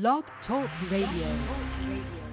Blog 0.00 0.24
Talk 0.48 0.68
Radio. 0.90 2.23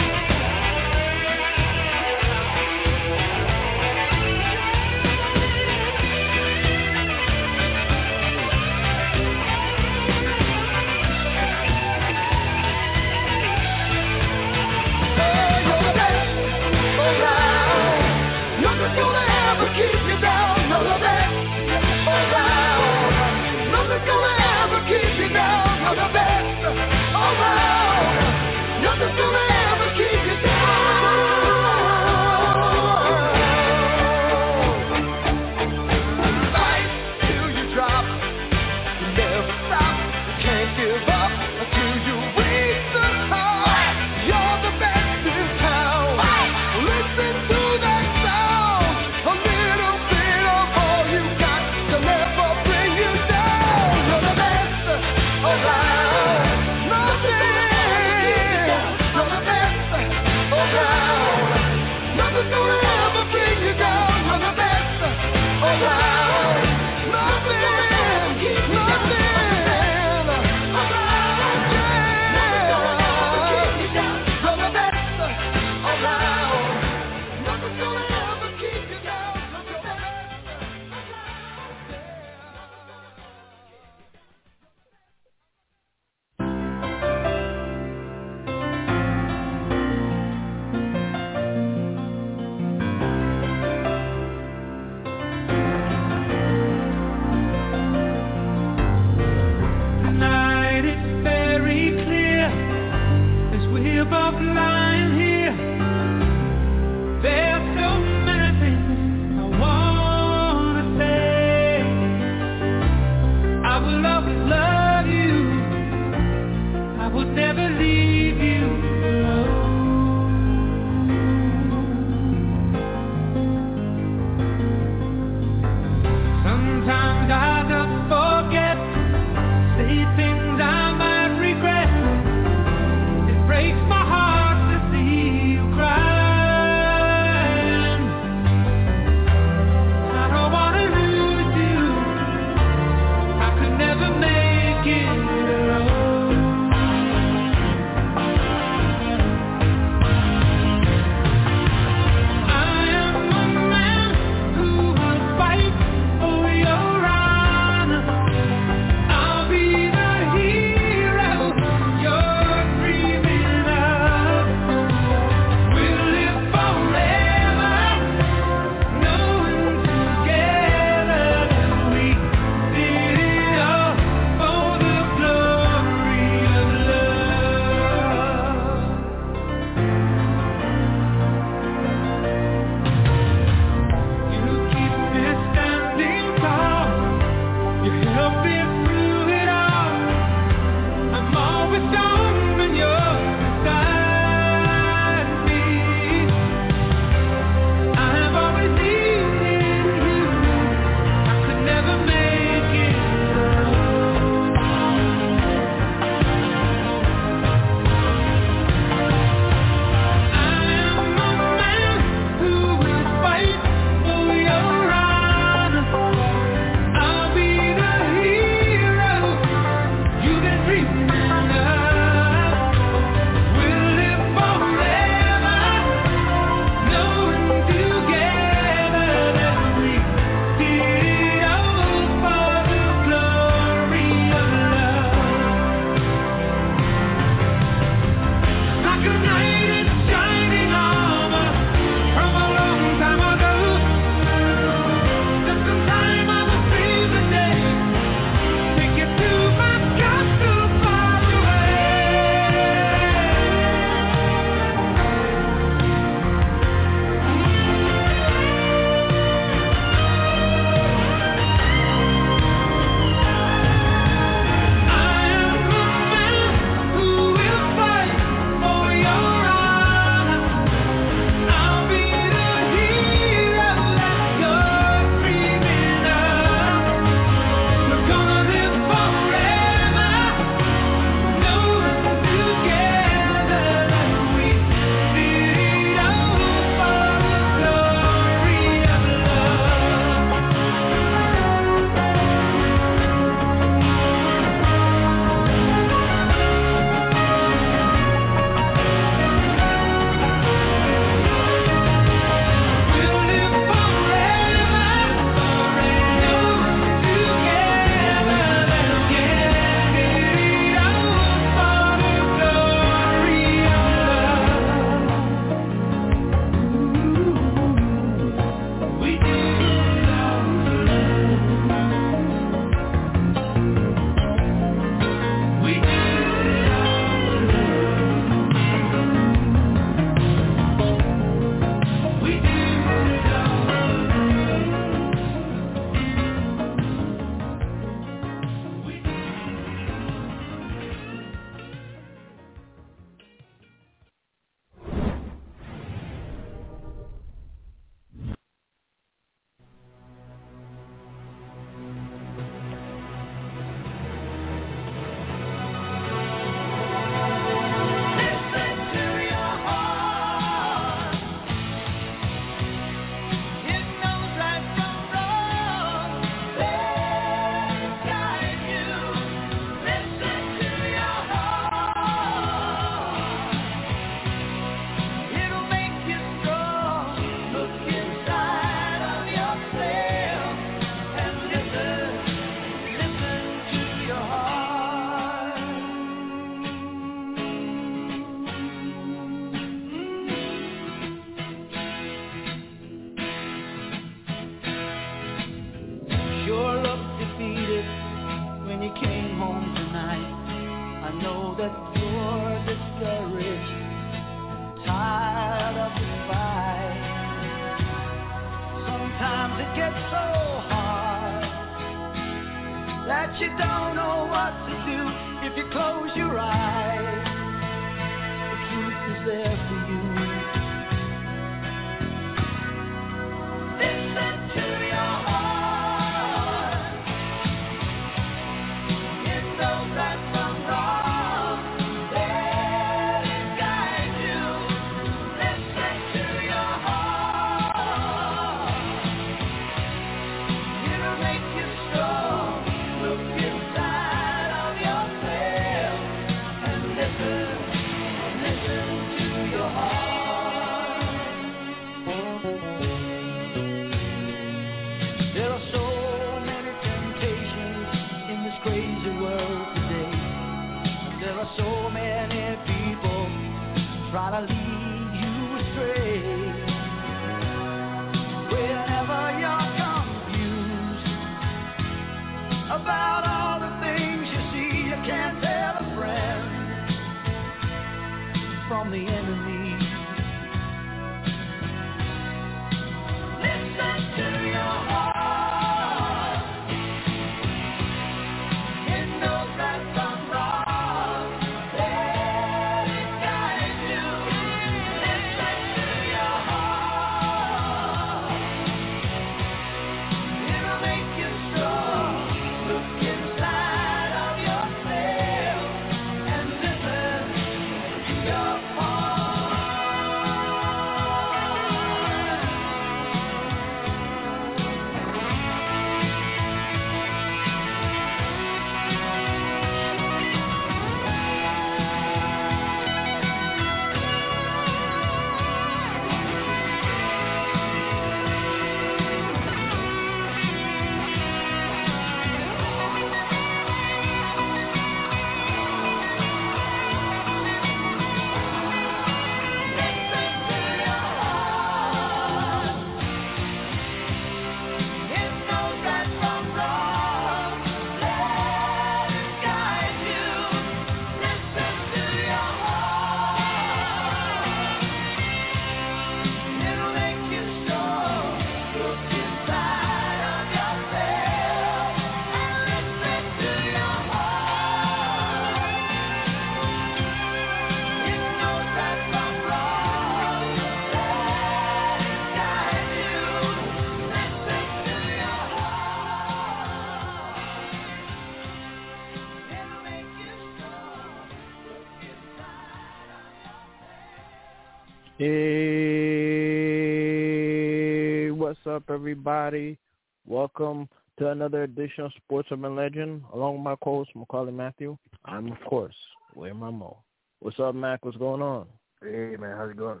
Everybody? 589.08 589.78
Welcome 590.26 590.86
to 591.18 591.30
another 591.30 591.62
edition 591.62 592.04
of 592.04 592.12
Sports 592.22 592.50
Urban 592.52 592.76
Legend. 592.76 593.22
Along 593.32 593.54
with 593.54 593.62
my 593.62 593.74
co-host, 593.82 594.10
Maccorley 594.14 594.52
Mathieu. 594.52 594.98
I'm, 595.24 595.50
of 595.50 595.58
course, 595.66 595.94
William 596.34 596.60
Rameau. 596.60 596.94
What's 597.40 597.58
up, 597.58 597.74
Mac? 597.74 598.04
What's 598.04 598.18
going 598.18 598.42
on? 598.42 598.66
Hey 599.02 599.34
man, 599.38 599.56
how's 599.56 599.70
it 599.70 599.78
going? 599.78 600.00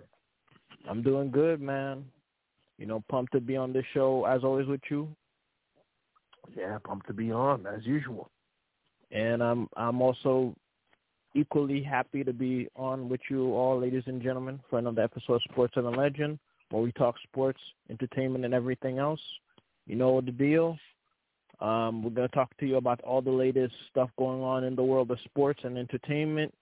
I'm 0.86 1.02
doing 1.02 1.30
good, 1.30 1.58
man. 1.58 2.04
You 2.76 2.84
know, 2.84 3.02
pumped 3.08 3.32
to 3.32 3.40
be 3.40 3.56
on 3.56 3.72
this 3.72 3.86
show, 3.94 4.26
as 4.26 4.44
always, 4.44 4.66
with 4.66 4.82
you. 4.90 5.08
Yeah, 6.54 6.76
pumped 6.84 7.06
to 7.06 7.14
be 7.14 7.32
on 7.32 7.66
as 7.66 7.86
usual. 7.86 8.30
And 9.10 9.42
I'm 9.42 9.70
I'm 9.74 10.02
also 10.02 10.54
equally 11.34 11.82
happy 11.82 12.24
to 12.24 12.34
be 12.34 12.68
on 12.76 13.08
with 13.08 13.22
you 13.30 13.54
all, 13.54 13.80
ladies 13.80 14.04
and 14.04 14.20
gentlemen, 14.20 14.60
for 14.68 14.78
another 14.78 15.00
episode 15.00 15.36
of 15.36 15.42
Sports 15.50 15.72
Urban 15.78 15.94
Legend, 15.94 16.38
where 16.70 16.82
we 16.82 16.92
talk 16.92 17.16
sports, 17.22 17.60
entertainment, 17.90 18.44
and 18.44 18.54
everything 18.54 18.98
else. 18.98 19.20
You 19.86 19.96
know 19.96 20.20
the 20.20 20.32
deal. 20.32 20.78
Um, 21.60 22.02
we're 22.02 22.10
going 22.10 22.28
to 22.28 22.34
talk 22.34 22.56
to 22.58 22.66
you 22.66 22.76
about 22.76 23.00
all 23.00 23.20
the 23.20 23.30
latest 23.30 23.74
stuff 23.90 24.10
going 24.16 24.42
on 24.42 24.64
in 24.64 24.76
the 24.76 24.82
world 24.82 25.10
of 25.10 25.18
sports 25.24 25.60
and 25.64 25.76
entertainment. 25.76 26.54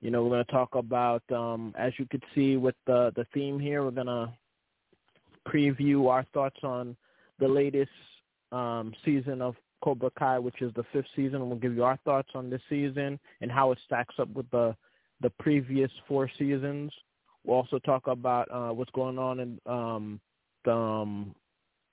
You 0.00 0.10
know, 0.10 0.22
we're 0.22 0.30
going 0.30 0.44
to 0.44 0.52
talk 0.52 0.74
about, 0.74 1.22
um, 1.32 1.74
as 1.76 1.92
you 1.98 2.06
could 2.06 2.22
see 2.34 2.56
with 2.56 2.74
the 2.86 3.12
the 3.16 3.26
theme 3.32 3.58
here, 3.58 3.82
we're 3.82 3.90
going 3.90 4.06
to 4.06 4.32
preview 5.48 6.08
our 6.08 6.24
thoughts 6.32 6.58
on 6.62 6.96
the 7.38 7.48
latest 7.48 7.90
um, 8.52 8.92
season 9.04 9.42
of 9.42 9.56
Cobra 9.82 10.10
Kai, 10.16 10.38
which 10.38 10.62
is 10.62 10.72
the 10.74 10.84
fifth 10.92 11.06
season. 11.16 11.48
We'll 11.48 11.58
give 11.58 11.74
you 11.74 11.84
our 11.84 11.98
thoughts 12.04 12.28
on 12.34 12.50
this 12.50 12.60
season 12.68 13.18
and 13.40 13.50
how 13.50 13.72
it 13.72 13.78
stacks 13.84 14.14
up 14.18 14.28
with 14.30 14.48
the 14.50 14.76
the 15.20 15.30
previous 15.30 15.90
four 16.08 16.28
seasons. 16.38 16.92
We'll 17.44 17.56
also 17.56 17.78
talk 17.78 18.06
about 18.06 18.48
uh, 18.50 18.72
what's 18.72 18.90
going 18.92 19.18
on 19.18 19.40
in 19.40 19.58
um, 19.66 20.20
the 20.64 20.72
um, 20.72 21.34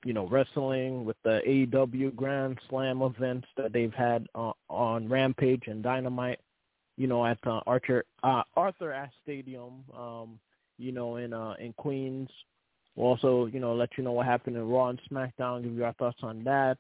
you 0.06 0.14
know 0.14 0.28
wrestling 0.28 1.06
with 1.06 1.18
the 1.24 1.42
AEW 1.48 2.16
Grand 2.16 2.60
Slam 2.70 3.02
events 3.02 3.48
that 3.58 3.74
they've 3.74 3.94
had 3.94 4.28
uh, 4.36 4.52
on 4.70 5.10
Rampage 5.10 5.64
and 5.68 5.84
Dynamite. 5.84 6.40
You 6.98 7.08
know 7.08 7.26
at 7.26 7.40
the 7.44 7.62
Archer 7.66 8.06
uh, 8.24 8.44
Arthur 8.56 8.92
Ashe 8.92 9.14
Stadium. 9.24 9.84
Um, 9.98 10.40
you 10.78 10.92
know 10.92 11.18
in 11.18 11.34
uh, 11.34 11.56
in 11.60 11.74
Queens. 11.74 12.30
We'll 12.96 13.08
also 13.08 13.46
you 13.48 13.60
know 13.60 13.76
let 13.76 13.90
you 13.98 14.04
know 14.04 14.14
what 14.14 14.26
happened 14.26 14.56
in 14.56 14.68
Raw 14.68 14.90
and 14.90 15.00
SmackDown. 15.12 15.64
Give 15.64 15.74
you 15.74 15.86
our 15.86 15.94
thoughts 15.94 16.20
on 16.24 16.44
that. 16.46 16.78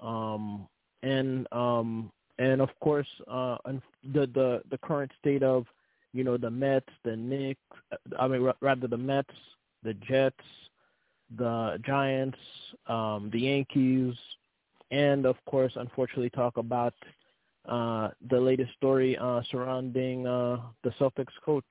Um, 0.00 0.66
and 1.02 1.46
um, 1.52 2.10
and 2.38 2.60
of 2.60 2.68
course 2.80 3.08
uh, 3.28 3.56
the 4.12 4.26
the 4.34 4.62
the 4.70 4.78
current 4.78 5.10
state 5.20 5.42
of 5.42 5.66
you 6.14 6.24
know 6.24 6.38
the 6.38 6.50
Mets, 6.50 6.88
the 7.04 7.16
Knicks. 7.16 7.60
I 8.18 8.28
mean 8.28 8.50
rather 8.60 8.86
the 8.88 8.96
Mets, 8.96 9.34
the 9.82 9.94
Jets, 9.94 10.36
the 11.36 11.78
Giants, 11.84 12.38
um, 12.86 13.28
the 13.32 13.40
Yankees, 13.40 14.14
and 14.90 15.26
of 15.26 15.36
course, 15.46 15.72
unfortunately, 15.76 16.30
talk 16.30 16.56
about 16.56 16.94
uh, 17.68 18.10
the 18.30 18.38
latest 18.38 18.72
story 18.76 19.18
uh, 19.18 19.42
surrounding 19.50 20.26
uh, 20.26 20.58
the 20.84 20.90
Celtics 21.00 21.34
coach. 21.44 21.64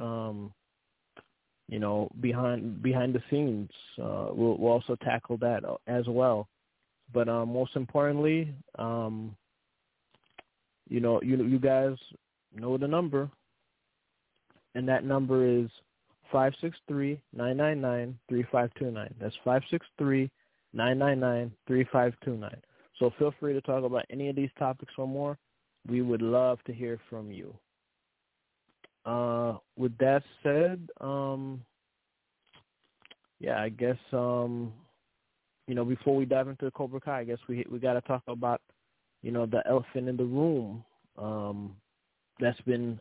Um, 0.00 0.52
you 1.68 1.78
know, 1.78 2.10
behind 2.20 2.82
behind 2.82 3.14
the 3.14 3.22
scenes, 3.30 3.70
uh, 3.98 4.28
we'll, 4.32 4.58
we'll 4.58 4.72
also 4.72 4.96
tackle 4.96 5.38
that 5.38 5.62
as 5.86 6.04
well. 6.08 6.48
But 7.12 7.28
um, 7.28 7.52
most 7.52 7.76
importantly, 7.76 8.52
um, 8.78 9.36
you 10.88 11.00
know, 11.00 11.22
you 11.22 11.42
you 11.44 11.58
guys 11.58 11.96
know 12.54 12.76
the 12.76 12.88
number, 12.88 13.30
and 14.74 14.88
that 14.88 15.04
number 15.04 15.46
is 15.46 15.68
five 16.32 16.52
six 16.60 16.76
three 16.88 17.20
nine 17.32 17.56
nine 17.56 17.80
nine 17.80 18.18
three 18.28 18.44
five 18.50 18.70
two 18.78 18.90
nine. 18.90 19.14
That's 19.20 19.34
five 19.44 19.62
six 19.70 19.86
three 19.98 20.30
nine 20.72 20.98
nine 20.98 21.20
nine 21.20 21.52
three 21.66 21.86
five 21.92 22.14
two 22.24 22.36
nine. 22.36 22.60
So 22.98 23.12
feel 23.18 23.34
free 23.40 23.52
to 23.52 23.60
talk 23.60 23.84
about 23.84 24.04
any 24.10 24.28
of 24.28 24.36
these 24.36 24.50
topics 24.58 24.92
or 24.98 25.06
more. 25.06 25.38
We 25.88 26.02
would 26.02 26.22
love 26.22 26.58
to 26.66 26.72
hear 26.72 26.98
from 27.10 27.30
you. 27.30 27.54
Uh, 29.04 29.58
with 29.76 29.96
that 29.98 30.22
said, 30.42 30.88
um, 31.00 31.60
yeah, 33.38 33.60
I 33.60 33.68
guess 33.68 33.98
um, 34.12 34.72
you 35.66 35.74
know 35.74 35.84
before 35.84 36.16
we 36.16 36.24
dive 36.24 36.48
into 36.48 36.64
the 36.64 36.70
Cobra 36.70 37.00
Kai, 37.00 37.20
I 37.20 37.24
guess 37.24 37.38
we 37.48 37.66
we 37.70 37.78
got 37.78 37.94
to 37.94 38.00
talk 38.02 38.22
about 38.28 38.60
you 39.22 39.30
know 39.30 39.46
the 39.46 39.62
elephant 39.68 40.08
in 40.08 40.16
the 40.16 40.24
room 40.24 40.84
um, 41.18 41.76
that's 42.40 42.60
been 42.62 42.98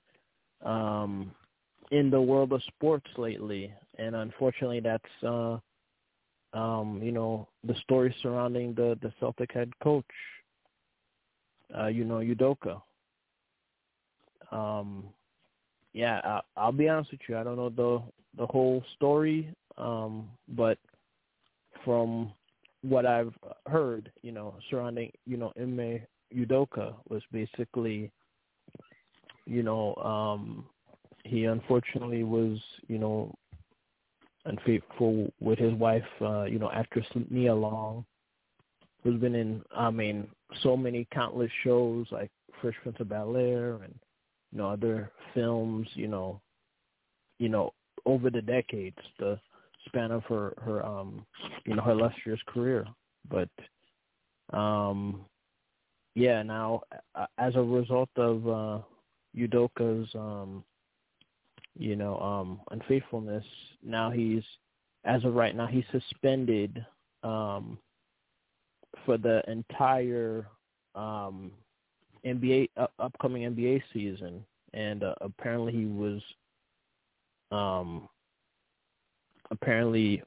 um, 0.64 1.32
in 1.92 2.10
the 2.10 2.22
world 2.22 2.52
of 2.54 2.62
sports 2.64 3.10
lately, 3.18 3.74
and 3.98 4.16
unfortunately, 4.16 4.80
that's 4.80 5.04
uh, 5.24 5.58
um, 6.54 7.00
you 7.04 7.12
know 7.12 7.48
the 7.64 7.76
story 7.84 8.16
surrounding 8.22 8.74
the 8.74 8.98
the 9.02 9.12
Celtic 9.20 9.52
head 9.54 9.72
coach, 9.82 10.06
uh, 11.78 11.88
you 11.88 12.06
know 12.06 12.20
Udoka. 12.20 12.82
Um, 14.52 15.06
yeah, 15.94 16.22
I, 16.24 16.42
I'll 16.58 16.72
be 16.72 16.90
honest 16.90 17.12
with 17.12 17.22
you. 17.28 17.38
I 17.38 17.44
don't 17.44 17.58
know 17.58 17.70
the 17.70 18.02
the 18.38 18.48
whole 18.48 18.84
story, 18.96 19.54
um, 19.78 20.30
but 20.50 20.78
from 21.86 22.34
what 22.82 23.06
I've 23.06 23.34
heard, 23.68 24.12
you 24.22 24.32
know, 24.32 24.56
surrounding 24.70 25.12
you 25.26 25.38
know 25.38 25.54
Ime 25.60 26.02
Udoka 26.36 26.96
was 27.10 27.22
basically, 27.32 28.12
you 29.46 29.64
know, 29.64 29.96
um, 29.96 30.66
he 31.24 31.46
unfortunately 31.46 32.24
was 32.24 32.60
you 32.88 32.98
know 32.98 33.34
unfaithful 34.46 35.32
with 35.40 35.58
his 35.60 35.74
wife, 35.74 36.04
uh, 36.22 36.44
you 36.44 36.60
know, 36.60 36.70
actress 36.72 37.06
Nia 37.30 37.54
Long, 37.54 38.06
who's 39.04 39.20
been 39.20 39.36
in, 39.36 39.62
I 39.76 39.90
mean, 39.90 40.28
so 40.62 40.76
many 40.76 41.08
countless 41.14 41.52
shows 41.64 42.08
like 42.12 42.30
Fresh 42.62 42.76
Prince 42.84 42.98
of 43.00 43.10
Bel 43.10 43.36
Air 43.36 43.76
and 43.84 43.94
you 44.52 44.60
know 44.60 44.70
other 44.70 45.12
films, 45.34 45.88
you 45.94 46.08
know, 46.08 46.40
you 47.40 47.50
know 47.50 47.74
over 48.06 48.30
the 48.30 48.42
decades, 48.42 48.98
the 49.20 49.40
span 49.86 50.12
of 50.12 50.24
her 50.26 50.54
her 50.64 50.86
um 50.86 51.26
you 51.66 51.76
know 51.76 51.82
her 51.82 51.92
illustrious 51.92 52.40
career, 52.48 52.86
but 53.30 53.50
um 54.52 55.26
yeah 56.16 56.44
now 56.44 56.82
as 57.40 57.56
a 57.56 57.62
result 57.62 58.10
of 58.18 58.48
uh 58.48 58.80
Udoka's 59.36 60.08
um 60.14 60.64
you 61.78 61.96
know 61.96 62.18
um 62.20 62.62
unfaithfulness. 62.72 63.46
Now 63.84 64.12
he's 64.12 64.44
as 65.06 65.24
of 65.26 65.34
right 65.36 65.56
now 65.56 65.68
he's 65.68 65.86
suspended 65.92 66.86
um 67.24 67.78
for 69.06 69.18
the 69.18 69.42
entire 69.50 70.48
um 70.96 71.52
NBA 72.26 72.70
uh, 72.78 72.88
upcoming 73.00 73.54
NBA 73.54 73.82
season, 73.94 74.46
and 74.74 75.04
uh, 75.04 75.16
apparently 75.22 75.74
he 75.74 75.86
was 75.86 76.22
um 77.52 78.08
apparently 79.52 80.24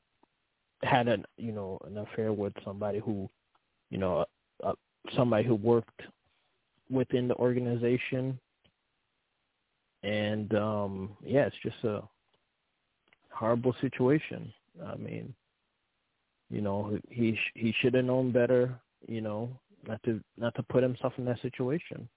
had 0.83 1.09
an 1.09 1.25
you 1.39 1.53
know 1.53 1.79
an 1.87 1.99
affair 1.99 2.33
with 2.33 2.53
somebody 2.65 2.99
who 2.99 3.29
you 3.91 3.99
know 3.99 4.25
uh, 4.65 4.73
somebody 5.15 5.45
who 5.45 5.55
worked 5.55 6.03
within 6.91 7.29
the 7.29 7.35
organization 7.37 8.39
and 10.07 10.55
um 10.55 11.17
yeah 11.25 11.47
it's 11.47 11.57
just 11.63 11.83
a 11.85 12.03
horrible 13.31 13.75
situation 13.81 14.53
i 14.87 14.97
mean 14.97 15.35
you 16.51 16.61
know 16.61 16.99
he 17.09 17.39
he 17.55 17.75
should 17.81 17.95
have 17.95 18.05
known 18.05 18.33
better 18.33 18.79
you 19.09 19.21
know 19.21 19.51
not 19.87 20.03
to 20.05 20.21
not 20.37 20.55
to 20.55 20.63
put 20.63 20.83
himself 20.83 21.13
in 21.19 21.25
that 21.27 21.41
situation. 21.43 22.09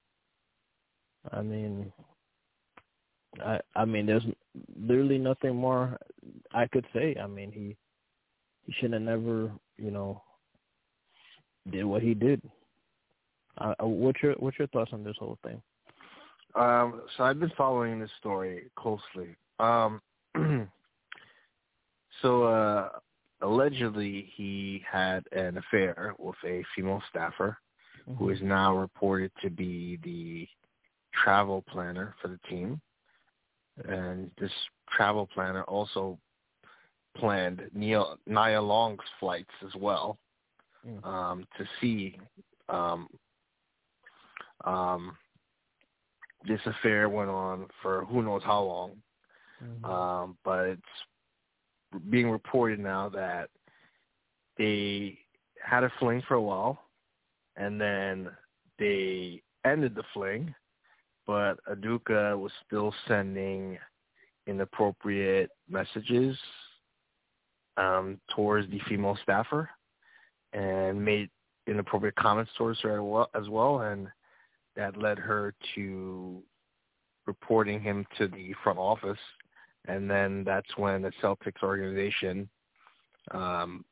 I 1.31 1.41
mean, 1.41 1.91
I 3.43 3.59
I 3.75 3.85
mean, 3.85 4.05
there's 4.05 4.25
literally 4.79 5.17
nothing 5.17 5.55
more 5.55 5.97
I 6.53 6.67
could 6.67 6.85
say. 6.93 7.15
I 7.21 7.27
mean, 7.27 7.51
he 7.51 7.75
he 8.65 8.73
should 8.79 8.93
have 8.93 9.01
never, 9.01 9.51
you 9.77 9.91
know, 9.91 10.21
did 11.71 11.85
what 11.85 12.01
he 12.01 12.13
did. 12.13 12.41
Uh, 13.57 13.73
what's 13.81 14.21
your 14.23 14.33
what's 14.35 14.57
your 14.57 14.67
thoughts 14.69 14.91
on 14.93 15.03
this 15.03 15.17
whole 15.19 15.37
thing? 15.43 15.61
Um, 16.55 17.01
so 17.15 17.23
I've 17.23 17.39
been 17.39 17.51
following 17.57 17.99
this 17.99 18.09
story 18.19 18.69
closely. 18.75 19.35
Um, 19.59 20.01
so 22.21 22.43
uh, 22.43 22.89
allegedly 23.41 24.31
he 24.35 24.83
had 24.89 25.23
an 25.31 25.57
affair 25.57 26.13
with 26.17 26.35
a 26.45 26.63
female 26.75 27.01
staffer 27.09 27.57
mm-hmm. 28.07 28.17
who 28.17 28.29
is 28.29 28.39
now 28.41 28.75
reported 28.75 29.31
to 29.41 29.49
be 29.49 29.99
the 30.03 30.47
travel 31.23 31.63
planner 31.69 32.15
for 32.21 32.29
the 32.29 32.39
team. 32.49 32.81
And 33.87 34.31
this 34.39 34.51
travel 34.95 35.27
planner 35.33 35.63
also 35.63 36.17
planned 37.17 37.61
Nia, 37.73 38.03
Nia 38.25 38.61
Long's 38.61 38.99
flights 39.19 39.53
as 39.65 39.73
well 39.75 40.17
mm. 40.87 41.05
um, 41.05 41.45
to 41.57 41.65
see 41.79 42.17
um, 42.67 43.07
um, 44.65 45.15
this 46.47 46.61
affair 46.65 47.09
went 47.09 47.29
on 47.29 47.67
for 47.81 48.05
who 48.05 48.21
knows 48.21 48.41
how 48.43 48.61
long. 48.61 48.91
Mm-hmm. 49.63 49.85
Um, 49.85 50.37
but 50.43 50.65
it's 50.67 52.01
being 52.09 52.29
reported 52.29 52.79
now 52.79 53.09
that 53.09 53.49
they 54.57 55.17
had 55.63 55.83
a 55.83 55.91
fling 55.99 56.21
for 56.27 56.35
a 56.35 56.41
while, 56.41 56.81
and 57.57 57.79
then 57.79 58.29
they 58.77 59.41
ended 59.65 59.95
the 59.95 60.03
fling, 60.13 60.53
but 61.27 61.59
Udoka 61.69 62.37
was 62.37 62.51
still 62.65 62.93
sending 63.07 63.77
inappropriate 64.47 65.49
messages 65.69 66.37
um, 67.77 68.19
towards 68.35 68.69
the 68.71 68.79
female 68.87 69.17
staffer 69.23 69.69
and 70.53 71.03
made 71.03 71.29
inappropriate 71.67 72.15
comments 72.15 72.51
towards 72.57 72.79
her 72.81 72.99
as 73.35 73.47
well, 73.49 73.81
and 73.81 74.07
that 74.79 74.97
led 74.97 75.19
her 75.19 75.53
to 75.75 76.41
reporting 77.27 77.79
him 77.79 78.05
to 78.17 78.27
the 78.27 78.53
front 78.63 78.79
office 78.79 79.19
and 79.87 80.09
then 80.09 80.43
that's 80.43 80.77
when 80.77 81.01
the 81.01 81.11
Celtics 81.21 81.63
organization 81.63 82.49
um, 83.31 83.83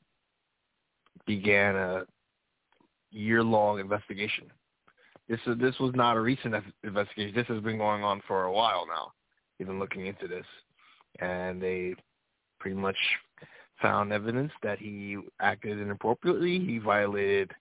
began 1.25 1.75
a 1.75 2.03
year-long 3.12 3.79
investigation. 3.79 4.51
This 5.27 5.39
is 5.46 5.58
this 5.60 5.77
was 5.79 5.94
not 5.96 6.15
a 6.15 6.22
recent 6.22 6.56
investigation. 6.84 7.36
This 7.36 7.48
has 7.48 7.62
been 7.62 7.77
going 7.77 8.03
on 8.03 8.22
for 8.27 8.44
a 8.44 8.51
while 8.51 8.86
now. 8.88 9.12
Even 9.60 9.79
looking 9.79 10.05
into 10.05 10.27
this, 10.27 10.46
and 11.20 11.62
they 11.62 11.96
pretty 12.59 12.77
much 12.77 12.96
found 13.81 14.14
evidence 14.14 14.51
that 14.64 14.79
he 14.79 15.18
acted 15.42 15.79
inappropriately. 15.79 16.59
He 16.59 16.77
violated 16.77 17.51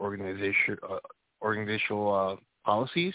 organization 0.00 0.76
uh, 0.88 0.98
organizational 1.42 2.12
uh, 2.12 2.36
policies, 2.64 3.14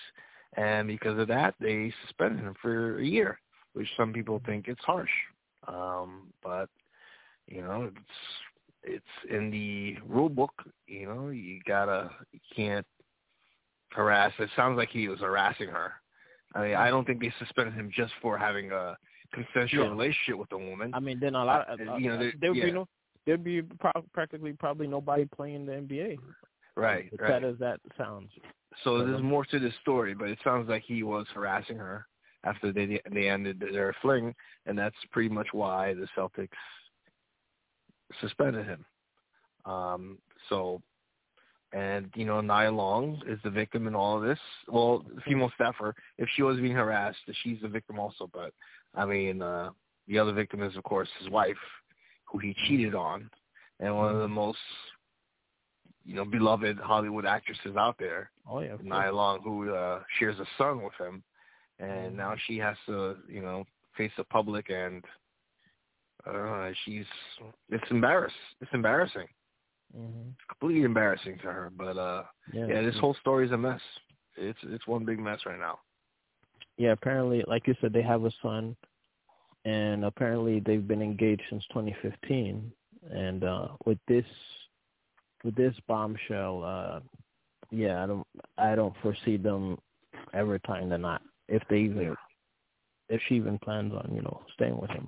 and 0.58 0.88
because 0.88 1.20
of 1.20 1.28
that, 1.28 1.56
they 1.60 1.94
suspended 2.06 2.40
him 2.40 2.56
for 2.62 3.00
a 3.00 3.06
year 3.06 3.40
which 3.74 3.88
some 3.98 4.14
people 4.14 4.42
think 4.46 4.68
it's 4.68 4.84
harsh. 4.84 5.10
Um, 5.68 6.28
but 6.44 6.70
you 7.48 7.62
know, 7.62 7.90
it's 7.92 8.14
it's 8.84 9.34
in 9.34 9.50
the 9.52 9.98
rule 10.08 10.30
book. 10.30 10.54
You 10.88 11.08
know, 11.08 11.30
you 11.30 11.60
gotta 11.68 12.10
you 12.32 12.40
can't 12.56 12.86
harass. 13.92 14.34
It 14.40 14.50
sounds 14.56 14.78
like 14.78 14.90
he 14.90 15.08
was 15.08 15.20
harassing 15.20 15.70
her. 15.70 15.94
I 16.56 16.62
mean, 16.64 16.76
I 16.76 16.90
don't 16.90 17.06
think 17.06 17.22
they 17.22 17.32
suspended 17.40 17.76
him 17.76 17.92
just 17.94 18.14
for 18.22 18.38
having 18.38 18.72
a 18.72 18.98
consensual 19.34 19.86
yeah. 19.86 19.92
relationship 19.92 20.38
with 20.40 20.52
a 20.52 20.58
woman. 20.58 20.92
I 20.94 21.00
mean, 21.00 21.20
then 21.20 21.36
a 21.36 21.46
lot. 21.46 21.70
Of, 21.70 21.80
uh, 21.80 21.96
you 21.98 22.10
know, 22.10 22.18
there, 22.18 22.34
there'd 22.42 22.56
yeah. 22.56 22.66
be 22.66 22.72
no, 22.72 22.88
there'd 23.26 23.44
be 23.44 23.62
pro- 23.62 24.04
practically 24.14 24.54
probably 24.54 24.88
nobody 24.88 25.26
playing 25.26 25.66
the 25.66 25.74
NBA. 25.74 26.18
Right. 26.76 27.10
As 27.14 27.20
right. 27.20 27.30
sad 27.30 27.44
as 27.44 27.58
that 27.60 27.80
sounds. 27.98 28.32
So 28.84 29.06
there's 29.06 29.22
more 29.22 29.46
to 29.46 29.60
this 29.60 29.74
story, 29.82 30.14
but 30.14 30.30
it 30.30 30.40
sounds 30.44 30.70
like 30.70 30.84
he 30.86 31.04
was 31.04 31.26
harassing 31.34 31.78
her 31.78 32.06
after 32.44 32.72
they 32.72 33.02
they 33.12 33.30
ended 33.30 33.60
their 33.60 33.94
fling, 34.02 34.34
and 34.66 34.78
that's 34.78 34.96
pretty 35.12 35.30
much 35.30 35.48
why 35.52 35.94
the 35.94 36.08
Celtics 36.18 36.50
suspended 38.22 38.66
him. 38.66 38.86
Um, 39.66 40.18
so, 40.48 40.82
and 41.74 42.10
you 42.16 42.26
know, 42.26 42.40
Nia 42.42 42.72
Long 42.72 43.22
is 43.28 43.40
the 43.44 43.50
victim 43.50 43.88
in 43.88 43.96
all 43.96 44.18
of 44.18 44.24
this. 44.24 44.40
Well, 44.68 45.06
female 45.26 45.52
staffer, 45.56 45.94
if 46.18 46.30
she 46.36 46.44
was 46.44 46.58
being 46.58 46.76
harassed, 46.76 47.20
she's 47.44 47.62
the 47.62 47.68
victim 47.68 48.00
also. 48.00 48.30
But 48.34 48.54
I 48.96 49.06
mean, 49.06 49.42
uh, 49.42 49.72
the 50.08 50.18
other 50.20 50.34
victim 50.34 50.64
is 50.64 50.76
of 50.78 50.84
course 50.84 51.10
his 51.20 51.30
wife, 51.30 51.58
who 52.26 52.40
he 52.40 52.56
cheated 52.68 52.96
on, 52.96 53.30
and 53.80 53.96
one 53.96 54.16
of 54.16 54.22
the 54.22 54.28
most 54.28 54.58
you 56.10 56.16
know 56.16 56.26
beloved 56.26 56.78
Hollywood 56.80 57.26
actresses 57.26 57.76
out 57.78 57.96
there. 58.00 58.32
Oh 58.50 58.60
yeah, 58.62 58.76
Nia 58.82 59.12
Long, 59.14 59.42
who 59.44 59.74
uh, 59.74 60.02
shares 60.18 60.38
a 60.40 60.46
son 60.58 60.84
with 60.84 60.94
him 61.00 61.24
and 61.80 62.16
now 62.16 62.36
she 62.48 62.58
has 62.58 62.76
to, 62.88 63.16
you 63.28 63.42
know, 63.42 63.66
face 63.98 64.12
the 64.18 64.24
public, 64.26 64.70
and 64.70 65.04
uh, 66.28 66.70
she's 66.84 67.06
it's 67.70 67.90
embarrassed. 67.90 68.36
It's 68.62 68.72
embarrassing. 68.74 69.28
Mm-hmm. 69.98 70.30
Completely 70.50 70.84
embarrassing 70.84 71.38
to 71.38 71.44
her. 71.46 71.72
But 71.76 71.98
uh, 71.98 72.24
Yeah. 72.54 72.68
yeah, 72.68 72.82
this 72.82 72.98
whole 73.00 73.16
story 73.22 73.46
is 73.46 73.52
a 73.52 73.58
mess. 73.58 73.82
It's 74.38 74.60
it's 74.64 74.86
one 74.88 75.06
big 75.06 75.20
mess 75.20 75.40
right 75.46 75.60
now. 75.60 75.80
yeah, 76.78 76.92
apparently, 76.92 77.44
like 77.48 77.68
you 77.68 77.76
said, 77.82 77.94
they 77.94 78.02
have 78.04 78.26
a 78.26 78.32
son, 78.42 78.76
and 79.66 80.06
apparently 80.06 80.60
they've 80.60 80.88
been 80.88 81.02
engaged 81.02 81.44
since 81.50 81.64
2015. 81.70 82.72
And 83.12 83.44
uh, 83.44 83.70
with 83.86 83.98
this, 84.08 84.26
with 85.44 85.56
this 85.56 85.76
bombshell, 85.88 86.64
uh, 86.64 87.00
yeah, 87.72 88.04
I 88.04 88.08
don't, 88.08 88.28
I 88.58 88.76
don't 88.76 88.96
foresee 89.02 89.38
them 89.38 89.78
ever 90.34 90.60
tying 90.60 90.90
the 90.90 90.98
knot 90.98 91.22
if 91.48 91.62
they 91.70 91.78
even, 91.80 92.16
if 93.10 93.22
she 93.28 93.36
even 93.36 93.58
plans 93.60 93.94
on, 93.94 94.12
you 94.14 94.22
know, 94.22 94.42
staying 94.54 94.80
with 94.80 94.90
him 94.92 95.08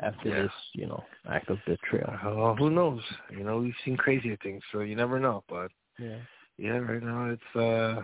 after 0.00 0.28
Yeah. 0.30 0.42
this, 0.42 0.52
you 0.74 0.86
know, 0.86 1.02
act 1.28 1.50
of 1.50 1.58
betrayal. 1.66 2.54
Who 2.58 2.70
knows? 2.70 3.00
You 3.30 3.44
know, 3.44 3.58
we've 3.58 3.74
seen 3.84 3.96
crazier 3.96 4.36
things, 4.42 4.62
so 4.72 4.80
you 4.80 4.96
never 4.96 5.18
know. 5.20 5.44
But 5.48 5.70
Yeah. 5.98 6.18
yeah, 6.58 6.78
right 6.78 7.02
now 7.02 7.30
it's 7.30 7.56
uh 7.56 8.02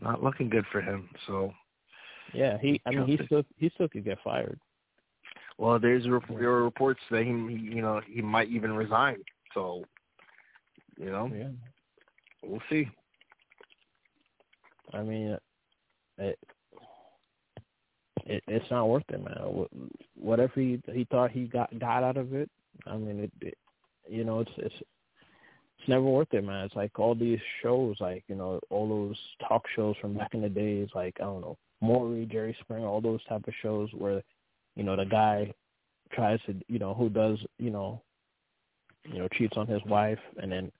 not 0.00 0.22
looking 0.22 0.48
good 0.48 0.64
for 0.72 0.80
him. 0.80 1.08
So 1.26 1.52
Yeah, 2.32 2.58
he. 2.58 2.80
I 2.86 2.90
mean, 2.90 3.06
he 3.06 3.18
still 3.26 3.42
he 3.58 3.70
still 3.74 3.88
could 3.88 4.04
get 4.04 4.18
fired. 4.22 4.58
Well, 5.58 5.78
there's 5.78 6.04
there 6.04 6.50
are 6.50 6.64
reports 6.64 7.00
that 7.10 7.22
he, 7.24 7.30
he, 7.30 7.74
you 7.74 7.82
know, 7.82 8.00
he 8.06 8.22
might 8.22 8.48
even 8.48 8.72
resign. 8.72 9.18
So, 9.52 9.84
you 11.00 11.10
know, 11.10 11.30
Yeah. 11.34 11.48
we'll 12.42 12.62
see. 12.68 12.88
I 14.92 15.02
mean, 15.02 15.38
it, 16.18 16.38
it 18.26 18.42
it's 18.46 18.70
not 18.70 18.88
worth 18.88 19.04
it, 19.08 19.22
man. 19.22 19.66
Whatever 20.14 20.52
he 20.56 20.80
he 20.92 21.04
thought 21.10 21.30
he 21.30 21.44
got 21.46 21.76
got 21.78 22.02
out 22.02 22.16
of 22.16 22.34
it, 22.34 22.50
I 22.86 22.96
mean, 22.96 23.20
it, 23.20 23.32
it 23.40 23.58
you 24.08 24.24
know, 24.24 24.40
it's 24.40 24.50
it's 24.58 24.74
it's 25.78 25.88
never 25.88 26.04
worth 26.04 26.32
it, 26.32 26.44
man. 26.44 26.66
It's 26.66 26.76
like 26.76 26.98
all 26.98 27.14
these 27.14 27.40
shows, 27.62 27.96
like 28.00 28.24
you 28.28 28.34
know, 28.34 28.60
all 28.68 28.88
those 28.88 29.16
talk 29.48 29.64
shows 29.74 29.96
from 30.00 30.14
back 30.14 30.34
in 30.34 30.42
the 30.42 30.48
days, 30.48 30.88
like 30.94 31.16
I 31.20 31.24
don't 31.24 31.40
know, 31.40 31.56
Maury, 31.80 32.28
Jerry 32.30 32.56
Springer, 32.60 32.86
all 32.86 33.00
those 33.00 33.24
type 33.24 33.46
of 33.46 33.54
shows 33.62 33.88
where, 33.94 34.22
you 34.76 34.82
know, 34.82 34.96
the 34.96 35.06
guy 35.06 35.52
tries 36.12 36.40
to, 36.46 36.54
you 36.68 36.78
know, 36.78 36.92
who 36.92 37.08
does, 37.08 37.38
you 37.58 37.70
know, 37.70 38.02
you 39.04 39.18
know, 39.18 39.28
cheats 39.28 39.56
on 39.56 39.66
his 39.66 39.82
wife 39.86 40.18
and 40.42 40.52
then 40.52 40.70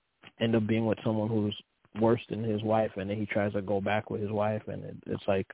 end 0.41 0.55
up 0.55 0.67
being 0.67 0.85
with 0.85 0.97
someone 1.03 1.29
who's 1.29 1.55
worse 1.99 2.21
than 2.29 2.43
his 2.43 2.63
wife, 2.63 2.91
and 2.97 3.09
then 3.09 3.17
he 3.17 3.25
tries 3.25 3.53
to 3.53 3.61
go 3.61 3.81
back 3.81 4.09
with 4.09 4.21
his 4.21 4.31
wife, 4.31 4.63
and 4.67 4.83
it, 4.83 4.95
it's 5.07 5.27
like, 5.27 5.47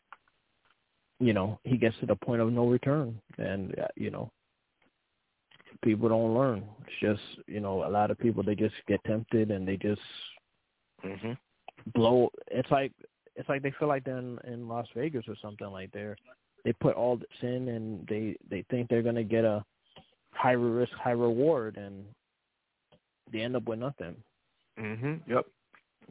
you 1.20 1.34
know, 1.34 1.60
he 1.64 1.78
gets 1.78 1.98
to 2.00 2.06
the 2.06 2.16
point 2.16 2.42
of 2.42 2.52
no 2.52 2.68
return, 2.68 3.20
and 3.38 3.78
uh, 3.80 3.88
you 3.96 4.12
know, 4.12 4.32
people 5.84 6.10
don't 6.10 6.34
learn. 6.34 6.64
It's 6.82 7.00
just, 7.02 7.48
you 7.48 7.60
know, 7.60 7.86
a 7.86 7.90
lot 7.90 8.12
of 8.12 8.20
people 8.20 8.44
they 8.44 8.56
just 8.56 8.76
get 8.88 9.04
tempted 9.06 9.52
and 9.52 9.68
they 9.68 9.78
just 9.78 10.02
hmm 11.02 11.34
blow. 11.94 12.30
It's 12.48 12.70
like 12.72 12.92
it's 13.36 13.50
like 13.50 13.62
they 13.62 13.74
feel 13.78 13.88
like 13.88 14.04
they're 14.04 14.18
in, 14.18 14.40
in 14.46 14.68
Las 14.68 14.88
Vegas 14.96 15.26
or 15.28 15.36
something 15.42 15.68
like 15.68 15.92
they're 15.92 16.16
they 16.66 16.74
put 16.74 16.96
all 16.96 17.18
this 17.18 17.28
in 17.42 17.70
and 17.70 18.06
they 18.08 18.36
they 18.50 18.64
think 18.70 18.90
they're 18.90 19.04
gonna 19.04 19.24
get 19.24 19.46
a 19.46 19.64
high 20.32 20.52
risk 20.52 20.92
high 20.94 21.12
reward 21.12 21.78
and 21.78 22.04
they 23.32 23.42
end 23.42 23.56
up 23.56 23.66
with 23.66 23.80
nothing. 23.80 24.16
Hmm 24.78 25.16
Yep. 25.28 25.46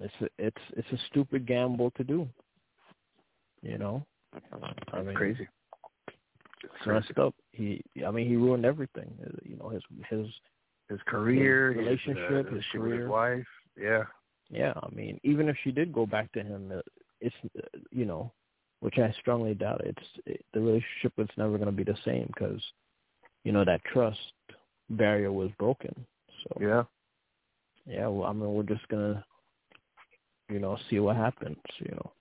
It's 0.01 0.15
a, 0.21 0.27
it's 0.39 0.63
it's 0.77 0.93
a 0.93 0.99
stupid 1.11 1.47
gamble 1.47 1.91
to 1.93 2.05
do. 2.05 2.29
You 3.63 3.79
know, 3.79 4.07
I 4.93 5.03
mean, 5.03 5.15
Crazy. 5.15 5.49
It's 6.63 6.87
messed 6.87 7.19
up. 7.19 7.35
He, 7.53 7.83
I 8.07 8.11
mean, 8.11 8.29
he 8.29 8.37
ruined 8.37 8.65
everything. 8.65 9.11
Uh, 9.25 9.31
You 9.45 9.57
know, 9.57 9.69
his 9.69 9.83
his 10.11 10.27
His 10.89 11.01
career, 11.07 11.73
His 11.73 11.79
relationship, 11.79 12.29
his, 12.29 12.47
uh, 12.47 12.55
his 12.57 12.65
shit 12.65 12.81
career. 12.81 13.01
his 13.03 13.09
wife. 13.09 13.47
Yeah. 13.77 14.05
yeah. 14.51 14.73
I 14.83 14.89
mean, 14.95 15.21
even 15.23 15.49
if 15.49 15.57
she 15.65 15.71
did 15.73 15.93
go 15.93 16.07
back 16.07 16.31
to 16.33 16.43
him, 16.43 16.73
uh, 16.75 16.81
it's 17.21 17.35
uh, 17.59 17.79
you 17.91 18.05
know, 18.05 18.33
which 18.81 18.99
I 18.99 19.13
strongly 19.21 19.55
doubt. 19.55 19.83
It's 19.85 20.09
it, 20.27 20.45
the 20.53 20.61
relationship 20.61 21.13
was 21.17 21.29
never 21.37 21.57
going 21.59 21.71
to 21.71 21.73
be 21.73 21.85
the 21.85 21.99
same 22.05 22.27
because 22.35 22.61
you 23.45 23.53
know 23.53 23.65
that 23.65 23.85
trust 23.85 24.19
barrier 24.91 25.33
was 25.33 25.51
broken. 25.59 25.95
So 26.43 26.59
Yeah. 26.61 26.85
Yeah, 27.87 28.07
well, 28.09 28.29
I 28.29 28.33
mean, 28.33 28.53
we're 28.53 28.63
just 28.65 28.87
gonna, 28.89 29.25
you 30.51 30.59
know, 30.61 30.79
see 30.91 30.99
what 31.01 31.17
happens. 31.17 31.59
You 31.81 31.93
know, 31.95 32.13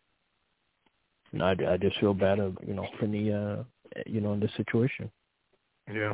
and 1.34 1.44
I, 1.44 1.74
I 1.74 1.78
just 1.78 2.00
feel 2.00 2.14
bad, 2.14 2.40
of, 2.40 2.58
you 2.66 2.74
know, 2.74 2.88
for 3.00 3.08
Nia, 3.08 3.66
uh, 3.96 4.00
you 4.06 4.22
know, 4.22 4.34
in 4.34 4.40
this 4.40 4.52
situation, 4.58 5.12
Yeah. 5.94 6.14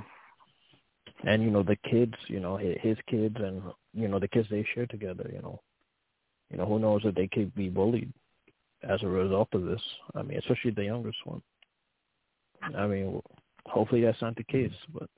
and 1.25 1.43
you 1.43 1.51
know, 1.51 1.63
the 1.63 1.77
kids, 1.89 2.15
you 2.27 2.39
know, 2.39 2.57
his, 2.57 2.77
his 2.81 2.97
kids, 3.09 3.35
and 3.39 3.61
you 3.93 4.07
know, 4.07 4.19
the 4.19 4.27
kids 4.27 4.47
they 4.49 4.65
share 4.73 4.87
together. 4.87 5.29
You 5.33 5.41
know, 5.41 5.61
you 6.51 6.57
know, 6.57 6.65
who 6.65 6.79
knows 6.79 7.01
if 7.05 7.15
they 7.15 7.27
could 7.27 7.53
be 7.55 7.69
bullied 7.69 8.11
as 8.87 9.01
a 9.03 9.07
result 9.07 9.49
of 9.53 9.63
this. 9.65 9.81
I 10.15 10.21
mean, 10.23 10.37
especially 10.39 10.71
the 10.71 10.85
youngest 10.85 11.17
one. 11.25 11.41
I 12.75 12.87
mean, 12.87 13.21
hopefully 13.65 14.01
that's 14.01 14.21
not 14.21 14.35
the 14.35 14.43
case, 14.43 14.71
but 14.93 15.09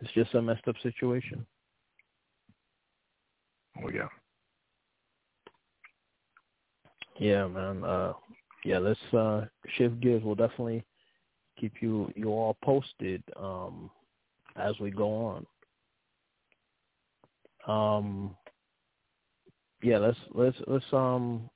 it's 0.00 0.12
just 0.12 0.34
a 0.34 0.42
messed 0.42 0.66
up 0.68 0.76
situation. 0.82 1.46
Oh 3.78 3.90
yeah. 3.90 4.08
Yeah, 7.18 7.46
man. 7.48 7.84
Uh, 7.84 8.12
yeah, 8.64 8.78
let's 8.78 9.14
uh, 9.14 9.44
shift 9.76 10.00
gears. 10.00 10.22
We'll 10.24 10.34
definitely 10.34 10.84
keep 11.58 11.74
you 11.80 12.10
you 12.16 12.28
all 12.28 12.56
posted 12.62 13.22
um, 13.38 13.90
as 14.56 14.78
we 14.80 14.90
go 14.90 15.14
on. 15.14 15.46
Um, 17.66 18.36
yeah, 19.82 19.98
let's 19.98 20.18
let's 20.32 20.56
let's 20.66 20.84
um 20.92 21.48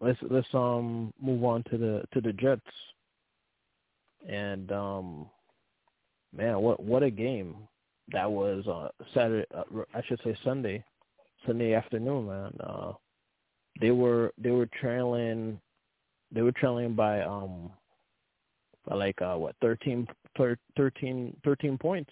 let's 0.00 0.18
let's 0.30 0.48
um 0.54 1.12
move 1.20 1.44
on 1.44 1.62
to 1.64 1.78
the 1.78 2.02
to 2.12 2.20
the 2.20 2.32
Jets. 2.32 2.62
And 4.28 4.72
um, 4.72 5.26
man, 6.34 6.60
what 6.60 6.82
what 6.82 7.02
a 7.02 7.10
game 7.10 7.56
that 8.12 8.30
was 8.30 8.66
uh, 8.66 8.88
Saturday. 9.14 9.46
Uh, 9.54 9.82
I 9.94 10.02
should 10.06 10.20
say 10.24 10.36
Sunday, 10.44 10.82
Sunday 11.44 11.74
afternoon, 11.74 12.26
man. 12.26 12.52
Uh, 12.60 12.92
they 13.80 13.90
were 13.90 14.32
they 14.38 14.50
were 14.50 14.68
trailing 14.80 15.60
they 16.32 16.42
were 16.42 16.52
trailing 16.52 16.94
by 16.94 17.20
um 17.22 17.70
by 18.86 18.94
like 18.94 19.20
uh 19.22 19.34
what 19.34 19.54
13, 19.60 20.06
13, 20.36 21.36
13 21.44 21.78
points 21.78 22.10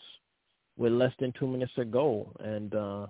with 0.77 0.93
less 0.93 1.13
than 1.21 1.33
two 1.39 1.47
minutes 1.47 1.73
to 1.77 1.85
go 1.85 2.33
and 2.41 2.75
uh 2.75 3.07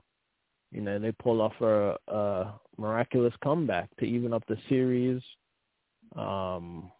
you 0.70 0.80
know 0.80 0.98
they 0.98 1.12
pull 1.12 1.40
off 1.40 1.54
a, 1.60 1.96
a 2.12 2.54
miraculous 2.78 3.34
comeback 3.42 3.88
to 3.98 4.04
even 4.04 4.32
up 4.32 4.42
the 4.48 4.56
series 4.68 5.22
um 6.16 6.90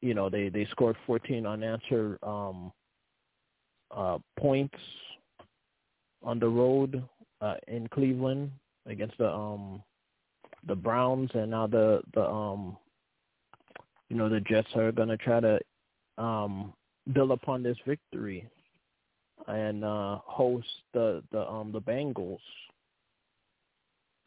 you 0.00 0.14
know 0.14 0.28
they 0.28 0.48
they 0.48 0.66
scored 0.66 0.96
14 1.06 1.46
unanswered 1.46 2.18
um 2.22 2.72
uh 3.96 4.18
points 4.38 4.78
on 6.22 6.38
the 6.38 6.48
road 6.48 7.02
uh 7.44 7.54
in 7.68 7.86
Cleveland 7.88 8.50
against 8.86 9.18
the 9.18 9.30
um 9.30 9.82
the 10.66 10.74
Browns 10.74 11.30
and 11.34 11.50
now 11.50 11.66
the 11.66 12.00
the 12.14 12.24
um 12.24 12.76
you 14.08 14.16
know 14.16 14.28
the 14.28 14.40
Jets 14.40 14.68
are 14.76 14.92
going 14.92 15.08
to 15.08 15.16
try 15.16 15.40
to 15.40 15.58
um 16.18 16.72
build 17.12 17.30
upon 17.30 17.62
this 17.62 17.76
victory 17.86 18.48
and 19.46 19.84
uh 19.84 20.18
host 20.24 20.66
the 20.92 21.22
the 21.32 21.46
um 21.48 21.72
the 21.72 21.80
Bengals. 21.80 22.38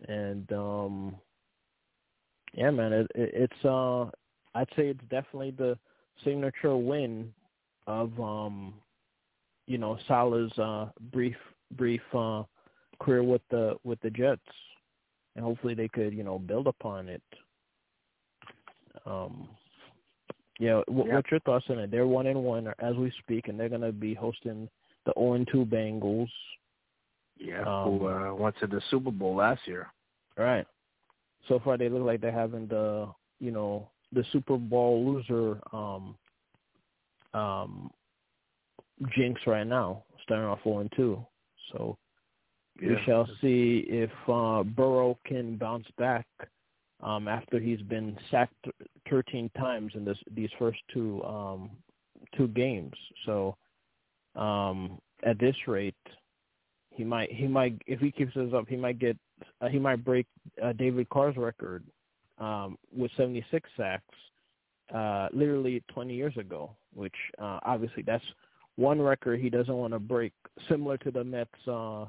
And 0.07 0.51
um 0.51 1.15
yeah 2.53 2.69
man 2.69 2.93
it, 2.93 3.07
it 3.15 3.31
it's 3.33 3.65
uh 3.65 4.05
I'd 4.53 4.69
say 4.75 4.87
it's 4.87 5.01
definitely 5.09 5.51
the 5.51 5.77
signature 6.23 6.75
win 6.75 7.33
of 7.87 8.19
um 8.19 8.75
you 9.65 9.77
know 9.77 9.97
Salah's 10.07 10.55
uh 10.59 10.89
brief 11.11 11.35
brief 11.75 12.01
uh 12.13 12.43
career 12.99 13.23
with 13.23 13.41
the 13.49 13.75
with 13.83 13.99
the 14.01 14.09
Jets 14.09 14.41
and 15.37 15.45
hopefully 15.45 15.75
they 15.75 15.87
could 15.87 16.13
you 16.13 16.23
know 16.23 16.39
build 16.39 16.67
upon 16.67 17.07
it. 17.07 17.21
Um, 19.05 19.47
yeah, 20.59 20.81
what, 20.87 21.07
Yeah. 21.07 21.15
what's 21.15 21.31
your 21.31 21.39
thoughts 21.41 21.65
on 21.69 21.79
it? 21.79 21.91
They're 21.91 22.07
one 22.07 22.27
and 22.27 22.43
one 22.43 22.73
as 22.79 22.95
we 22.95 23.11
speak, 23.19 23.47
and 23.47 23.57
they're 23.57 23.69
going 23.69 23.81
to 23.81 23.91
be 23.91 24.15
hosting 24.15 24.67
the 25.05 25.13
zero 25.17 25.33
and 25.33 25.47
two 25.49 25.65
Bengals. 25.65 26.29
Yeah. 27.37 27.61
Um, 27.61 27.99
who 27.99 28.07
uh, 28.07 28.33
went 28.33 28.57
to 28.59 28.67
the 28.67 28.81
Super 28.89 29.11
Bowl 29.11 29.35
last 29.35 29.61
year? 29.67 29.87
Right. 30.37 30.65
So 31.47 31.59
far, 31.59 31.77
they 31.77 31.87
look 31.87 32.03
like 32.03 32.19
they're 32.19 32.31
having 32.31 32.67
the 32.67 33.07
you 33.39 33.51
know 33.51 33.89
the 34.11 34.25
Super 34.31 34.57
Bowl 34.57 35.05
loser 35.05 35.61
um, 35.71 36.17
um, 37.35 37.91
jinx 39.15 39.39
right 39.45 39.67
now, 39.67 40.03
starting 40.23 40.47
off 40.47 40.63
zero 40.63 40.79
and 40.79 40.91
two. 40.95 41.23
So 41.71 41.95
we 42.81 42.89
Yeah. 42.89 43.03
shall 43.05 43.27
see 43.41 43.79
if 43.87 44.11
uh, 44.27 44.63
Burrow 44.63 45.17
can 45.25 45.57
bounce 45.57 45.89
back 45.97 46.27
um, 47.01 47.27
after 47.27 47.59
he's 47.59 47.81
been 47.81 48.17
sacked 48.29 48.67
13 49.09 49.49
times 49.57 49.93
in 49.95 50.03
this 50.03 50.17
these 50.31 50.51
first 50.57 50.79
two 50.93 51.23
um, 51.23 51.71
two 52.35 52.47
games. 52.49 52.93
So 53.25 53.55
um, 54.35 54.99
at 55.23 55.39
this 55.39 55.55
rate, 55.67 55.95
he 56.91 57.03
might 57.03 57.31
he 57.31 57.47
might 57.47 57.81
if 57.85 57.99
he 57.99 58.11
keeps 58.11 58.33
this 58.33 58.53
up, 58.53 58.67
he 58.67 58.75
might 58.75 58.99
get 58.99 59.17
uh, 59.61 59.67
he 59.67 59.79
might 59.79 60.03
break 60.03 60.27
uh, 60.63 60.73
David 60.73 61.09
Carr's 61.09 61.37
record 61.37 61.83
um, 62.39 62.77
with 62.95 63.11
76 63.17 63.69
sacks 63.77 64.03
uh, 64.93 65.27
literally 65.33 65.83
20 65.93 66.13
years 66.13 66.35
ago, 66.37 66.75
which 66.93 67.15
uh, 67.39 67.59
obviously 67.63 68.03
that's 68.03 68.23
one 68.75 69.01
record 69.01 69.39
he 69.39 69.49
doesn't 69.49 69.73
want 69.73 69.93
to 69.93 69.99
break, 69.99 70.33
similar 70.69 70.97
to 70.97 71.11
the 71.11 71.23
Mets 71.23 71.67
uh, 71.67 72.05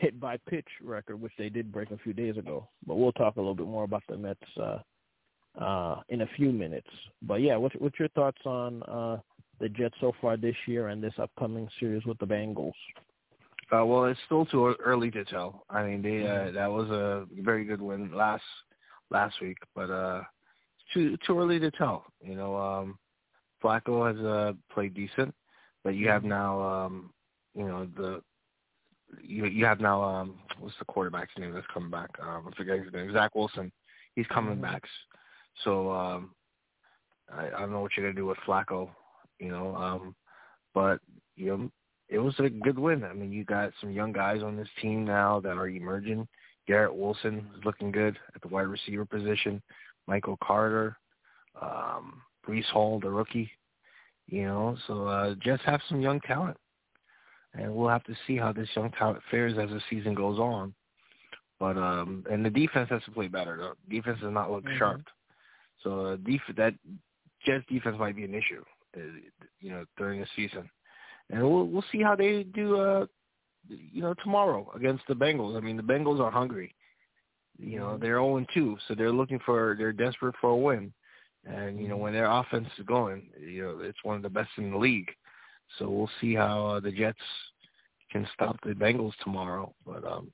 hit 0.00 0.18
by 0.18 0.38
pitch 0.48 0.66
record, 0.82 1.20
which 1.20 1.32
they 1.38 1.48
did 1.48 1.70
break 1.70 1.90
a 1.90 1.98
few 1.98 2.12
days 2.12 2.36
ago. 2.36 2.66
But 2.86 2.96
we'll 2.96 3.12
talk 3.12 3.36
a 3.36 3.40
little 3.40 3.54
bit 3.54 3.66
more 3.66 3.84
about 3.84 4.02
the 4.08 4.16
Mets 4.16 4.40
uh, 4.58 4.78
uh, 5.62 6.00
in 6.08 6.22
a 6.22 6.26
few 6.36 6.52
minutes. 6.52 6.88
But 7.22 7.42
yeah, 7.42 7.56
what's, 7.56 7.74
what's 7.76 7.98
your 7.98 8.08
thoughts 8.08 8.40
on 8.46 8.82
uh, 8.84 9.18
the 9.60 9.68
Jets 9.68 9.94
so 10.00 10.12
far 10.20 10.36
this 10.36 10.56
year 10.66 10.88
and 10.88 11.02
this 11.02 11.12
upcoming 11.18 11.68
series 11.78 12.04
with 12.06 12.18
the 12.18 12.26
Bengals? 12.26 12.72
Uh, 13.72 13.84
well, 13.84 14.06
it's 14.06 14.18
still 14.26 14.46
too 14.46 14.74
early 14.84 15.10
to 15.12 15.24
tell. 15.24 15.64
I 15.70 15.84
mean, 15.84 16.02
they 16.02 16.26
uh, 16.26 16.30
mm-hmm. 16.30 16.54
that 16.54 16.70
was 16.70 16.88
a 16.90 17.26
very 17.40 17.64
good 17.64 17.80
win 17.80 18.10
last 18.12 18.42
last 19.10 19.40
week, 19.40 19.58
but 19.76 19.90
uh, 19.90 20.22
it's 20.74 20.94
too 20.94 21.16
too 21.24 21.38
early 21.38 21.60
to 21.60 21.70
tell. 21.70 22.06
You 22.20 22.34
know, 22.34 22.56
um, 22.56 22.98
Flacco 23.62 24.08
has 24.08 24.24
uh, 24.24 24.54
played 24.74 24.94
decent, 24.94 25.32
but 25.84 25.94
you 25.94 26.08
have 26.08 26.22
mm-hmm. 26.22 26.30
now, 26.30 26.60
um, 26.60 27.10
you 27.54 27.64
know, 27.64 27.86
the 27.96 28.22
you 29.22 29.46
you 29.46 29.64
have 29.64 29.80
now 29.80 30.02
um 30.02 30.38
what's 30.58 30.78
the 30.78 30.84
quarterback's 30.84 31.36
name 31.38 31.52
that's 31.52 31.66
coming 31.72 31.90
back? 31.90 32.10
Um, 32.20 32.48
I 32.48 32.56
forget 32.56 32.82
his 32.82 32.92
name. 32.92 33.12
Zach 33.12 33.34
Wilson. 33.34 33.72
He's 34.14 34.26
coming 34.26 34.54
mm-hmm. 34.54 34.62
back. 34.62 34.82
So 35.64 35.90
um, 35.90 36.34
I, 37.32 37.46
I 37.46 37.60
don't 37.60 37.72
know 37.72 37.80
what 37.80 37.92
you're 37.96 38.06
gonna 38.06 38.20
do 38.20 38.26
with 38.26 38.38
Flacco. 38.46 38.90
You 39.38 39.48
know, 39.48 39.74
um, 39.76 40.14
but 40.74 41.00
you 41.36 41.46
know, 41.46 41.70
it 42.08 42.18
was 42.18 42.34
a 42.38 42.50
good 42.50 42.78
win. 42.78 43.04
I 43.04 43.12
mean, 43.12 43.32
you 43.32 43.44
got 43.44 43.72
some 43.80 43.90
young 43.90 44.12
guys 44.12 44.42
on 44.42 44.56
this 44.56 44.68
team 44.80 45.04
now 45.04 45.40
that 45.40 45.56
are 45.56 45.68
emerging. 45.68 46.28
Garrett 46.66 46.94
Wilson 46.94 47.48
is 47.56 47.64
looking 47.64 47.90
good 47.90 48.18
at 48.34 48.42
the 48.42 48.48
wide 48.48 48.62
receiver 48.62 49.04
position. 49.04 49.62
Michael 50.06 50.38
Carter, 50.42 50.96
um, 51.60 52.20
Breece 52.46 52.66
Hall, 52.66 53.00
the 53.00 53.10
rookie. 53.10 53.50
You 54.26 54.44
know, 54.44 54.76
so 54.86 55.06
uh, 55.06 55.34
Jets 55.42 55.62
have 55.64 55.80
some 55.88 56.00
young 56.00 56.20
talent 56.20 56.56
and 57.54 57.74
we'll 57.74 57.88
have 57.88 58.04
to 58.04 58.14
see 58.26 58.36
how 58.36 58.52
this 58.52 58.68
young 58.74 58.90
talent 58.92 59.20
fares 59.30 59.58
as 59.58 59.70
the 59.70 59.80
season 59.90 60.14
goes 60.14 60.38
on. 60.38 60.74
But 61.58 61.76
um, 61.76 62.24
and 62.30 62.44
the 62.44 62.50
defense 62.50 62.88
has 62.90 63.02
to 63.04 63.10
play 63.10 63.28
better. 63.28 63.74
The 63.88 63.96
defense 63.96 64.18
does 64.22 64.32
not 64.32 64.50
look 64.50 64.64
mm-hmm. 64.64 64.78
sharp. 64.78 65.02
So 65.82 66.06
uh, 66.06 66.16
def- 66.16 66.56
that 66.56 66.74
Jets 67.44 67.64
defense 67.68 67.96
might 67.98 68.16
be 68.16 68.24
an 68.24 68.34
issue, 68.34 68.64
uh, 68.96 69.00
you 69.60 69.70
know, 69.70 69.84
during 69.98 70.20
the 70.20 70.26
season, 70.36 70.70
and 71.28 71.42
we'll 71.42 71.66
we'll 71.66 71.84
see 71.92 72.02
how 72.02 72.16
they 72.16 72.44
do. 72.44 72.80
Uh, 72.80 73.06
you 73.68 74.02
know, 74.02 74.14
tomorrow 74.22 74.70
against 74.74 75.04
the 75.06 75.14
Bengals. 75.14 75.56
I 75.56 75.60
mean, 75.60 75.76
the 75.76 75.82
Bengals 75.82 76.20
are 76.20 76.30
hungry. 76.30 76.74
You 77.58 77.78
know, 77.78 77.86
mm-hmm. 77.88 78.02
they're 78.02 78.14
0 78.14 78.36
and 78.38 78.46
2, 78.54 78.78
so 78.88 78.94
they're 78.94 79.12
looking 79.12 79.38
for, 79.44 79.74
they're 79.78 79.92
desperate 79.92 80.34
for 80.40 80.50
a 80.50 80.56
win. 80.56 80.92
And 81.44 81.80
you 81.80 81.88
know, 81.88 81.94
mm-hmm. 81.94 82.04
when 82.04 82.12
their 82.12 82.30
offense 82.30 82.68
is 82.78 82.86
going, 82.86 83.28
you 83.40 83.62
know, 83.62 83.78
it's 83.80 83.98
one 84.02 84.16
of 84.16 84.22
the 84.22 84.30
best 84.30 84.50
in 84.56 84.70
the 84.70 84.78
league. 84.78 85.10
So 85.78 85.88
we'll 85.88 86.10
see 86.20 86.34
how 86.34 86.66
uh, 86.66 86.80
the 86.80 86.92
Jets 86.92 87.18
can 88.10 88.26
stop 88.34 88.56
the 88.64 88.70
Bengals 88.70 89.12
tomorrow. 89.22 89.74
But 89.86 90.04
um, 90.04 90.32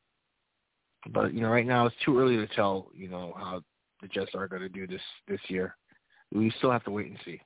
but 1.12 1.34
you 1.34 1.40
know, 1.40 1.50
right 1.50 1.66
now 1.66 1.86
it's 1.86 1.96
too 2.04 2.18
early 2.18 2.36
to 2.36 2.46
tell. 2.54 2.88
You 2.94 3.08
know 3.08 3.34
how 3.36 3.62
the 4.02 4.08
Jets 4.08 4.32
are 4.34 4.48
going 4.48 4.62
to 4.62 4.68
do 4.68 4.86
this 4.86 5.00
this 5.28 5.40
year. 5.48 5.76
We 6.34 6.52
still 6.58 6.70
have 6.70 6.84
to 6.84 6.90
wait 6.90 7.06
and 7.08 7.18
see. 7.24 7.40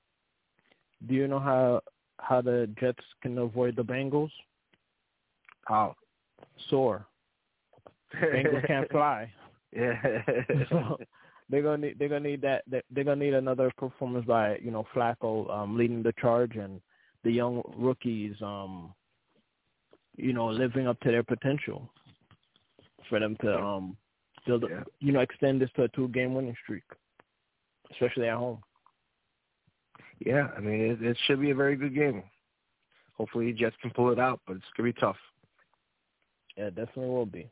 Do 1.06 1.14
you 1.14 1.28
know 1.28 1.40
how 1.40 1.82
how 2.18 2.40
the 2.40 2.68
Jets 2.78 3.04
can 3.22 3.38
avoid 3.38 3.76
the 3.76 3.84
Bengals? 3.84 4.30
How? 5.66 5.94
Soar. 6.68 7.06
Bengals 8.14 8.66
can't 8.66 8.90
fly. 8.90 9.30
Yeah. 9.74 10.00
so 10.68 10.98
they're 11.48 11.62
gonna 11.62 11.78
need 11.78 11.98
they're 11.98 12.08
gonna 12.08 12.28
need 12.28 12.42
that 12.42 12.64
they're 12.68 13.04
gonna 13.04 13.16
need 13.16 13.34
another 13.34 13.70
performance 13.76 14.26
by 14.26 14.56
you 14.58 14.70
know 14.70 14.86
Flacco 14.94 15.50
um, 15.50 15.76
leading 15.76 16.02
the 16.02 16.12
charge 16.20 16.56
and 16.56 16.80
the 17.24 17.30
young 17.30 17.62
rookies, 17.76 18.34
um, 18.42 18.94
you 20.16 20.32
know, 20.32 20.46
living 20.46 20.86
up 20.86 20.98
to 21.00 21.10
their 21.10 21.22
potential 21.22 21.90
for 23.08 23.18
them 23.20 23.36
to 23.42 23.58
um 23.58 23.96
build, 24.46 24.64
yeah. 24.70 24.82
you 25.00 25.12
know, 25.12 25.20
extend 25.20 25.60
this 25.60 25.70
to 25.76 25.84
a 25.84 25.88
two-game 25.88 26.34
winning 26.34 26.56
streak, 26.62 26.84
especially 27.92 28.28
at 28.28 28.36
home. 28.36 28.58
Yeah, 30.24 30.48
I 30.56 30.60
mean, 30.60 30.80
it, 30.80 31.02
it 31.02 31.16
should 31.26 31.40
be 31.40 31.50
a 31.50 31.54
very 31.54 31.76
good 31.76 31.94
game. 31.94 32.22
Hopefully, 33.14 33.52
Jets 33.52 33.76
can 33.80 33.90
pull 33.90 34.10
it 34.12 34.18
out, 34.18 34.40
but 34.46 34.56
it's 34.56 34.64
gonna 34.76 34.92
be 34.92 35.00
tough. 35.00 35.16
Yeah, 36.56 36.66
it 36.66 36.74
definitely 36.74 37.10
will 37.10 37.26
be. 37.26 37.50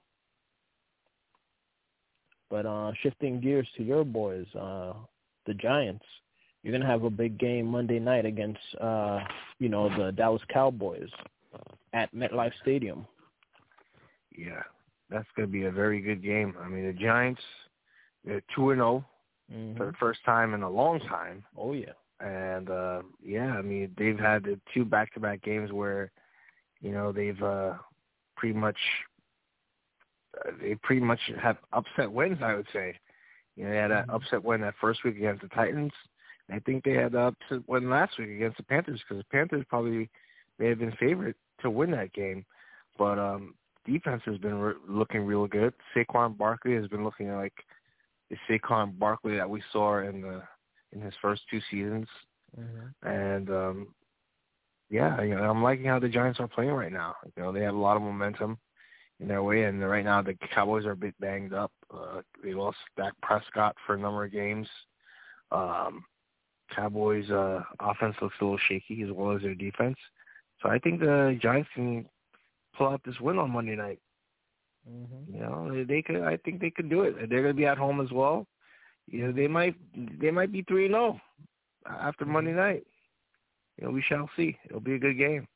But 2.50 2.66
uh 2.66 2.92
shifting 3.02 3.40
gears 3.40 3.68
to 3.76 3.82
your 3.82 4.04
boys, 4.04 4.46
uh 4.54 4.94
the 5.46 5.54
Giants 5.54 6.04
you're 6.62 6.72
gonna 6.72 6.90
have 6.90 7.04
a 7.04 7.10
big 7.10 7.38
game 7.38 7.66
Monday 7.66 7.98
night 7.98 8.26
against 8.26 8.60
uh, 8.80 9.20
you 9.58 9.68
know 9.68 9.88
the 9.96 10.12
Dallas 10.12 10.42
Cowboys 10.52 11.08
at 11.92 12.14
MetLife 12.14 12.52
Stadium. 12.62 13.06
Yeah, 14.36 14.62
that's 15.10 15.28
gonna 15.36 15.48
be 15.48 15.64
a 15.64 15.70
very 15.70 16.00
good 16.00 16.22
game. 16.22 16.54
I 16.60 16.68
mean, 16.68 16.86
the 16.86 16.92
Giants 16.92 17.40
they're 18.24 18.42
two 18.54 18.70
and 18.70 18.78
zero 18.78 19.04
oh 19.50 19.52
mm-hmm. 19.52 19.76
for 19.76 19.86
the 19.86 19.92
first 19.98 20.20
time 20.24 20.54
in 20.54 20.62
a 20.62 20.70
long 20.70 21.00
time. 21.00 21.44
Oh 21.56 21.72
yeah, 21.72 21.92
and 22.20 22.70
uh 22.70 23.02
yeah, 23.24 23.52
I 23.52 23.62
mean 23.62 23.92
they've 23.96 24.18
had 24.18 24.44
the 24.44 24.58
two 24.74 24.84
back-to-back 24.84 25.42
games 25.42 25.72
where 25.72 26.10
you 26.80 26.92
know 26.92 27.12
they've 27.12 27.42
uh 27.42 27.74
pretty 28.36 28.58
much 28.58 28.76
uh, 30.38 30.50
they 30.60 30.74
pretty 30.76 31.00
much 31.00 31.20
have 31.40 31.56
upset 31.72 32.10
wins. 32.10 32.38
I 32.42 32.54
would 32.54 32.68
say. 32.72 32.98
You 33.56 33.64
know, 33.64 33.70
they 33.70 33.76
had 33.76 33.90
an 33.90 34.02
mm-hmm. 34.02 34.10
upset 34.10 34.44
win 34.44 34.60
that 34.60 34.74
first 34.80 35.02
week 35.02 35.16
against 35.16 35.42
the 35.42 35.48
Titans, 35.48 35.90
I 36.50 36.58
think 36.60 36.84
they 36.84 36.92
had 36.92 37.14
up 37.14 37.34
to 37.48 37.62
win 37.66 37.90
last 37.90 38.18
week 38.18 38.30
against 38.30 38.56
the 38.56 38.62
Panthers 38.62 39.00
because 39.06 39.22
the 39.22 39.36
Panthers 39.36 39.64
probably 39.68 40.08
may 40.58 40.68
have 40.68 40.78
been 40.78 40.92
favorite 40.92 41.36
to 41.60 41.70
win 41.70 41.90
that 41.92 42.12
game, 42.12 42.44
but 42.96 43.18
um 43.18 43.54
defense 43.86 44.22
has 44.26 44.38
been 44.38 44.58
re- 44.58 44.74
looking 44.86 45.24
real 45.24 45.46
good. 45.46 45.72
Saquon 45.94 46.36
Barkley 46.36 46.74
has 46.74 46.86
been 46.88 47.04
looking 47.04 47.34
like 47.34 47.54
the 48.30 48.36
Saquon 48.48 48.98
Barkley 48.98 49.36
that 49.36 49.48
we 49.48 49.62
saw 49.72 50.00
in 50.00 50.22
the 50.22 50.42
in 50.92 51.00
his 51.00 51.14
first 51.20 51.42
two 51.50 51.60
seasons, 51.70 52.06
mm-hmm. 52.58 53.08
and 53.08 53.50
um 53.50 53.88
yeah, 54.90 55.20
you 55.22 55.34
know, 55.34 55.42
I'm 55.42 55.62
liking 55.62 55.86
how 55.86 55.98
the 55.98 56.08
Giants 56.08 56.40
are 56.40 56.48
playing 56.48 56.70
right 56.70 56.92
now. 56.92 57.16
You 57.36 57.42
know, 57.42 57.52
they 57.52 57.60
have 57.60 57.74
a 57.74 57.78
lot 57.78 57.96
of 57.96 58.02
momentum 58.02 58.58
in 59.20 59.28
their 59.28 59.42
way, 59.42 59.64
and 59.64 59.86
right 59.86 60.04
now 60.04 60.22
the 60.22 60.34
Cowboys 60.54 60.86
are 60.86 60.92
a 60.92 60.96
bit 60.96 61.14
banged 61.20 61.52
up. 61.52 61.72
Uh, 61.92 62.22
they 62.42 62.54
lost 62.54 62.78
Dak 62.96 63.12
Prescott 63.22 63.76
for 63.86 63.96
a 63.96 63.98
number 63.98 64.24
of 64.24 64.32
games. 64.32 64.66
Um, 65.52 66.04
Cowboys' 66.74 67.30
uh, 67.30 67.62
offense 67.80 68.16
looks 68.20 68.36
a 68.40 68.44
little 68.44 68.58
shaky 68.68 69.02
as 69.02 69.10
well 69.12 69.34
as 69.34 69.42
their 69.42 69.54
defense. 69.54 69.96
So 70.62 70.68
I 70.68 70.78
think 70.78 71.00
the 71.00 71.38
Giants 71.40 71.68
can 71.74 72.06
pull 72.76 72.88
out 72.88 73.00
this 73.04 73.20
win 73.20 73.38
on 73.38 73.50
Monday 73.50 73.76
night. 73.76 74.00
Mm-hmm. 74.90 75.34
You 75.34 75.40
know, 75.40 75.84
they 75.84 76.02
could. 76.02 76.22
I 76.22 76.36
think 76.38 76.60
they 76.60 76.70
could 76.70 76.88
do 76.88 77.02
it. 77.02 77.28
They're 77.28 77.42
going 77.42 77.54
to 77.54 77.54
be 77.54 77.66
at 77.66 77.78
home 77.78 78.00
as 78.00 78.10
well. 78.10 78.46
You 79.06 79.26
know, 79.26 79.32
they 79.32 79.46
might. 79.46 79.74
They 80.20 80.30
might 80.30 80.52
be 80.52 80.62
three 80.62 80.86
and 80.86 80.94
zero 80.94 81.20
oh 81.86 81.90
after 81.90 82.24
mm-hmm. 82.24 82.34
Monday 82.34 82.52
night. 82.52 82.86
You 83.76 83.86
know, 83.86 83.92
we 83.92 84.02
shall 84.02 84.28
see. 84.36 84.56
It'll 84.66 84.80
be 84.80 84.94
a 84.94 84.98
good 84.98 85.18
game, 85.18 85.46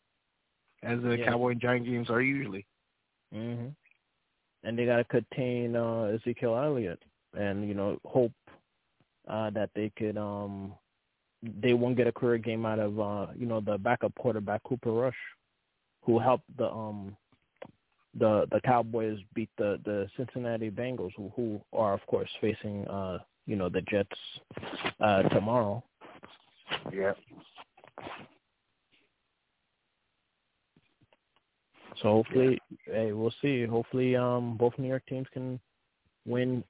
as 0.83 1.01
the 1.03 1.19
yeah. 1.19 1.27
Cowboy 1.27 1.53
and 1.53 1.61
Giant 1.61 1.87
games 1.87 2.11
are 2.11 2.23
usually. 2.23 2.67
Mhm. 3.35 3.75
And 4.65 4.79
they 4.79 4.87
got 4.87 4.99
to 4.99 5.05
contain 5.05 5.75
uh, 5.75 6.05
Ezekiel 6.15 6.57
Elliott, 6.57 7.03
and 7.35 7.67
you 7.67 7.75
know, 7.75 7.99
hope 8.05 8.33
uh, 9.27 9.51
that 9.51 9.71
they 9.75 9.91
could 9.97 10.17
um 10.17 10.75
they 11.43 11.75
won't 11.75 11.97
get 11.97 12.07
a 12.07 12.13
career 12.13 12.39
game 12.39 12.65
out 12.65 12.79
of 12.79 13.01
uh, 13.01 13.27
you 13.37 13.47
know 13.47 13.61
the 13.61 13.79
backup 13.79 14.15
quarterback 14.17 14.63
Cooper 14.65 14.93
Rush, 14.93 15.17
who 16.03 16.19
helped 16.19 16.45
the 16.57 16.71
um 16.71 17.17
the 18.19 18.47
the 18.51 18.61
Cowboys 18.61 19.19
beat 19.35 19.51
the 19.59 19.81
the 19.85 20.09
Cincinnati 20.17 20.71
Bengals, 20.71 21.13
who 21.17 21.33
who 21.35 21.61
are 21.73 21.95
of 21.95 22.05
course 22.07 22.29
facing 22.41 22.87
uh 22.89 23.19
you 23.47 23.57
know 23.57 23.69
the 23.69 23.83
Jets 23.83 24.11
uh 25.01 25.23
tomorrow. 25.25 25.83
Yeah. 26.93 27.13
So 31.97 32.09
hopefully, 32.09 32.59
yeah. 32.89 32.95
hey, 32.95 33.13
we'll 33.13 33.35
see. 33.43 33.65
Hopefully, 33.65 34.17
um, 34.17 34.57
both 34.57 34.73
New 34.79 34.89
York 34.89 35.05
teams 35.09 35.27
can 35.33 35.61
win 36.27 36.65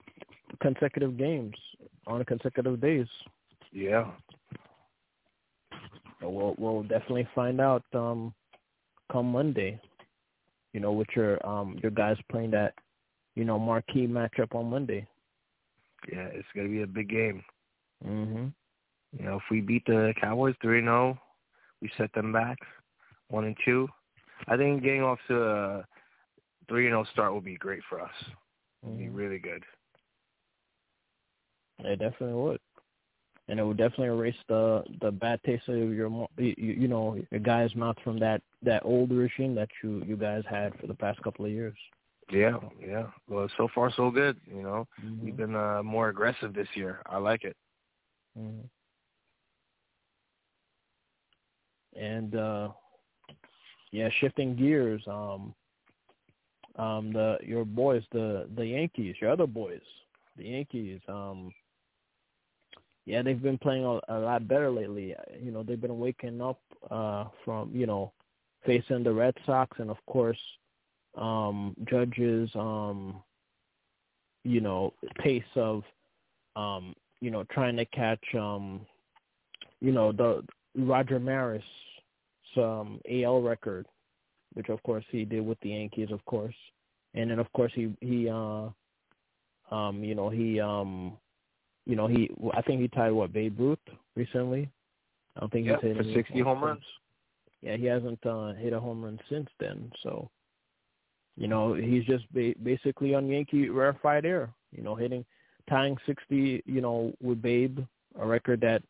consecutive 0.61 1.17
games 1.17 1.55
on 2.07 2.25
consecutive 2.25 2.81
days. 2.81 3.07
Yeah, 3.73 4.11
we'll 6.31 6.55
we'll 6.59 6.83
definitely 6.83 7.29
find 7.35 7.61
out 7.61 7.83
um 7.95 8.35
come 9.11 9.31
Monday. 9.33 9.81
You 10.73 10.81
know, 10.81 10.93
with 10.93 11.09
your 11.15 11.45
um 11.47 11.79
your 11.83 11.91
guys 11.91 12.17
playing 12.31 12.51
that, 12.53 12.75
you 13.35 13.45
know, 13.45 13.59
marquee 13.59 14.07
matchup 14.07 14.55
on 14.55 14.71
Monday. 14.71 15.07
yeah, 16.11 16.29
it's 16.33 16.49
gonna 16.55 16.69
be 16.69 16.83
a 16.83 16.87
big 16.87 17.09
game. 17.09 17.45
Mhm. 18.05 18.53
You 19.19 19.25
know, 19.25 19.37
if 19.37 19.43
we 19.51 19.61
beat 19.61 19.85
the 19.87 20.15
Cowboys 20.21 20.55
three 20.63 20.79
and 20.79 20.87
zero, 20.87 21.19
we 21.81 21.91
set 21.97 22.13
them 22.15 22.33
back 22.33 22.59
one 23.29 23.45
and 23.45 23.57
two. 23.65 23.89
I 24.49 24.57
think 24.57 24.83
getting 24.83 25.03
off 25.03 25.19
to 25.29 25.43
a 25.43 25.87
three 26.69 26.87
and 26.87 26.93
zero 26.93 27.05
start 27.13 27.33
will 27.33 27.41
be 27.41 27.57
great 27.57 27.83
for 27.89 28.01
us. 28.01 28.15
It'll 28.83 28.97
be 28.97 29.07
Mhm. 29.07 29.15
really 29.15 29.39
good. 29.39 29.65
It 31.81 31.99
definitely 31.99 32.35
would, 32.41 32.61
and 33.49 33.59
it 33.59 33.63
will 33.63 33.75
definitely 33.75 34.07
erase 34.07 34.37
the 34.49 34.83
the 35.01 35.11
bad 35.11 35.43
taste 35.45 35.69
of 35.69 35.77
your 35.93 36.09
mo- 36.11 36.31
you, 36.37 36.55
you 36.57 36.89
know 36.89 37.17
your 37.31 37.41
guys' 37.41 37.75
mouth 37.75 37.97
from 38.05 38.19
that 38.19 38.43
that 38.63 38.83
old 38.85 39.11
regime 39.11 39.55
that 39.55 39.69
you 39.83 40.03
you 40.07 40.17
guys 40.17 40.45
had 40.49 40.75
for 40.81 40.87
the 40.87 40.95
past 40.95 41.21
couple 41.23 41.45
of 41.45 41.51
years. 41.51 41.77
Yeah, 42.31 42.59
yeah. 42.81 43.07
Well, 43.29 43.49
so 43.57 43.69
far 43.75 43.91
so 43.93 44.11
good. 44.11 44.39
You 44.47 44.63
know, 44.63 44.87
Mhm. 45.03 45.21
we've 45.23 45.37
been 45.37 45.55
uh, 45.55 45.83
more 45.83 46.09
aggressive 46.09 46.55
this 46.55 46.69
year. 46.75 47.03
I 47.07 47.19
like 47.19 47.45
it. 47.45 47.57
Mhm. 48.39 48.69
And 51.97 52.35
uh 52.35 52.69
yeah, 53.93 54.09
shifting 54.21 54.57
gears, 54.57 55.03
um 55.07 55.55
um 56.77 57.13
the 57.13 57.39
your 57.43 57.65
boys, 57.65 58.03
the 58.13 58.49
the 58.57 58.67
Yankees, 58.67 59.17
your 59.21 59.31
other 59.31 59.47
boys, 59.47 59.83
the 60.37 60.45
Yankees, 60.45 61.01
um 61.09 61.53
yeah, 63.05 63.23
they've 63.23 63.43
been 63.43 63.59
playing 63.59 63.85
a, 63.85 64.01
a 64.09 64.19
lot 64.19 64.47
better 64.47 64.71
lately. 64.71 65.15
You 65.41 65.51
know, 65.51 65.63
they've 65.63 65.81
been 65.81 65.99
waking 65.99 66.41
up 66.41 66.61
uh 66.91 67.25
from, 67.45 67.71
you 67.75 67.87
know, 67.87 68.13
facing 68.65 69.03
the 69.03 69.13
Red 69.13 69.35
Sox 69.45 69.77
and 69.81 69.91
of 69.91 69.99
course 70.07 70.39
um 71.17 71.75
Judge's 71.89 72.51
um 72.55 73.23
you 74.45 74.61
know, 74.61 74.93
pace 75.21 75.43
of 75.55 75.83
um, 76.57 76.95
you 77.21 77.31
know, 77.31 77.45
trying 77.53 77.77
to 77.77 77.85
catch 77.87 78.25
um 78.35 78.87
you 79.81 79.93
know, 79.93 80.13
the 80.13 80.45
Roger 80.77 81.19
Maris 81.19 81.65
um 82.57 83.01
AL 83.11 83.41
record, 83.43 83.87
which 84.53 84.69
of 84.69 84.83
course 84.83 85.05
he 85.11 85.25
did 85.25 85.45
with 85.45 85.59
the 85.61 85.71
Yankees 85.71 86.13
of 86.13 86.25
course. 86.27 86.55
And 87.15 87.31
then 87.31 87.39
of 87.41 87.53
course 87.53 87.73
he 87.75 87.95
he 88.01 88.29
uh 88.29 88.69
um 89.73 90.05
you 90.05 90.15
know, 90.15 90.29
he 90.29 90.61
um 90.61 91.17
you 91.87 91.97
know, 91.97 92.07
he 92.07 92.31
I 92.55 92.63
think 92.63 92.81
he 92.81 92.89
tied 92.89 93.13
what 93.13 93.33
Babe 93.33 93.59
Ruth 93.59 93.79
recently. 94.17 94.71
I 95.37 95.41
don't 95.41 95.53
think 95.53 95.67
Yeah, 95.67 95.77
he's 95.81 95.93
hit 95.93 95.97
for 95.97 96.13
60 96.15 96.41
home 96.41 96.63
runs. 96.63 96.85
Yeah, 97.63 97.77
he 97.77 97.87
hasn't 97.87 98.25
uh, 98.27 98.53
hit 98.55 98.73
a 98.73 98.81
home 98.81 99.05
run 99.05 99.19
since 99.31 99.49
then. 99.61 99.91
So, 100.03 100.31
you 101.37 101.49
know, 101.49 101.75
he's 101.75 102.05
just 102.05 102.31
ba- 102.33 102.55
basically 102.63 103.15
on 103.15 103.29
Yankee 103.29 103.69
rarefied 103.69 104.27
air. 104.27 104.53
You 104.73 104.83
know, 104.83 104.95
hitting, 104.95 105.25
tying 105.69 105.97
60. 106.07 106.63
You 106.67 106.81
know, 106.81 107.13
with 107.23 107.41
Babe, 107.41 107.79
a 108.19 108.27
record 108.27 108.61
that 108.61 108.83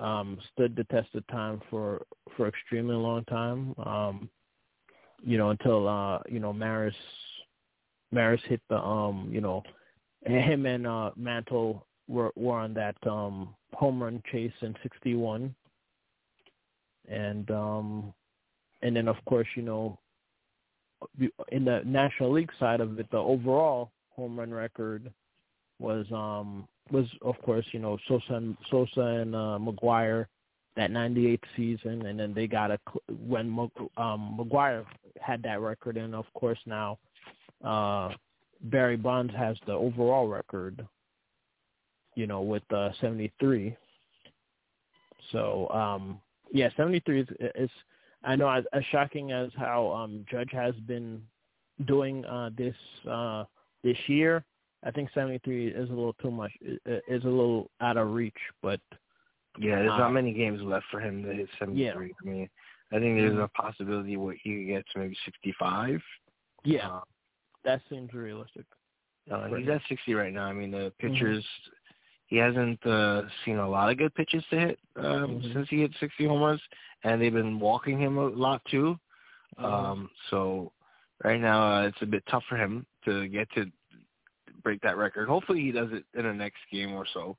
um 0.00 0.38
stood 0.52 0.74
the 0.74 0.84
test 0.84 1.14
of 1.14 1.26
time 1.26 1.60
for 1.70 2.02
for 2.36 2.48
extremely 2.48 2.94
long 2.94 3.24
time. 3.26 3.74
Um, 3.84 4.30
you 5.22 5.38
know, 5.38 5.50
until 5.50 5.86
uh, 5.88 6.20
you 6.28 6.40
know 6.40 6.52
Maris 6.52 6.94
Maris 8.10 8.40
hit 8.48 8.60
the 8.68 8.78
um, 8.78 9.28
you 9.30 9.40
know, 9.40 9.62
him 10.26 10.66
and 10.66 10.86
uh 10.86 11.10
Mantle 11.16 11.86
were 12.12 12.30
were 12.36 12.58
on 12.58 12.74
that 12.74 12.96
um 13.06 13.54
home 13.72 14.02
run 14.02 14.22
chase 14.30 14.52
in 14.60 14.74
61 14.82 15.54
and 17.08 17.50
um 17.50 18.12
and 18.82 18.94
then 18.94 19.08
of 19.08 19.16
course 19.24 19.48
you 19.56 19.62
know 19.62 19.98
in 21.50 21.64
the 21.64 21.82
National 21.84 22.32
League 22.32 22.52
side 22.60 22.80
of 22.80 22.98
it 23.00 23.10
the 23.10 23.16
overall 23.16 23.90
home 24.10 24.38
run 24.38 24.52
record 24.52 25.10
was 25.78 26.06
um 26.12 26.68
was 26.90 27.06
of 27.22 27.34
course 27.42 27.64
you 27.72 27.80
know 27.80 27.98
Sosa 28.06 28.34
and 28.34 28.56
Sosa 28.70 29.00
and 29.00 29.34
uh, 29.34 29.58
McGwire 29.60 30.26
that 30.76 30.90
98 30.90 31.42
season. 31.56 32.06
And 32.06 32.18
then 32.18 32.32
they 32.34 32.46
got 32.46 32.70
a 32.70 32.78
when 33.26 33.70
um 33.96 34.38
McGwire 34.38 34.84
had 35.20 35.42
that 35.42 35.60
record. 35.60 35.96
And 35.96 36.14
of 36.14 36.26
course 36.34 36.58
now 36.66 36.98
uh 37.64 38.10
Barry 38.62 38.96
Bonds 38.96 39.34
has 39.34 39.56
the 39.66 39.72
overall 39.72 40.28
record 40.28 40.86
you 42.14 42.26
know 42.26 42.40
with 42.42 42.62
uh 42.72 42.90
73 43.00 43.76
so 45.30 45.68
um 45.70 46.20
yeah 46.52 46.68
73 46.76 47.20
is 47.20 47.28
is 47.54 47.70
I 48.24 48.36
know 48.36 48.48
as, 48.48 48.64
as 48.72 48.84
shocking 48.92 49.32
as 49.32 49.50
how 49.56 49.90
um 49.92 50.24
Judge 50.30 50.50
has 50.52 50.74
been 50.86 51.22
doing 51.86 52.24
uh 52.26 52.50
this 52.56 52.76
uh 53.10 53.44
this 53.82 53.96
year 54.06 54.44
I 54.84 54.90
think 54.90 55.10
73 55.14 55.68
is 55.68 55.88
a 55.88 55.92
little 55.92 56.12
too 56.14 56.30
much 56.30 56.52
is 56.62 57.24
a 57.24 57.28
little 57.28 57.70
out 57.80 57.96
of 57.96 58.10
reach 58.10 58.34
but 58.62 58.80
Yeah, 59.58 59.76
there's 59.80 59.92
Uh, 59.92 59.98
not 59.98 60.12
many 60.12 60.32
games 60.32 60.60
left 60.62 60.86
for 60.90 61.00
him 61.00 61.22
to 61.24 61.32
hit 61.34 61.48
73. 61.58 61.82
Yeah. 61.84 61.92
I 61.94 62.24
mean, 62.28 62.48
I 62.90 62.98
think 62.98 63.16
there's 63.16 63.34
Mhm. 63.34 63.44
a 63.44 63.48
possibility 63.48 64.16
where 64.16 64.34
he 64.34 64.56
could 64.56 64.66
get 64.66 64.86
to 64.92 64.98
maybe 64.98 65.16
65. 65.24 66.02
yeah 66.64 66.88
Uh, 66.88 67.00
that 67.64 67.80
seems 67.88 68.12
realistic 68.12 68.66
Uh, 69.30 69.46
he's 69.54 69.68
at 69.68 69.80
60 69.88 70.14
right 70.14 70.32
now. 70.32 70.46
I 70.46 70.52
mean, 70.52 70.70
the 70.72 70.92
pitchers, 70.98 71.44
he 72.32 72.38
hasn't 72.38 72.84
uh, 72.86 73.24
seen 73.44 73.58
a 73.58 73.68
lot 73.68 73.90
of 73.90 73.98
good 73.98 74.14
pitches 74.14 74.42
to 74.48 74.58
hit 74.58 74.78
um, 74.96 75.42
Mhm. 75.42 75.52
since 75.52 75.68
he 75.68 75.80
hit 75.82 75.92
60 76.00 76.24
home 76.24 76.40
runs, 76.40 76.62
and 77.04 77.20
they've 77.20 77.30
been 77.30 77.60
walking 77.60 77.98
him 77.98 78.16
a 78.16 78.28
lot 78.28 78.64
too. 78.70 78.98
Mhm. 79.58 79.64
Um, 79.64 80.10
so 80.30 80.72
right 81.22 81.38
now, 81.38 81.60
uh, 81.62 81.82
it's 81.88 82.00
a 82.00 82.06
bit 82.06 82.24
tough 82.24 82.42
for 82.48 82.56
him 82.56 82.86
to 83.04 83.28
get 83.28 83.50
to 83.52 83.70
break 84.62 84.80
that 84.80 84.96
record. 84.96 85.28
Hopefully, 85.28 85.60
he 85.60 85.72
does 85.72 85.92
it 85.92 86.06
in 86.14 86.24
the 86.24 86.32
next 86.32 86.60
game 86.70 86.94
or 86.94 87.04
so, 87.04 87.36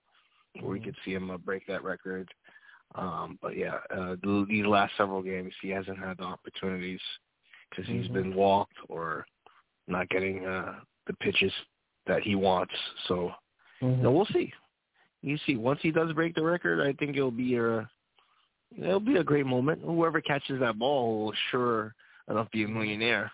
where 0.59 0.69
we 0.73 0.79
Mhm. 0.79 0.83
could 0.83 0.97
see 1.03 1.15
him 1.15 1.31
uh, 1.31 1.39
break 1.39 1.65
that 1.65 1.83
record. 1.83 2.31
Um, 2.93 3.39
but 3.41 3.57
yeah, 3.57 3.79
uh, 3.89 4.15
the, 4.21 4.45
these 4.47 4.67
last 4.67 4.95
several 4.95 5.23
games, 5.23 5.55
he 5.59 5.69
hasn't 5.69 5.97
had 5.97 6.17
the 6.17 6.25
opportunities 6.25 7.01
because 7.71 7.87
he's 7.87 8.07
Mhm. 8.09 8.13
been 8.13 8.35
walked 8.35 8.77
or 8.89 9.25
not 9.87 10.07
getting 10.09 10.45
uh, 10.45 10.81
the 11.07 11.13
pitches 11.15 11.51
that 12.05 12.21
he 12.21 12.35
wants. 12.35 12.75
So 13.07 13.33
Mhm. 13.81 13.97
no, 14.03 14.11
we'll 14.11 14.27
see. 14.27 14.53
You 15.23 15.37
see, 15.47 15.55
once 15.55 15.79
he 15.81 15.89
does 15.89 16.11
break 16.13 16.35
the 16.35 16.43
record, 16.43 16.81
I 16.85 16.91
think 16.93 17.15
it'll 17.15 17.31
be 17.31 17.55
a 17.55 17.89
it'll 18.77 18.99
be 18.99 19.15
a 19.15 19.23
great 19.23 19.45
moment. 19.45 19.81
Whoever 19.83 20.21
catches 20.21 20.59
that 20.59 20.77
ball 20.77 21.25
will 21.25 21.33
sure 21.49 21.95
enough 22.29 22.51
be 22.51 22.63
a 22.63 22.67
millionaire 22.67 23.31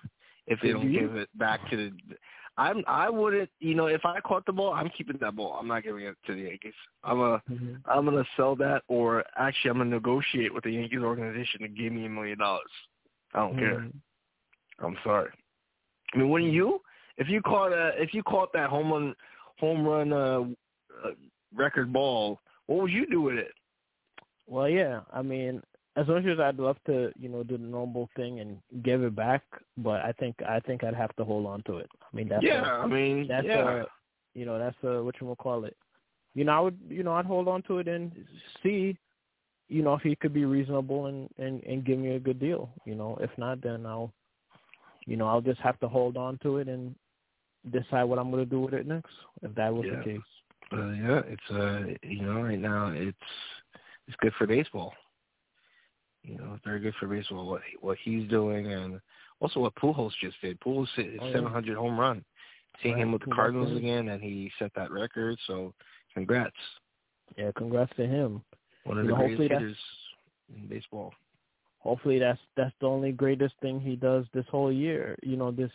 if 0.47 0.60
they 0.62 0.71
don't 0.71 0.93
give 0.93 1.15
it 1.15 1.30
back 1.38 1.67
to 1.71 1.75
the. 1.75 1.91
I'm 2.58 2.84
I 2.88 3.10
wouldn't 3.10 3.49
you 3.60 3.73
know 3.73 3.88
if 3.88 4.06
I 4.06 4.19
caught 4.19 4.45
the 4.45 4.52
ball 4.52 4.73
I'm 4.73 4.89
keeping 4.95 5.17
that 5.19 5.36
ball 5.36 5.58
I'm 5.60 5.67
not 5.67 5.84
giving 5.84 6.04
it 6.04 6.15
to 6.28 6.36
the 6.36 6.41
Yankees 6.41 6.73
I'm 7.04 7.21
a 7.21 7.41
Mhm. 7.49 7.82
I'm 7.86 8.06
gonna 8.06 8.25
sell 8.36 8.56
that 8.58 8.84
or 8.88 9.23
actually 9.38 9.71
I'm 9.71 9.78
gonna 9.78 9.91
negotiate 9.91 10.54
with 10.54 10.65
the 10.65 10.71
Yankees 10.71 10.99
organization 10.99 11.62
to 11.62 11.69
give 11.69 11.93
me 11.93 12.06
a 12.06 12.10
million 12.10 12.38
dollars 12.38 12.71
I 13.34 13.39
don't 13.39 13.58
care 13.58 13.80
Mhm. 13.80 13.93
I'm 14.80 14.97
sorry. 15.04 15.32
I 16.13 16.17
mean, 16.17 16.30
wouldn't 16.30 16.52
you? 16.52 16.82
If 17.17 17.30
you 17.30 17.41
caught 17.41 17.71
a, 17.71 18.02
if 18.02 18.13
you 18.13 18.23
caught 18.23 18.52
that 18.54 18.69
home 18.69 18.91
run, 18.91 19.15
home 19.60 19.86
run 19.86 20.13
uh, 20.13 20.41
uh, 21.06 21.12
record 21.56 21.92
ball, 21.92 22.40
what 22.68 22.82
would 22.84 22.92
you 22.92 23.06
do 23.08 23.22
with 23.22 23.36
it? 23.36 23.52
Well, 24.48 24.70
yeah. 24.70 25.02
I 25.14 25.22
mean, 25.22 25.62
as 25.96 26.08
much 26.08 26.26
as 26.26 26.40
I'd 26.40 26.58
love 26.60 26.78
to, 26.88 27.12
you 27.20 27.30
know, 27.30 27.44
do 27.44 27.58
the 27.58 27.64
normal 27.64 28.10
thing 28.16 28.40
and 28.40 28.58
give 28.84 29.04
it 29.04 29.16
back, 29.16 29.44
but 29.78 30.02
I 30.02 30.12
think 30.14 30.36
I 30.48 30.60
think 30.62 30.84
I'd 30.84 30.96
have 30.96 31.16
to 31.18 31.26
hold 31.26 31.46
on 31.46 31.62
to 31.64 31.78
it. 31.78 31.90
I 32.02 32.16
mean, 32.16 32.30
that's 32.30 32.44
yeah, 32.44 32.66
a, 32.66 32.84
I 32.84 32.88
mean, 32.88 33.28
that's 33.28 33.48
yeah, 33.48 33.58
a, 33.58 33.86
you 34.34 34.46
know, 34.46 34.58
that's 34.58 34.78
a 34.84 35.04
what 35.04 35.16
you 35.20 35.28
would 35.28 35.38
call 35.38 35.66
it. 35.66 35.76
You 36.36 36.46
know, 36.46 36.52
I 36.54 36.60
would, 36.62 36.80
you 36.88 37.04
know, 37.04 37.14
I'd 37.14 37.26
hold 37.26 37.48
on 37.48 37.64
to 37.64 37.80
it 37.80 37.88
and 37.88 38.12
see, 38.64 38.98
you 39.68 39.82
know, 39.84 39.96
if 39.96 40.02
he 40.02 40.16
could 40.16 40.34
be 40.34 40.46
reasonable 40.46 41.08
and 41.08 41.30
and 41.38 41.62
and 41.64 41.86
give 41.86 42.00
me 42.00 42.16
a 42.16 42.20
good 42.20 42.40
deal. 42.40 42.70
You 42.86 42.96
know, 42.96 43.18
if 43.20 43.32
not, 43.38 43.62
then 43.62 43.86
I'll, 43.86 44.14
you 45.06 45.18
know, 45.18 45.28
I'll 45.28 45.42
just 45.42 45.60
have 45.62 45.80
to 45.82 45.88
hold 45.88 46.18
on 46.18 46.40
to 46.44 46.58
it 46.58 46.68
and 46.68 46.96
decide 47.72 48.06
what 48.06 48.20
I'm 48.20 48.32
going 48.32 48.44
to 48.44 48.50
do 48.50 48.62
with 48.62 48.74
it 48.74 48.88
next. 48.88 49.12
If 49.42 49.54
that 49.56 49.74
was 49.74 49.86
Yeah. 49.86 49.98
the 49.98 50.04
case. 50.04 50.22
Uh, 50.73 50.89
yeah. 50.91 51.21
It's 51.27 51.51
uh, 51.51 51.93
you 52.03 52.21
know, 52.21 52.41
right 52.41 52.60
now 52.60 52.91
it's 52.93 53.17
it's 54.08 54.17
good 54.21 54.34
for 54.38 54.47
baseball. 54.47 54.93
You 56.23 56.38
know, 56.38 56.53
it's 56.55 56.65
very 56.65 56.79
good 56.79 56.93
for 56.99 57.08
baseball. 57.08 57.47
What 57.47 57.62
what 57.82 57.97
he's 58.03 58.27
doing 58.29 58.71
and 58.71 58.99
also 59.39 59.60
what 59.62 59.75
Pujols 59.75 60.12
just 60.21 60.39
did. 60.41 60.60
Pujols 60.60 60.88
hit 60.95 61.12
his 61.12 61.19
Oh, 61.21 61.27
yeah. 61.27 61.34
700 61.34 61.77
home 61.77 61.99
run. 61.99 62.23
Seeing 62.84 62.95
Right. 62.95 63.03
him 63.03 63.12
with 63.13 63.21
the 63.21 63.25
Congrats 63.25 63.51
Cardinals 63.53 63.77
again, 63.77 64.10
and 64.10 64.21
he 64.21 64.51
set 64.60 64.71
that 64.75 64.91
record. 64.91 65.38
So, 65.47 65.73
congrats. 66.13 66.55
Yeah, 67.38 67.51
congrats 67.55 67.91
to 67.97 68.05
him. 68.05 68.41
One 68.84 68.97
of 68.99 69.05
You 69.05 69.12
the 69.12 69.17
know, 69.17 69.23
greatest 69.27 69.41
hitters 69.51 69.77
in 70.55 70.67
baseball. 70.67 71.13
hopefully 71.79 72.19
that's 72.19 72.39
that's 72.58 72.75
the 72.82 72.88
only 72.88 73.12
greatest 73.12 73.55
thing 73.62 73.79
he 73.79 73.95
does 73.95 74.25
this 74.34 74.45
whole 74.51 74.71
year 74.71 75.15
you 75.23 75.38
know 75.38 75.49
this 75.51 75.71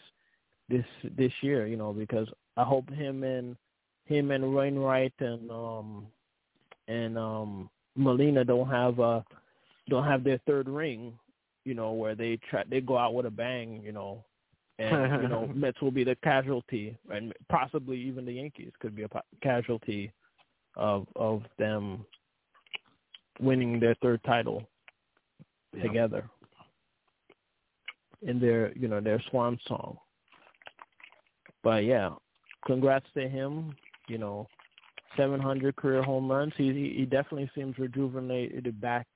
this 0.68 0.85
this 1.16 1.33
year 1.40 1.66
you 1.66 1.76
know 1.76 1.92
because 1.92 2.28
i 2.59 2.62
hope 2.64 2.88
him 2.90 3.22
and 3.24 3.57
him 4.07 4.31
and 4.31 4.55
Wainwright 4.55 5.14
and 5.21 5.51
um 5.51 6.07
and 6.88 7.19
um 7.19 7.71
Molina 7.97 8.45
don't 8.45 8.69
have 8.69 9.01
uh 9.01 9.21
don't 9.88 10.05
have 10.05 10.25
their 10.25 10.40
third 10.47 10.69
ring 10.69 11.19
you 11.64 11.75
know 11.75 11.93
where 11.93 12.14
they 12.14 12.38
try 12.51 12.64
they 12.69 12.81
go 12.81 12.99
out 12.99 13.14
with 13.14 13.27
a 13.27 13.31
bang 13.31 13.81
you 13.85 13.93
know 13.93 14.25
and 14.79 15.23
you 15.23 15.29
know 15.29 15.51
Mets 15.55 15.81
will 15.81 15.90
be 15.90 16.05
the 16.05 16.17
casualty, 16.23 16.97
and 17.11 17.33
possibly 17.49 17.99
even 17.99 18.25
the 18.25 18.33
Yankees 18.33 18.73
could 18.81 18.95
be 18.95 19.05
a 19.05 19.09
casualty 19.43 20.12
of 20.77 21.07
of 21.17 21.43
them 21.59 22.05
winning 23.40 23.81
their 23.81 23.95
third 23.97 24.21
title 24.25 24.67
yeah. 25.77 25.83
together 25.83 26.29
in 28.23 28.40
their 28.40 28.77
you 28.77 28.88
know 28.88 29.01
their 29.01 29.23
swan 29.31 29.59
song. 29.67 29.97
But 31.62 31.85
yeah, 31.85 32.11
congrats 32.67 33.07
to 33.14 33.29
him. 33.29 33.75
You 34.09 34.19
know, 34.19 34.47
700 35.17 35.77
career 35.77 36.03
home 36.03 36.31
runs. 36.31 36.53
He 36.57 36.95
he 36.97 37.05
definitely 37.05 37.51
seems 37.55 37.79
rejuvenated 37.79 38.81
back 38.81 39.07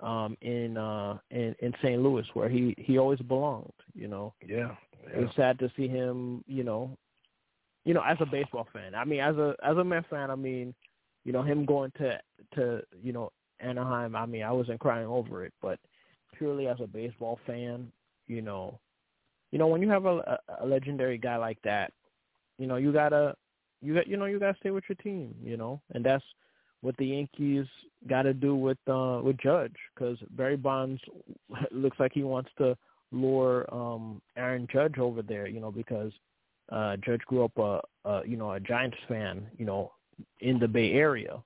um 0.00 0.36
in 0.42 0.76
uh 0.76 1.18
in 1.30 1.54
in 1.60 1.72
St. 1.82 2.00
Louis 2.00 2.24
where 2.34 2.48
he 2.48 2.74
he 2.78 2.98
always 2.98 3.20
belonged, 3.20 3.72
you 3.94 4.08
know. 4.08 4.34
Yeah. 4.46 4.74
yeah. 5.04 5.20
It's 5.20 5.36
sad 5.36 5.58
to 5.60 5.70
see 5.76 5.88
him, 5.88 6.44
you 6.46 6.64
know, 6.64 6.96
you 7.84 7.94
know, 7.94 8.02
as 8.06 8.18
a 8.20 8.26
baseball 8.26 8.66
fan. 8.72 8.94
I 8.94 9.04
mean, 9.04 9.20
as 9.20 9.36
a 9.36 9.54
as 9.64 9.76
a 9.76 9.84
Met 9.84 10.08
fan, 10.10 10.30
I 10.30 10.34
mean, 10.36 10.74
you 11.24 11.32
know, 11.32 11.42
him 11.42 11.64
going 11.64 11.90
to 11.98 12.18
to, 12.54 12.82
you 13.02 13.12
know, 13.12 13.32
Anaheim, 13.60 14.14
I 14.14 14.26
mean, 14.26 14.42
I 14.42 14.52
wasn't 14.52 14.80
crying 14.80 15.06
over 15.06 15.44
it, 15.44 15.52
but 15.60 15.78
purely 16.36 16.68
as 16.68 16.78
a 16.80 16.86
baseball 16.86 17.38
fan, 17.46 17.90
you 18.26 18.42
know, 18.42 18.78
you 19.50 19.58
know, 19.58 19.66
when 19.66 19.82
you 19.82 19.88
have 19.90 20.04
a, 20.04 20.38
a 20.60 20.66
legendary 20.66 21.18
guy 21.18 21.36
like 21.36 21.58
that, 21.64 21.92
you 22.58 22.66
know, 22.66 22.76
you 22.76 22.92
gotta, 22.92 23.34
you 23.80 23.94
got, 23.94 24.06
you 24.06 24.16
know, 24.16 24.26
you 24.26 24.38
gotta 24.38 24.56
stay 24.58 24.70
with 24.70 24.84
your 24.88 24.96
team, 24.96 25.34
you 25.42 25.56
know, 25.56 25.80
and 25.94 26.04
that's 26.04 26.24
what 26.80 26.96
the 26.96 27.06
Yankees 27.06 27.66
got 28.08 28.22
to 28.22 28.34
do 28.34 28.54
with 28.54 28.78
uh 28.88 29.20
with 29.22 29.38
Judge 29.38 29.74
because 29.94 30.18
Barry 30.30 30.56
Bonds 30.56 31.00
looks 31.70 31.98
like 31.98 32.12
he 32.12 32.22
wants 32.22 32.50
to 32.58 32.76
lure 33.10 33.66
um 33.74 34.20
Aaron 34.36 34.66
Judge 34.72 34.98
over 34.98 35.22
there, 35.22 35.46
you 35.46 35.60
know, 35.60 35.70
because 35.70 36.12
uh 36.70 36.96
Judge 36.96 37.22
grew 37.22 37.44
up 37.44 37.56
a, 37.58 37.80
a 38.08 38.22
you 38.26 38.36
know 38.36 38.52
a 38.52 38.60
Giants 38.60 38.98
fan, 39.08 39.46
you 39.58 39.64
know, 39.64 39.92
in 40.40 40.58
the 40.58 40.68
Bay 40.68 40.92
Area, 40.92 41.42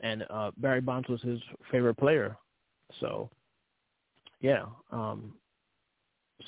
and 0.00 0.24
uh 0.30 0.50
Barry 0.58 0.80
Bonds 0.80 1.08
was 1.08 1.22
his 1.22 1.40
favorite 1.70 1.96
player, 1.96 2.36
so 3.00 3.30
yeah, 4.40 4.64
um 4.92 5.34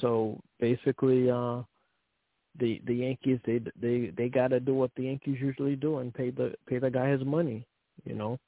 so 0.00 0.40
basically, 0.60 1.30
uh, 1.30 1.62
the 2.58 2.80
the 2.86 2.94
Yankees 2.94 3.38
they 3.46 3.60
they 3.80 4.12
they 4.16 4.28
got 4.28 4.48
to 4.48 4.60
do 4.60 4.74
what 4.74 4.90
the 4.96 5.04
Yankees 5.04 5.38
usually 5.40 5.76
do 5.76 5.98
and 5.98 6.12
pay 6.12 6.30
the 6.30 6.54
pay 6.68 6.78
the 6.78 6.90
guy 6.90 7.10
his 7.10 7.24
money. 7.24 7.66
You 8.04 8.14
know. 8.14 8.38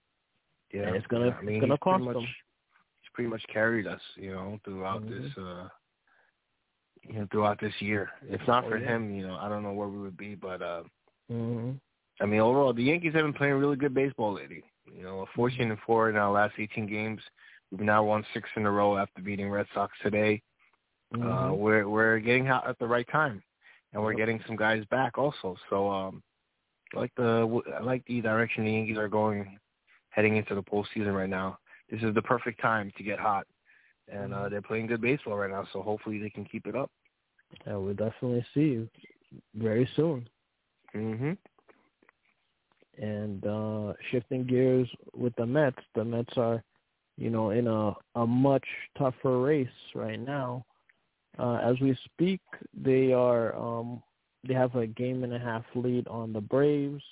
Yeah, 0.72 0.82
and 0.82 0.96
it's 0.96 1.06
gonna 1.06 1.28
yeah, 1.28 1.36
I 1.38 1.42
mean, 1.42 1.56
it's 1.56 1.62
gonna 1.62 1.78
cost 1.78 2.04
much, 2.04 2.14
them. 2.14 2.22
He's 2.22 3.10
pretty 3.14 3.30
much 3.30 3.42
carried 3.52 3.86
us, 3.86 4.00
you 4.16 4.32
know, 4.32 4.60
throughout 4.64 5.02
mm-hmm. 5.02 5.22
this. 5.22 5.32
uh 5.38 5.68
you 7.08 7.20
know, 7.20 7.28
throughout 7.30 7.60
this 7.60 7.72
year. 7.80 8.10
If 8.28 8.40
not 8.46 8.64
oh, 8.64 8.70
for 8.70 8.78
yeah. 8.78 8.96
him, 8.96 9.14
you 9.14 9.26
know, 9.26 9.36
I 9.36 9.48
don't 9.48 9.62
know 9.62 9.72
where 9.72 9.88
we 9.88 9.98
would 9.98 10.16
be. 10.16 10.34
But 10.34 10.62
uh, 10.62 10.82
mm-hmm. 11.30 11.72
I 12.20 12.26
mean, 12.26 12.40
overall, 12.40 12.72
the 12.72 12.82
Yankees 12.82 13.14
have 13.14 13.22
been 13.22 13.32
playing 13.32 13.54
really 13.54 13.76
good 13.76 13.94
baseball 13.94 14.34
lately. 14.34 14.62
You 14.94 15.02
know, 15.02 15.26
14 15.34 15.70
and 15.70 15.78
four 15.86 16.10
in 16.10 16.16
our 16.16 16.30
last 16.30 16.54
18 16.58 16.86
games. 16.86 17.20
We've 17.70 17.80
now 17.80 18.02
won 18.02 18.24
six 18.32 18.48
in 18.56 18.66
a 18.66 18.70
row 18.70 18.96
after 18.96 19.22
beating 19.22 19.50
Red 19.50 19.66
Sox 19.74 19.92
today. 20.02 20.42
Uh, 21.14 21.16
Mm-hmm. 21.16 21.26
Uh, 21.26 21.52
we're 21.54 21.88
we're 21.88 22.18
getting 22.18 22.48
out 22.48 22.68
at 22.68 22.78
the 22.78 22.86
right 22.86 23.06
time, 23.10 23.42
and 23.92 24.02
we're 24.02 24.14
getting 24.14 24.40
some 24.46 24.56
guys 24.56 24.84
back 24.90 25.18
also. 25.18 25.56
So 25.70 25.88
um, 25.90 26.22
I 26.94 27.00
like 27.00 27.12
the 27.16 27.60
I 27.78 27.82
like 27.82 28.04
the 28.06 28.20
direction 28.20 28.64
the 28.64 28.72
Yankees 28.72 28.98
are 28.98 29.08
going, 29.08 29.58
heading 30.10 30.36
into 30.36 30.54
the 30.54 30.62
postseason 30.62 31.14
right 31.14 31.28
now. 31.30 31.58
This 31.90 32.02
is 32.02 32.14
the 32.14 32.22
perfect 32.22 32.60
time 32.60 32.92
to 32.96 33.02
get 33.02 33.18
hot, 33.18 33.46
and 34.10 34.34
uh, 34.34 34.48
they're 34.48 34.62
playing 34.62 34.86
good 34.88 35.00
baseball 35.00 35.36
right 35.36 35.50
now. 35.50 35.66
So 35.72 35.82
hopefully 35.82 36.18
they 36.18 36.30
can 36.30 36.44
keep 36.44 36.66
it 36.66 36.76
up. 36.76 36.90
Yeah, 37.66 37.76
we'll 37.76 37.94
definitely 37.94 38.44
see 38.54 38.60
you 38.60 38.88
very 39.54 39.88
soon. 39.96 40.28
Mhm. 40.94 41.36
And 42.98 43.46
uh 43.46 43.92
shifting 44.10 44.44
gears 44.44 44.88
with 45.14 45.34
the 45.36 45.46
Mets, 45.46 45.78
the 45.94 46.04
Mets 46.04 46.36
are, 46.36 46.62
you 47.16 47.30
know, 47.30 47.50
in 47.50 47.66
a 47.68 47.94
a 48.16 48.26
much 48.26 48.66
tougher 48.96 49.40
race 49.40 49.68
right 49.94 50.18
now. 50.20 50.64
Uh 51.38 51.60
as 51.62 51.78
we 51.80 51.96
speak, 52.04 52.40
they 52.74 53.12
are 53.12 53.54
um 53.56 54.02
they 54.46 54.54
have 54.54 54.74
a 54.76 54.86
game 54.86 55.24
and 55.24 55.34
a 55.34 55.38
half 55.38 55.64
lead 55.74 56.06
on 56.08 56.32
the 56.32 56.40
Braves. 56.40 57.02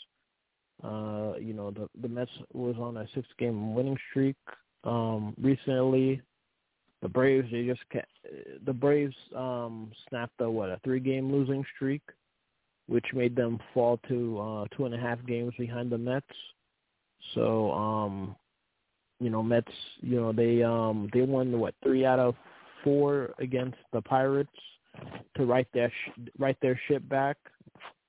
Uh, 0.83 1.33
you 1.41 1.53
know, 1.55 1.70
the 1.70 1.89
the 2.03 2.09
Mets 2.09 2.31
was 2.53 2.77
on 2.79 2.97
a 2.99 3.07
six 3.14 3.27
game 3.39 3.74
winning 3.74 3.99
streak 4.11 4.37
um 4.85 5.35
recently. 5.41 6.20
The 7.03 7.09
Braves 7.09 7.49
they 7.51 7.64
just 7.66 7.83
ca- 7.93 8.12
the 8.64 8.72
Braves 8.72 9.16
um 9.35 9.91
snapped 10.09 10.41
a 10.41 10.51
what, 10.51 10.70
a 10.70 10.81
three 10.85 11.01
game 11.01 11.31
losing 11.33 11.64
streak 11.74 12.03
which 12.89 13.07
made 13.14 13.35
them 13.35 13.59
fall 13.74 13.99
to 14.09 14.39
uh 14.39 14.64
two 14.77 14.85
and 14.87 14.95
a 14.95 14.99
half 14.99 15.18
games 15.27 15.53
behind 15.59 15.91
the 15.91 15.99
Mets. 15.99 16.27
So 17.35 17.72
um 17.72 18.37
you 19.18 19.31
know, 19.31 19.43
Mets, 19.43 19.72
you 20.01 20.20
know, 20.20 20.33
they 20.33 20.62
um 20.62 21.09
they 21.12 21.22
won 21.22 21.59
what 21.59 21.74
three 21.83 22.05
out 22.05 22.18
of 22.18 22.35
four 22.87 23.34
against 23.41 23.78
the 23.93 24.01
Pirates 24.01 24.49
to 25.37 25.45
right 25.45 25.66
their 25.74 25.91
sh- 25.91 26.55
their 26.62 26.80
ship 26.87 27.03
back. 27.09 27.37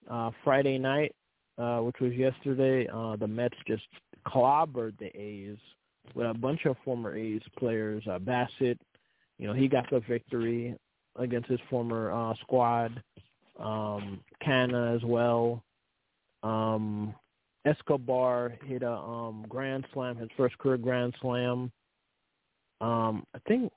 Uh 0.07 0.29
Friday 0.43 0.77
night, 0.77 1.15
uh 1.57 1.79
which 1.79 1.95
was 1.99 2.13
yesterday, 2.13 2.87
uh 2.93 3.15
the 3.15 3.27
Mets 3.27 3.57
just 3.67 3.87
clobbered 4.27 4.97
the 4.99 5.07
A's 5.19 5.57
with 6.13 6.27
a 6.27 6.33
bunch 6.33 6.65
of 6.65 6.75
former 6.85 7.17
A's 7.17 7.41
players. 7.57 8.03
Uh 8.07 8.19
Bassitt, 8.19 8.77
you 9.39 9.47
know, 9.47 9.53
he 9.53 9.67
got 9.67 9.89
the 9.89 9.99
victory 10.07 10.75
against 11.17 11.49
his 11.49 11.59
former 11.71 12.11
uh 12.11 12.35
squad 12.41 13.01
um 13.59 14.19
Canha 14.45 14.95
as 14.95 15.03
well. 15.03 15.63
Um 16.43 17.15
Escobar 17.65 18.53
hit 18.63 18.83
a 18.83 18.93
um 18.93 19.43
grand 19.49 19.85
slam, 19.91 20.17
his 20.17 20.29
first 20.37 20.55
career 20.59 20.77
grand 20.77 21.15
slam. 21.19 21.71
Um 22.79 23.25
I 23.35 23.39
think 23.47 23.73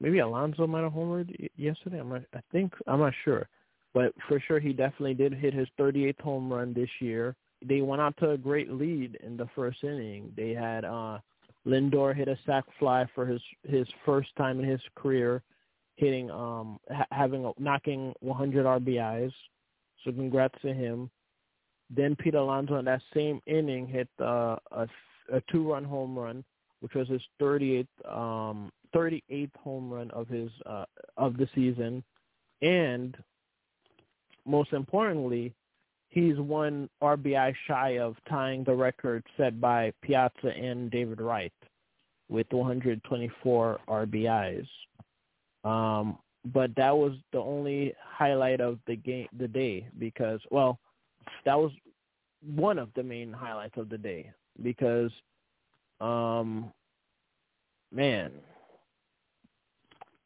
maybe 0.00 0.18
Alonso 0.18 0.66
might 0.66 0.82
have 0.82 0.92
homered 0.92 1.48
yesterday. 1.56 2.00
I'm 2.00 2.08
not, 2.08 2.22
I 2.34 2.40
think 2.52 2.72
I'm 2.86 3.00
not 3.00 3.14
sure. 3.24 3.48
But 3.94 4.12
for 4.28 4.38
sure 4.46 4.60
he 4.60 4.72
definitely 4.72 5.14
did 5.14 5.32
hit 5.32 5.54
his 5.54 5.68
38th 5.80 6.20
home 6.20 6.52
run 6.52 6.74
this 6.74 6.90
year. 7.00 7.34
They 7.64 7.80
went 7.80 8.02
out 8.02 8.14
to 8.18 8.32
a 8.32 8.38
great 8.38 8.70
lead 8.70 9.18
in 9.24 9.36
the 9.36 9.48
first 9.54 9.82
inning. 9.82 10.32
They 10.36 10.50
had 10.50 10.84
uh 10.84 11.18
Lindor 11.66 12.14
hit 12.14 12.28
a 12.28 12.38
sac 12.46 12.64
fly 12.78 13.06
for 13.14 13.26
his 13.26 13.40
his 13.64 13.88
first 14.04 14.28
time 14.36 14.60
in 14.60 14.68
his 14.68 14.80
career 14.96 15.42
hitting 15.96 16.30
um 16.30 16.78
ha- 16.90 17.06
having 17.10 17.44
a, 17.46 17.52
knocking 17.58 18.12
100 18.20 18.66
RBIs. 18.66 19.32
So 20.04 20.12
congrats 20.12 20.60
to 20.62 20.72
him. 20.72 21.10
Then 21.88 22.16
Pete 22.16 22.34
Alonso 22.34 22.76
in 22.76 22.84
that 22.84 23.00
same 23.14 23.40
inning 23.46 23.86
hit 23.86 24.08
uh, 24.20 24.56
a 24.72 24.86
a 25.32 25.40
two-run 25.50 25.84
home 25.84 26.16
run, 26.16 26.44
which 26.80 26.94
was 26.94 27.08
his 27.08 27.22
38th 27.40 27.86
um 28.06 28.70
38th 28.96 29.56
home 29.62 29.92
run 29.92 30.10
of 30.12 30.28
his 30.28 30.50
uh 30.64 30.84
of 31.16 31.36
the 31.36 31.48
season, 31.54 32.02
and 32.62 33.16
most 34.46 34.72
importantly, 34.72 35.52
he's 36.08 36.38
one 36.38 36.88
RBI 37.02 37.54
shy 37.66 37.98
of 37.98 38.16
tying 38.28 38.64
the 38.64 38.74
record 38.74 39.24
set 39.36 39.60
by 39.60 39.92
Piazza 40.02 40.48
and 40.48 40.90
David 40.90 41.20
Wright 41.20 41.52
with 42.28 42.46
124 42.50 43.80
RBIs. 43.88 44.66
Um, 45.64 46.18
but 46.52 46.74
that 46.76 46.96
was 46.96 47.12
the 47.32 47.38
only 47.38 47.92
highlight 48.00 48.60
of 48.60 48.78
the 48.86 48.96
game, 48.96 49.28
the 49.38 49.48
day, 49.48 49.88
because 49.98 50.40
well, 50.50 50.78
that 51.44 51.58
was 51.58 51.72
one 52.54 52.78
of 52.78 52.88
the 52.94 53.02
main 53.02 53.32
highlights 53.32 53.76
of 53.76 53.88
the 53.88 53.98
day 53.98 54.30
because, 54.62 55.10
um, 56.00 56.72
man, 57.92 58.30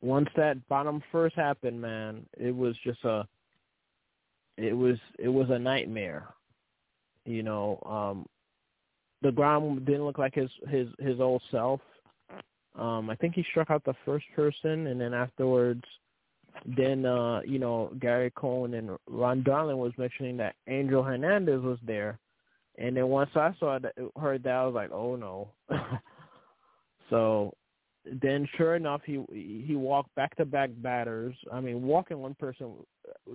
once 0.02 0.28
that 0.36 0.66
bottom 0.68 1.02
first 1.12 1.36
happened, 1.36 1.80
man, 1.80 2.24
it 2.38 2.54
was 2.54 2.74
just 2.84 3.04
a, 3.04 3.26
it 4.56 4.72
was 4.72 4.96
it 5.18 5.28
was 5.28 5.48
a 5.50 5.58
nightmare. 5.58 6.28
You 7.24 7.42
know, 7.42 7.78
um, 7.86 8.26
Degrom 9.24 9.84
didn't 9.84 10.04
look 10.04 10.18
like 10.18 10.34
his 10.34 10.50
his 10.68 10.88
his 10.98 11.20
old 11.20 11.42
self. 11.50 11.80
Um, 12.78 13.10
I 13.10 13.16
think 13.16 13.34
he 13.34 13.44
struck 13.50 13.70
out 13.70 13.84
the 13.84 13.96
first 14.04 14.24
person, 14.34 14.86
and 14.86 15.00
then 15.00 15.12
afterwards, 15.12 15.84
then 16.64 17.04
uh, 17.04 17.40
you 17.44 17.58
know 17.58 17.92
Gary 18.00 18.32
Cohen 18.34 18.74
and 18.74 18.96
Ron 19.08 19.42
Darling 19.42 19.78
was 19.78 19.92
mentioning 19.98 20.36
that 20.38 20.54
Angel 20.66 21.02
Hernandez 21.02 21.62
was 21.62 21.78
there, 21.86 22.18
and 22.78 22.96
then 22.96 23.08
once 23.08 23.30
I 23.34 23.54
saw 23.58 23.78
that, 23.78 23.94
heard 24.18 24.42
that, 24.44 24.54
I 24.54 24.64
was 24.64 24.74
like, 24.74 24.90
oh 24.92 25.16
no. 25.16 25.48
so 27.10 27.54
then, 28.04 28.48
sure 28.56 28.76
enough, 28.76 29.02
he 29.04 29.20
he 29.32 29.76
walked 29.76 30.14
back 30.14 30.34
to 30.36 30.44
back 30.44 30.70
batters. 30.78 31.34
I 31.52 31.60
mean, 31.60 31.82
walking 31.82 32.18
one 32.18 32.34
person, 32.34 32.72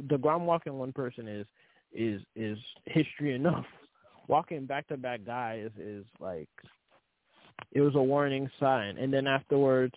Degrom 0.07 0.41
walking 0.41 0.73
one 0.73 0.91
person 0.91 1.27
is 1.27 1.45
is 1.93 2.21
is 2.35 2.57
history 2.85 3.35
enough. 3.35 3.65
Walking 4.27 4.65
back 4.65 4.87
to 4.87 4.97
back 4.97 5.23
guys 5.23 5.69
is 5.79 6.03
like 6.19 6.49
it 7.73 7.81
was 7.81 7.93
a 7.93 8.01
warning 8.01 8.49
sign. 8.59 8.97
And 8.97 9.13
then 9.13 9.27
afterwards, 9.27 9.93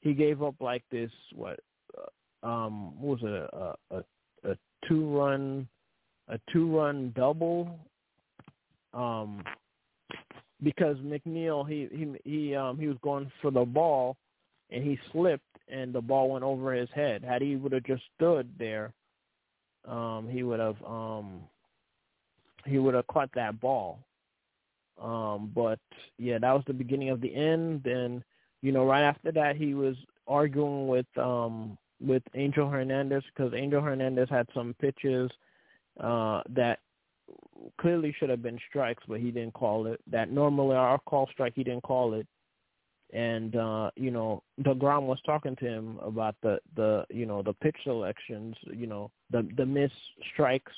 he 0.00 0.14
gave 0.14 0.40
up 0.40 0.54
like 0.60 0.84
this 0.92 1.10
what 1.34 1.58
uh, 1.98 2.46
um 2.46 3.00
what 3.00 3.20
was 3.20 3.24
it 3.24 3.50
a 3.52 3.96
a, 3.96 4.52
a 4.52 4.56
two 4.86 5.18
run 5.18 5.66
a 6.28 6.38
two 6.52 6.76
run 6.76 7.12
double. 7.16 7.76
Um, 8.94 9.42
because 10.62 10.96
McNeil 10.98 11.68
he 11.68 11.88
he 11.92 12.30
he 12.30 12.54
um 12.54 12.78
he 12.78 12.88
was 12.88 12.96
going 13.02 13.30
for 13.40 13.50
the 13.50 13.64
ball 13.64 14.16
and 14.70 14.82
he 14.84 14.98
slipped 15.12 15.44
and 15.68 15.92
the 15.92 16.00
ball 16.00 16.30
went 16.30 16.44
over 16.44 16.72
his 16.72 16.88
head. 16.94 17.22
Had 17.24 17.42
he 17.42 17.56
would 17.56 17.72
have 17.72 17.84
just 17.84 18.02
stood 18.16 18.48
there, 18.58 18.92
um, 19.86 20.28
he 20.30 20.42
would 20.42 20.60
have 20.60 20.82
um 20.84 21.40
he 22.64 22.78
would 22.78 22.94
have 22.94 23.06
caught 23.08 23.30
that 23.34 23.60
ball. 23.60 23.98
Um, 25.00 25.50
but 25.54 25.80
yeah, 26.18 26.38
that 26.38 26.52
was 26.52 26.62
the 26.66 26.74
beginning 26.74 27.10
of 27.10 27.20
the 27.20 27.34
end. 27.34 27.82
Then, 27.84 28.22
you 28.60 28.72
know, 28.72 28.84
right 28.86 29.02
after 29.02 29.32
that, 29.32 29.56
he 29.56 29.74
was 29.74 29.96
arguing 30.28 30.86
with 30.86 31.06
um 31.16 31.76
with 32.00 32.22
Angel 32.34 32.68
Hernandez 32.68 33.22
because 33.34 33.52
Angel 33.54 33.80
Hernandez 33.80 34.28
had 34.28 34.46
some 34.54 34.74
pitches 34.80 35.30
uh 36.00 36.42
that 36.50 36.78
clearly 37.80 38.14
should 38.18 38.30
have 38.30 38.42
been 38.42 38.58
strikes, 38.68 39.02
but 39.08 39.20
he 39.20 39.30
didn't 39.30 39.54
call 39.54 39.86
it. 39.86 40.00
That 40.10 40.30
normally 40.30 40.76
our 40.76 40.98
call 40.98 41.28
strike, 41.32 41.54
he 41.54 41.64
didn't 41.64 41.82
call 41.82 42.14
it. 42.14 42.26
And 43.12 43.56
uh, 43.56 43.90
you 43.96 44.10
know, 44.10 44.42
Degrom 44.62 45.02
was 45.02 45.18
talking 45.26 45.56
to 45.56 45.64
him 45.64 45.98
about 46.02 46.36
the 46.42 46.58
the 46.76 47.04
you 47.10 47.26
know 47.26 47.42
the 47.42 47.52
pitch 47.52 47.76
selections, 47.84 48.56
you 48.72 48.86
know 48.86 49.10
the 49.30 49.46
the 49.56 49.66
missed 49.66 49.94
strikes 50.32 50.72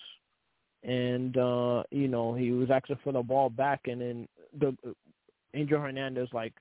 and 0.85 1.37
uh, 1.39 1.82
you 1.91 2.09
know 2.09 2.35
he 2.35 2.51
was 2.51 2.70
asking 2.70 2.99
for 3.03 3.12
the 3.12 3.22
ball 3.22 3.49
back, 3.49 3.80
and 3.87 4.01
then 4.01 4.28
the 4.59 4.76
Angel 5.55 5.80
Hernandez 5.80 6.28
like 6.32 6.53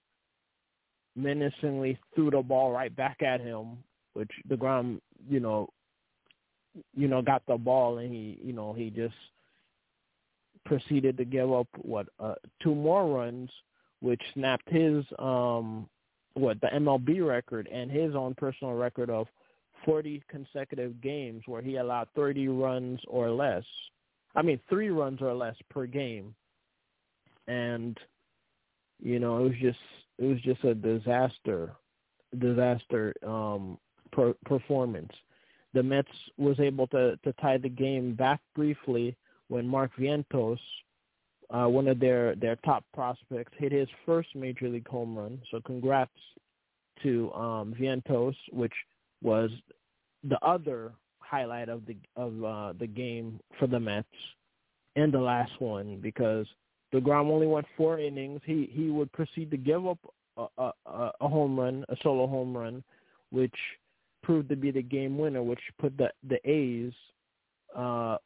menacingly 1.15 1.97
threw 2.15 2.31
the 2.31 2.41
ball 2.41 2.71
right 2.71 2.95
back 2.95 3.21
at 3.21 3.41
him, 3.41 3.77
which 4.13 4.31
Degrom, 4.49 4.99
you 5.29 5.39
know, 5.39 5.69
you 6.95 7.07
know, 7.07 7.21
got 7.21 7.43
the 7.47 7.57
ball, 7.57 7.99
and 7.99 8.11
he, 8.11 8.39
you 8.41 8.53
know, 8.53 8.73
he 8.73 8.89
just 8.89 9.13
proceeded 10.65 11.17
to 11.17 11.25
give 11.25 11.51
up 11.51 11.67
what 11.81 12.07
uh, 12.19 12.35
two 12.61 12.75
more 12.75 13.07
runs, 13.07 13.49
which 14.01 14.21
snapped 14.33 14.69
his 14.69 15.03
um 15.19 15.87
what 16.35 16.59
the 16.61 16.67
MLB 16.67 17.25
record 17.25 17.67
and 17.71 17.91
his 17.91 18.15
own 18.15 18.33
personal 18.35 18.73
record 18.73 19.09
of 19.09 19.27
40 19.85 20.23
consecutive 20.29 20.99
games 21.01 21.43
where 21.45 21.61
he 21.61 21.77
allowed 21.77 22.07
30 22.15 22.47
runs 22.47 22.99
or 23.07 23.29
less. 23.29 23.63
I 24.35 24.41
mean, 24.41 24.59
three 24.69 24.89
runs 24.89 25.21
or 25.21 25.33
less 25.33 25.55
per 25.69 25.85
game, 25.85 26.33
and 27.47 27.97
you 28.99 29.19
know 29.19 29.37
it 29.39 29.43
was 29.43 29.59
just 29.61 29.79
it 30.17 30.25
was 30.25 30.41
just 30.41 30.63
a 30.63 30.73
disaster, 30.73 31.73
disaster 32.39 33.13
um, 33.25 33.77
per- 34.11 34.35
performance. 34.45 35.11
The 35.73 35.83
Mets 35.83 36.07
was 36.37 36.59
able 36.59 36.87
to 36.87 37.17
to 37.23 37.33
tie 37.33 37.57
the 37.57 37.69
game 37.69 38.15
back 38.15 38.41
briefly 38.55 39.15
when 39.53 39.67
Mark 39.67 39.91
Vientos, 39.99 40.57
uh, 41.51 41.67
one 41.67 41.87
of 41.87 41.99
their 41.99 42.35
their 42.35 42.55
top 42.65 42.83
prospects, 42.91 43.53
hit 43.59 43.71
his 43.71 43.87
first 44.03 44.29
major 44.33 44.67
league 44.67 44.87
home 44.87 45.15
run. 45.15 45.39
So 45.51 45.61
congrats 45.63 46.09
to 47.03 47.31
um, 47.33 47.75
Vientos, 47.79 48.33
which 48.51 48.73
was 49.21 49.51
the 50.23 50.39
other 50.43 50.91
highlight 51.19 51.69
of 51.69 51.85
the 51.85 51.95
of 52.15 52.43
uh, 52.43 52.73
the 52.79 52.87
game 52.87 53.39
for 53.59 53.67
the 53.67 53.79
Mets 53.79 54.07
and 54.95 55.13
the 55.13 55.19
last 55.19 55.51
one 55.59 55.99
because 56.01 56.47
Degrom 56.91 57.29
only 57.29 57.45
went 57.45 57.67
four 57.77 57.99
innings. 57.99 58.41
He 58.45 58.71
he 58.73 58.89
would 58.89 59.11
proceed 59.11 59.51
to 59.51 59.57
give 59.57 59.85
up 59.85 59.99
a, 60.35 60.47
a, 60.57 61.11
a 61.21 61.27
home 61.27 61.59
run, 61.59 61.85
a 61.89 61.95
solo 62.01 62.25
home 62.25 62.57
run, 62.57 62.83
which 63.29 63.55
proved 64.23 64.49
to 64.49 64.55
be 64.55 64.71
the 64.71 64.81
game 64.81 65.15
winner, 65.15 65.43
which 65.43 65.61
put 65.79 65.95
the 65.95 66.09
the 66.27 66.39
A's 66.49 66.91
uh, 67.75 68.17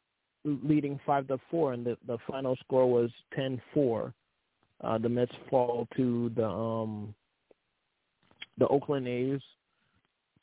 leading 0.44 0.98
five 1.04 1.26
to 1.28 1.38
four, 1.50 1.72
and 1.72 1.84
the 1.84 1.96
the 2.06 2.18
final 2.30 2.56
score 2.56 2.90
was 2.90 3.10
ten 3.34 3.60
four. 3.74 4.12
Uh, 4.82 4.98
the 4.98 5.08
Mets 5.08 5.32
fall 5.50 5.88
to 5.96 6.30
the 6.36 6.46
um 6.46 7.14
the 8.58 8.66
Oakland 8.68 9.08
A's 9.08 9.40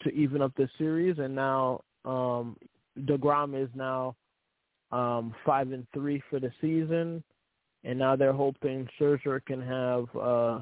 to 0.02 0.10
even 0.12 0.42
up 0.42 0.52
the 0.56 0.70
series, 0.78 1.20
and 1.20 1.36
now 1.36 1.82
um, 2.06 2.58
Degrom 3.06 3.62
is 3.62 3.70
now 3.76 4.16
um, 4.92 5.34
five 5.46 5.72
and 5.72 5.86
three 5.94 6.22
for 6.30 6.40
the 6.40 6.52
season, 6.62 7.24
and 7.84 8.00
now 8.00 8.16
they're 8.16 8.34
hoping 8.34 8.88
Scherzer 9.00 9.44
can 9.46 9.62
have 9.62 10.06
uh, 10.16 10.60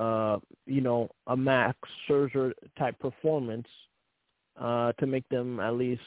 uh, 0.00 0.38
you 0.66 0.80
know 0.80 1.08
a 1.26 1.36
max 1.36 1.76
Scherzer 2.08 2.52
type 2.78 2.98
performance 2.98 3.66
uh, 4.60 4.92
to 4.92 5.06
make 5.06 5.28
them 5.28 5.60
at 5.60 5.74
least 5.74 6.02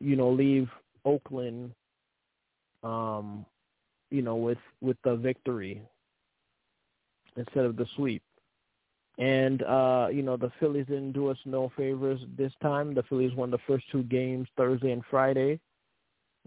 you 0.00 0.16
know 0.16 0.30
leave 0.30 0.68
Oakland 1.04 1.72
um, 2.82 3.44
you 4.10 4.22
know 4.22 4.36
with 4.36 4.58
with 4.80 4.96
the 5.04 5.16
victory 5.16 5.82
instead 7.36 7.64
of 7.64 7.76
the 7.76 7.86
sweep. 7.96 8.22
And 9.18 9.62
uh, 9.62 10.08
you 10.12 10.22
know, 10.22 10.36
the 10.36 10.50
Phillies 10.58 10.86
didn't 10.86 11.12
do 11.12 11.28
us 11.28 11.38
no 11.44 11.70
favors 11.76 12.20
this 12.36 12.52
time. 12.60 12.94
The 12.94 13.04
Phillies 13.04 13.34
won 13.34 13.50
the 13.50 13.58
first 13.66 13.84
two 13.92 14.02
games 14.04 14.48
Thursday 14.56 14.90
and 14.90 15.02
Friday. 15.10 15.60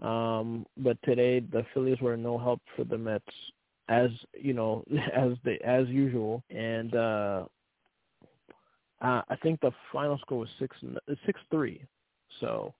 Um, 0.02 0.66
but 0.76 0.98
today 1.02 1.40
the 1.40 1.64
Phillies 1.72 2.00
were 2.00 2.16
no 2.16 2.38
help 2.38 2.60
for 2.76 2.84
the 2.84 2.98
Mets 2.98 3.24
as 3.88 4.10
you 4.38 4.52
know, 4.52 4.84
as 5.14 5.32
they 5.44 5.58
as 5.64 5.88
usual. 5.88 6.42
And 6.50 6.94
uh 6.94 7.44
uh, 9.00 9.22
I 9.28 9.36
think 9.42 9.60
the 9.60 9.70
final 9.92 10.18
score 10.18 10.40
was 10.40 10.48
six 10.58 10.76
six 11.24 11.40
three. 11.50 11.82
So 12.40 12.74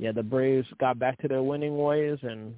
yeah, 0.00 0.12
the 0.12 0.22
Braves 0.22 0.66
got 0.78 0.98
back 0.98 1.18
to 1.18 1.28
their 1.28 1.42
winning 1.42 1.76
ways 1.76 2.16
and 2.22 2.54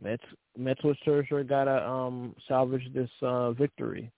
Mets 0.00 0.22
Mets 0.56 0.82
with 0.84 0.96
Scherzer 1.04 1.46
gotta 1.46 1.84
um 1.84 2.32
salvage 2.46 2.88
this 2.94 3.10
uh 3.22 3.50
victory. 3.50 4.12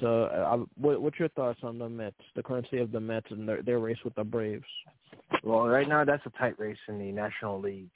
So, 0.00 0.24
uh, 0.24 0.64
what, 0.76 1.02
what's 1.02 1.18
your 1.20 1.28
thoughts 1.30 1.60
on 1.62 1.78
the 1.78 1.88
Mets, 1.88 2.16
the 2.34 2.42
currency 2.42 2.78
of 2.78 2.90
the 2.90 2.98
Mets 2.98 3.26
and 3.30 3.46
their, 3.46 3.62
their 3.62 3.78
race 3.78 3.98
with 4.02 4.14
the 4.16 4.24
Braves? 4.24 4.64
Well, 5.44 5.66
right 5.66 5.86
now 5.86 6.04
that's 6.04 6.24
a 6.26 6.30
tight 6.30 6.58
race 6.58 6.78
in 6.88 6.98
the 6.98 7.12
National 7.12 7.60
League, 7.60 7.90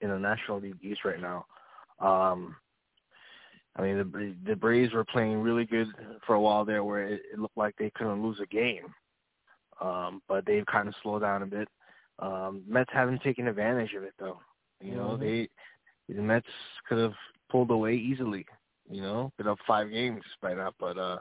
in 0.00 0.08
the 0.08 0.18
National 0.18 0.58
League 0.58 0.82
East 0.82 1.04
right 1.04 1.20
now. 1.20 1.44
Um, 2.00 2.56
I 3.76 3.82
mean, 3.82 3.98
the 3.98 4.34
the 4.46 4.56
Braves 4.56 4.94
were 4.94 5.04
playing 5.04 5.38
really 5.42 5.66
good 5.66 5.88
for 6.26 6.34
a 6.34 6.40
while 6.40 6.64
there, 6.64 6.82
where 6.82 7.02
it, 7.02 7.22
it 7.30 7.38
looked 7.38 7.58
like 7.58 7.74
they 7.78 7.92
couldn't 7.94 8.22
lose 8.22 8.40
a 8.42 8.46
game, 8.46 8.94
um, 9.82 10.22
but 10.28 10.46
they've 10.46 10.66
kind 10.66 10.88
of 10.88 10.94
slowed 11.02 11.22
down 11.22 11.42
a 11.42 11.46
bit. 11.46 11.68
Um, 12.18 12.62
Mets 12.66 12.90
haven't 12.92 13.22
taken 13.22 13.48
advantage 13.48 13.94
of 13.94 14.02
it 14.02 14.14
though. 14.18 14.38
You 14.80 14.94
know, 14.94 15.10
mm-hmm. 15.10 15.22
they 15.22 15.48
the 16.08 16.22
Mets 16.22 16.46
could 16.88 16.98
have 16.98 17.14
pulled 17.50 17.70
away 17.70 17.94
easily. 17.94 18.46
You 18.90 19.02
know, 19.02 19.32
been 19.38 19.48
up 19.48 19.58
five 19.66 19.90
games 19.90 20.22
by 20.42 20.54
now, 20.54 20.72
but 20.78 20.98
uh, 20.98 21.18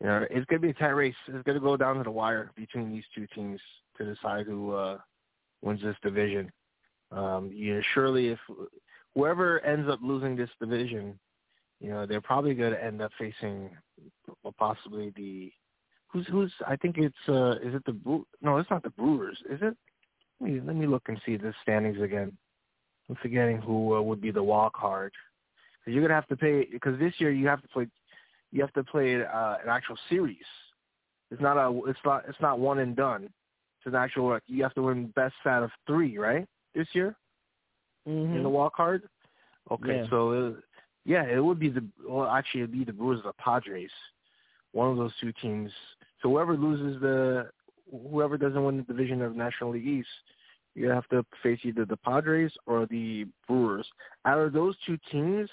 you 0.00 0.06
know, 0.08 0.26
it's 0.28 0.46
going 0.46 0.60
to 0.60 0.66
be 0.66 0.70
a 0.70 0.74
tight 0.74 0.88
race. 0.88 1.14
It's 1.28 1.44
going 1.44 1.56
to 1.56 1.60
go 1.60 1.76
down 1.76 1.96
to 1.96 2.02
the 2.02 2.10
wire 2.10 2.50
between 2.56 2.90
these 2.90 3.04
two 3.14 3.26
teams 3.34 3.60
to 3.96 4.04
decide 4.04 4.46
who 4.46 4.72
uh, 4.72 4.98
wins 5.62 5.80
this 5.82 5.96
division. 6.02 6.50
Um, 7.12 7.50
you 7.52 7.76
know, 7.76 7.82
surely 7.94 8.28
if 8.28 8.38
whoever 9.14 9.60
ends 9.60 9.88
up 9.88 10.00
losing 10.02 10.34
this 10.34 10.50
division, 10.60 11.18
you 11.80 11.90
know, 11.90 12.06
they're 12.06 12.20
probably 12.20 12.54
going 12.54 12.72
to 12.72 12.84
end 12.84 13.00
up 13.00 13.12
facing 13.18 13.70
possibly 14.58 15.12
the 15.14 15.52
who's 16.12 16.26
who's. 16.28 16.52
I 16.66 16.76
think 16.76 16.98
it's 16.98 17.14
uh, 17.28 17.56
is 17.62 17.74
it 17.74 17.84
the 17.84 18.24
no, 18.40 18.58
it's 18.58 18.70
not 18.70 18.82
the 18.82 18.90
Brewers, 18.90 19.38
is 19.50 19.60
it? 19.62 19.76
Let 20.40 20.50
me 20.50 20.60
let 20.64 20.76
me 20.76 20.86
look 20.86 21.04
and 21.08 21.20
see 21.24 21.36
the 21.36 21.54
standings 21.62 22.00
again. 22.00 22.36
I'm 23.08 23.16
forgetting 23.16 23.58
who 23.58 23.94
uh, 23.94 24.02
would 24.02 24.20
be 24.20 24.30
the 24.30 24.42
wild 24.42 24.72
card. 24.72 25.12
Because 25.80 25.94
you're 25.94 26.02
gonna 26.02 26.14
have 26.14 26.28
to 26.28 26.36
pay 26.36 26.66
because 26.70 26.98
this 26.98 27.14
year 27.18 27.32
you 27.32 27.46
have 27.48 27.62
to 27.62 27.68
play 27.68 27.86
you 28.50 28.60
have 28.60 28.72
to 28.74 28.84
play 28.84 29.16
uh, 29.16 29.56
an 29.62 29.68
actual 29.68 29.96
series. 30.08 30.36
It's 31.30 31.40
not 31.40 31.56
a 31.56 31.80
it's 31.88 31.98
not 32.04 32.24
it's 32.28 32.40
not 32.40 32.58
one 32.58 32.78
and 32.78 32.94
done. 32.94 33.24
It's 33.24 33.86
an 33.86 33.94
actual 33.94 34.28
like, 34.28 34.42
you 34.46 34.62
have 34.62 34.74
to 34.74 34.82
win 34.82 35.06
best 35.16 35.34
out 35.46 35.62
of 35.62 35.70
three, 35.86 36.18
right? 36.18 36.46
This 36.74 36.86
year 36.92 37.16
mm-hmm. 38.08 38.36
in 38.36 38.42
the 38.42 38.48
wild 38.48 38.72
card. 38.72 39.02
Okay, 39.70 40.02
yeah. 40.02 40.10
so 40.10 40.32
uh, 40.32 40.60
yeah, 41.04 41.24
it 41.24 41.42
would 41.42 41.58
be 41.58 41.68
the 41.68 41.84
well 42.08 42.28
actually 42.28 42.60
it'd 42.60 42.72
be 42.72 42.84
the 42.84 42.92
Brewers 42.92 43.20
or 43.24 43.30
the 43.30 43.42
Padres, 43.42 43.90
one 44.72 44.90
of 44.90 44.96
those 44.96 45.12
two 45.20 45.32
teams. 45.40 45.70
So 46.22 46.30
whoever 46.30 46.56
loses 46.56 47.00
the 47.00 47.50
whoever 47.90 48.38
doesn't 48.38 48.64
win 48.64 48.78
the 48.78 48.82
division 48.84 49.22
of 49.22 49.36
National 49.36 49.72
League 49.72 49.86
East, 49.86 50.08
you 50.74 50.88
have 50.88 51.06
to 51.08 51.24
face 51.42 51.58
either 51.64 51.84
the 51.84 51.96
Padres 51.96 52.52
or 52.66 52.86
the 52.86 53.26
Brewers. 53.46 53.86
Out 54.24 54.38
of 54.38 54.52
those 54.52 54.74
two 54.86 54.98
teams, 55.10 55.50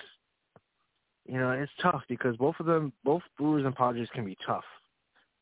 you 1.26 1.38
know, 1.38 1.52
it's 1.52 1.72
tough 1.82 2.02
because 2.08 2.38
both 2.38 2.56
of 2.60 2.66
them, 2.66 2.94
both 3.04 3.22
Brewers 3.38 3.66
and 3.66 3.76
Padres 3.76 4.08
can 4.14 4.26
be 4.26 4.38
tough. 4.46 4.64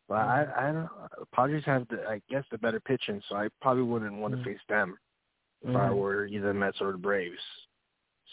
But 0.10 0.16
I, 0.16 0.46
mm-hmm. 0.46 0.60
I 0.60 0.72
don't. 0.72 1.32
Padres 1.34 1.64
have 1.66 1.88
the, 1.90 2.04
I 2.08 2.22
guess, 2.30 2.44
the 2.50 2.58
better 2.58 2.80
pitching, 2.80 3.22
so 3.30 3.36
I 3.36 3.50
probably 3.62 3.84
wouldn't 3.84 4.18
want 4.18 4.34
to 4.34 4.40
mm. 4.40 4.46
face 4.46 4.60
them 4.70 4.98
if 5.64 5.70
mm. 5.70 5.80
I 5.80 5.92
were 5.92 6.26
either 6.26 6.48
the 6.48 6.54
Mets 6.54 6.78
or 6.80 6.94
the 6.94 6.98
Braves. 6.98 7.36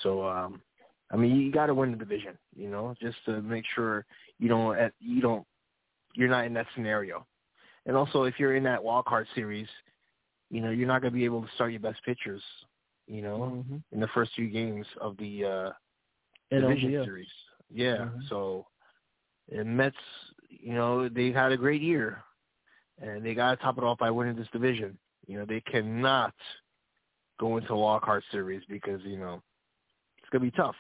So, 0.03 0.27
um, 0.27 0.63
I 1.11 1.17
mean, 1.17 1.37
you 1.37 1.53
got 1.53 1.67
to 1.67 1.75
win 1.75 1.91
the 1.91 1.97
division, 1.97 2.39
you 2.57 2.69
know, 2.69 2.95
just 3.01 3.17
to 3.27 3.43
make 3.43 3.65
sure 3.75 4.05
you 4.39 4.49
don't, 4.49 4.93
you 5.01 5.21
don't, 5.21 5.45
you're 6.15 6.29
not 6.29 6.47
in 6.47 6.55
that 6.55 6.67
scenario. 6.75 7.27
And 7.87 7.97
also, 7.97 8.25
if 8.25 8.35
you're 8.39 8.57
in 8.57 8.65
that 8.65 8.83
wild 8.83 9.05
card 9.05 9.27
series, 9.35 9.69
you 10.51 10.61
know, 10.61 10.71
you're 10.71 10.89
not 10.89 11.03
going 11.03 11.13
to 11.13 11.19
be 11.19 11.25
able 11.25 11.43
to 11.43 11.49
start 11.55 11.73
your 11.73 11.81
best 11.81 12.03
pitchers, 12.05 12.43
you 13.07 13.23
know, 13.23 13.53
mm-hmm. 13.57 13.77
in 13.93 14.01
the 14.01 14.09
first 14.09 14.33
few 14.35 14.49
games 14.49 14.87
of 15.01 15.17
the 15.19 15.45
uh, 15.45 15.71
division 16.51 17.03
series. 17.05 17.29
Yeah. 17.71 17.97
Mhm. 17.97 18.29
So, 18.29 18.67
and 19.51 19.77
Mets, 19.77 19.97
you 20.49 20.75
know, 20.75 21.09
they 21.09 21.33
had 21.33 21.53
a 21.53 21.57
great 21.57 21.83
year, 21.83 22.23
and 23.01 23.25
they 23.25 23.35
got 23.35 23.51
to 23.51 23.57
top 23.63 23.79
it 23.79 23.85
off 23.85 23.99
by 23.99 24.11
winning 24.11 24.37
this 24.37 24.49
division. 24.53 24.97
You 25.27 25.39
know, 25.39 25.45
they 25.45 25.61
cannot 25.61 26.35
go 27.39 27.57
into 27.57 27.73
a 27.73 27.77
wild 27.77 28.03
card 28.03 28.23
series 28.31 28.63
because 28.69 29.01
you 29.05 29.19
know 29.19 29.43
it's 30.19 30.29
gonna 30.31 30.45
be 30.45 30.51
tough. 30.51 30.77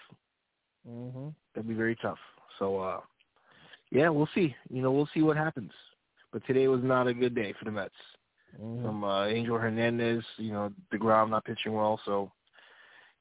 Mm-hmm. 0.88 1.28
Gonna 1.54 1.68
be 1.68 1.74
very 1.74 1.96
tough. 1.96 2.18
So, 2.58 2.78
uh 2.78 3.00
yeah, 3.94 4.08
we'll 4.08 4.28
see. 4.34 4.54
You 4.68 4.82
know, 4.82 4.92
we'll 4.92 5.08
see 5.14 5.22
what 5.22 5.36
happens. 5.36 5.70
But 6.32 6.44
today 6.46 6.66
was 6.68 6.80
not 6.82 7.06
a 7.06 7.14
good 7.14 7.34
day 7.34 7.54
for 7.58 7.64
the 7.64 7.70
Mets. 7.70 7.94
Mm-hmm. 8.60 8.84
From 8.84 9.04
uh, 9.04 9.26
Angel 9.26 9.56
Hernandez, 9.56 10.22
you 10.36 10.52
know, 10.52 10.72
Degrom 10.92 11.30
not 11.30 11.44
pitching 11.44 11.72
well. 11.72 12.00
So, 12.04 12.30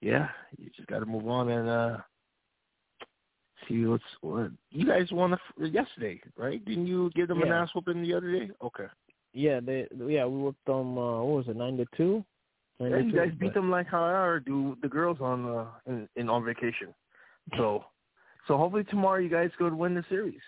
yeah, 0.01 0.29
you 0.57 0.69
just 0.75 0.87
got 0.87 0.99
to 0.99 1.05
move 1.05 1.27
on 1.27 1.49
and 1.49 1.69
uh 1.69 1.97
see 3.67 3.85
what's 3.85 4.03
what. 4.21 4.51
You 4.71 4.85
guys 4.85 5.11
won 5.11 5.37
the, 5.57 5.69
yesterday, 5.69 6.21
right? 6.37 6.63
Didn't 6.65 6.87
you 6.87 7.09
give 7.15 7.27
them 7.27 7.41
an 7.41 7.51
ass 7.51 7.69
whooping 7.73 8.01
the 8.01 8.13
other 8.13 8.31
day? 8.31 8.51
Okay. 8.63 8.85
Yeah, 9.33 9.59
they 9.59 9.87
yeah 10.07 10.25
we 10.25 10.37
whooped 10.37 10.65
them. 10.65 10.97
Uh, 10.97 11.23
what 11.23 11.37
was 11.37 11.47
it, 11.47 11.55
nine 11.55 11.77
to 11.77 11.85
two? 11.95 12.23
Nine 12.79 12.91
Yeah, 12.91 12.97
to 12.97 13.03
you 13.03 13.11
two, 13.11 13.17
guys 13.17 13.31
beat 13.39 13.53
them 13.53 13.71
like 13.71 13.87
how 13.87 14.03
I 14.03 14.39
do 14.45 14.77
the 14.81 14.89
girls 14.89 15.17
on 15.21 15.47
uh, 15.47 15.65
in, 15.87 16.07
in 16.15 16.29
on 16.29 16.43
vacation. 16.43 16.93
So, 17.57 17.85
so 18.47 18.57
hopefully 18.57 18.83
tomorrow 18.85 19.19
you 19.19 19.29
guys 19.29 19.51
go 19.57 19.69
to 19.69 19.75
win 19.75 19.95
the 19.95 20.05
series. 20.09 20.41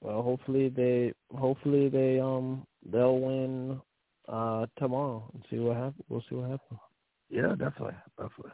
Well, 0.00 0.22
hopefully 0.22 0.68
they 0.68 1.12
hopefully 1.36 1.88
they 1.88 2.20
um 2.20 2.66
they'll 2.90 3.18
win 3.18 3.80
uh 4.28 4.66
tomorrow 4.78 5.28
and 5.34 5.44
see 5.50 5.58
what 5.58 5.76
happens. 5.76 6.04
We'll 6.08 6.24
see 6.28 6.36
what 6.36 6.50
happens. 6.50 6.80
Yeah, 7.30 7.54
definitely, 7.58 7.96
definitely. 8.18 8.52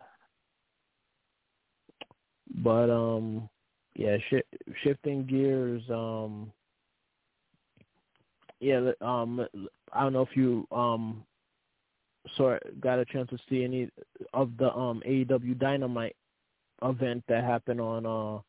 But 2.57 2.91
um 2.91 3.49
yeah, 3.97 4.17
shi- 4.31 4.75
shifting 4.83 5.27
gears 5.27 5.83
um 5.91 6.53
yeah, 8.61 8.93
um 9.01 9.47
I 9.93 10.03
don't 10.03 10.13
know 10.13 10.23
if 10.23 10.37
you 10.37 10.67
um 10.71 11.25
saw 12.37 12.57
got 12.81 13.01
a 13.01 13.05
chance 13.07 13.29
to 13.31 13.39
see 13.51 13.65
any 13.65 13.91
of 14.33 14.57
the 14.59 14.73
um 14.73 15.03
AEW 15.07 15.59
Dynamite 15.59 16.17
event 16.83 17.25
that 17.29 17.45
happened 17.45 17.81
on 17.81 18.07
uh 18.07 18.41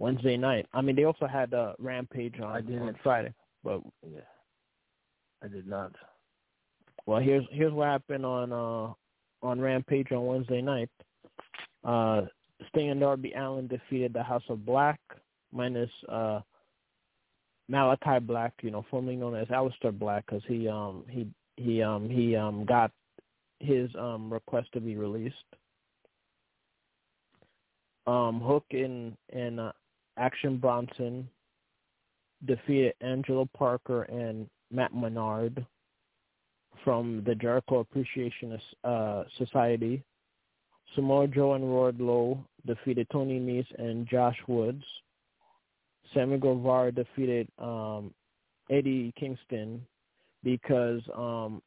Wednesday 0.00 0.38
night. 0.38 0.66
I 0.72 0.80
mean, 0.80 0.96
they 0.96 1.04
also 1.04 1.26
had 1.26 1.52
uh, 1.52 1.74
Rampage 1.78 2.40
on, 2.40 2.50
I 2.50 2.62
didn't. 2.62 2.88
on 2.88 2.96
Friday, 3.02 3.34
but 3.62 3.82
Yeah, 4.02 4.20
I 5.44 5.48
did 5.48 5.66
not. 5.66 5.94
Well, 7.04 7.20
here's 7.20 7.44
here's 7.50 7.72
what 7.72 7.88
happened 7.88 8.24
on 8.24 8.52
uh 8.52 8.92
on 9.46 9.60
Rampage 9.60 10.10
on 10.10 10.26
Wednesday 10.26 10.62
night. 10.62 10.90
Uh 11.84 12.22
Sting 12.68 12.90
and 12.90 13.00
Darby 13.00 13.32
Allin 13.36 13.66
defeated 13.66 14.12
the 14.12 14.22
House 14.22 14.42
of 14.48 14.64
Black 14.64 15.00
minus 15.52 15.90
uh 16.08 16.40
Malachi 17.68 18.20
Black, 18.20 18.54
you 18.62 18.70
know, 18.70 18.84
formerly 18.90 19.16
known 19.16 19.34
as 19.34 19.48
Aleister 19.48 19.96
Black, 19.96 20.24
because 20.26 20.42
he 20.48 20.66
um 20.66 21.04
he 21.10 21.28
he 21.56 21.82
um 21.82 22.08
he 22.08 22.36
um 22.36 22.64
got 22.64 22.90
his 23.60 23.90
um 23.98 24.32
request 24.32 24.68
to 24.72 24.80
be 24.80 24.96
released. 24.96 25.36
Um 28.06 28.40
Hook 28.40 28.64
and 28.70 29.16
and 29.30 29.60
uh, 29.60 29.72
Action 30.20 30.58
Bronson 30.58 31.28
defeated 32.46 32.94
Angelo 33.00 33.48
Parker 33.56 34.02
and 34.02 34.48
Matt 34.70 34.94
Menard 34.94 35.66
from 36.84 37.22
the 37.26 37.34
Jericho 37.34 37.80
Appreciation 37.80 38.58
uh, 38.84 39.24
Society. 39.38 40.02
Samoa 40.94 41.26
Joe 41.26 41.54
and 41.54 41.64
Wardlow 41.64 42.38
defeated 42.66 43.06
Tony 43.12 43.40
Nese 43.40 43.66
and 43.78 44.06
Josh 44.06 44.36
Woods. 44.46 44.84
Sammy 46.12 46.38
Guevara 46.38 46.92
defeated 46.92 47.48
um, 47.58 48.12
Eddie 48.70 49.12
Kingston 49.18 49.84
because 50.42 51.00
um, 51.16 51.62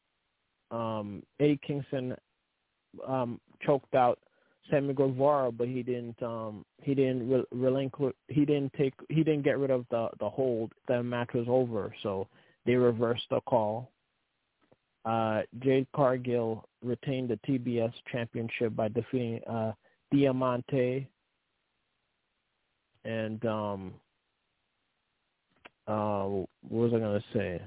um, 0.70 1.22
Eddie 1.40 1.60
Kingston 1.66 2.14
um, 3.06 3.40
choked 3.64 3.94
out 3.94 4.18
Sammy 4.70 4.94
Guevara, 4.94 5.52
but 5.52 5.68
he 5.68 5.82
didn't 5.82 6.20
um, 6.22 6.64
he 6.82 6.94
didn't 6.94 7.28
re- 7.28 7.44
relinquish 7.52 8.14
he 8.28 8.44
didn't 8.44 8.72
take 8.74 8.94
he 9.08 9.22
didn't 9.22 9.42
get 9.42 9.58
rid 9.58 9.70
of 9.70 9.84
the 9.90 10.08
the 10.20 10.28
hold. 10.28 10.72
The 10.88 11.02
match 11.02 11.30
was 11.34 11.46
over, 11.48 11.94
so 12.02 12.28
they 12.64 12.74
reversed 12.74 13.24
the 13.30 13.40
call. 13.42 13.90
Uh, 15.04 15.42
Jade 15.60 15.86
Cargill 15.94 16.66
retained 16.82 17.28
the 17.28 17.38
TBS 17.46 17.92
championship 18.10 18.74
by 18.74 18.88
defeating 18.88 19.40
uh, 19.44 19.72
Diamante. 20.12 21.06
And 23.04 23.44
um, 23.44 23.94
uh, 25.86 26.24
what 26.24 26.46
was 26.70 26.92
I 26.94 26.98
gonna 26.98 27.24
say? 27.34 27.60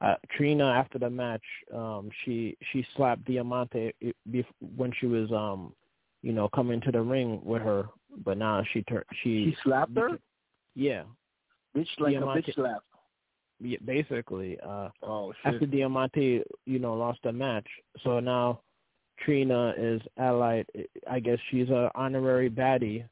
Uh, 0.00 0.14
Trina, 0.36 0.64
after 0.64 0.98
the 0.98 1.10
match, 1.10 1.42
um, 1.74 2.10
she 2.24 2.56
she 2.72 2.86
slapped 2.96 3.24
Diamante 3.26 3.92
bef- 4.30 4.44
when 4.76 4.92
she 4.98 5.06
was, 5.06 5.30
um, 5.32 5.74
you 6.22 6.32
know, 6.32 6.48
coming 6.48 6.80
to 6.82 6.90
the 6.90 7.00
ring 7.02 7.40
with 7.44 7.62
her. 7.62 7.88
But 8.24 8.38
now 8.38 8.62
she 8.72 8.82
tur- 8.82 9.04
she 9.22 9.50
She 9.50 9.56
slapped 9.62 9.96
her. 9.96 10.18
yeah, 10.74 11.02
Bitch, 11.76 11.86
like 11.98 12.14
Diamante- 12.14 12.38
a 12.38 12.42
bitch 12.50 12.54
slap. 12.54 12.82
yeah 13.60 13.78
basically. 13.84 14.58
Uh, 14.60 14.88
Oh 15.02 15.32
shit. 15.44 15.54
after 15.54 15.66
Diamante, 15.66 16.42
you 16.66 16.78
know, 16.78 16.94
lost 16.94 17.20
the 17.22 17.32
match. 17.32 17.66
So 18.02 18.20
now 18.20 18.60
Trina 19.18 19.74
is 19.76 20.00
allied. 20.16 20.66
I 21.08 21.20
guess 21.20 21.38
she's 21.50 21.68
a 21.68 21.90
honorary 21.94 22.48
baddie. 22.50 23.04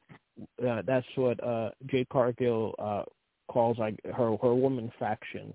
Uh, 0.65 0.81
that's 0.87 1.05
what 1.15 1.41
uh, 1.43 1.69
Jade 1.85 2.09
Cargill 2.09 2.73
uh, 2.79 3.03
calls 3.47 3.77
like 3.77 3.99
her 4.05 4.35
her 4.41 4.55
woman 4.55 4.91
faction. 4.97 5.53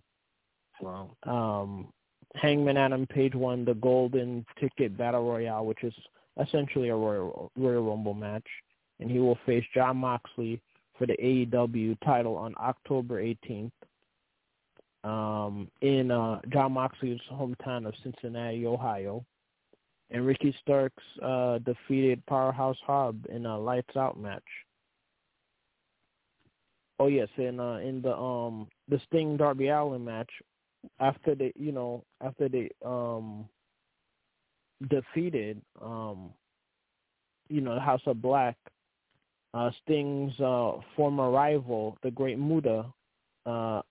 Wow. 0.80 1.16
Um, 1.24 1.88
Hangman 2.34 2.76
Adam 2.76 3.06
Page 3.06 3.34
won 3.34 3.64
the 3.64 3.74
Golden 3.74 4.44
Ticket 4.58 4.96
Battle 4.96 5.28
Royale, 5.28 5.64
which 5.64 5.84
is 5.84 5.94
essentially 6.44 6.88
a 6.88 6.94
Royal, 6.94 7.50
Royal 7.56 7.84
Rumble 7.84 8.14
match, 8.14 8.46
and 9.00 9.10
he 9.10 9.18
will 9.18 9.38
face 9.46 9.64
Jon 9.74 9.98
Moxley 9.98 10.60
for 10.98 11.06
the 11.06 11.14
AEW 11.14 11.96
title 12.04 12.36
on 12.36 12.54
October 12.60 13.22
18th 13.22 13.70
um, 15.04 15.68
in 15.80 16.10
uh, 16.10 16.40
Jon 16.52 16.72
Moxley's 16.72 17.20
hometown 17.32 17.86
of 17.86 17.94
Cincinnati, 18.02 18.66
Ohio. 18.66 19.24
And 20.10 20.26
Ricky 20.26 20.54
Starks 20.60 21.02
uh, 21.22 21.58
defeated 21.58 22.24
Powerhouse 22.26 22.76
Hobb 22.86 23.26
in 23.26 23.46
a 23.46 23.58
lights 23.58 23.96
out 23.96 24.18
match. 24.18 24.42
Oh 27.00 27.08
yes, 27.08 27.28
and 27.36 27.60
uh, 27.60 27.78
in 27.82 28.00
the 28.02 28.16
um 28.16 28.68
the 28.88 29.00
Sting 29.08 29.36
Darby 29.36 29.68
Allin 29.68 30.04
match, 30.04 30.30
after 31.00 31.34
they 31.34 31.52
you 31.56 31.72
know 31.72 32.04
after 32.22 32.48
they 32.48 32.70
um 32.84 33.48
defeated 34.88 35.60
um 35.80 36.30
you 37.48 37.60
know 37.60 37.74
the 37.74 37.80
House 37.80 38.00
of 38.06 38.20
Black, 38.22 38.56
uh, 39.52 39.70
Sting's 39.82 40.38
uh, 40.40 40.72
former 40.96 41.30
rival, 41.30 41.96
the 42.02 42.10
Great 42.10 42.38
Muta, 42.38 42.86
uh, 43.46 43.82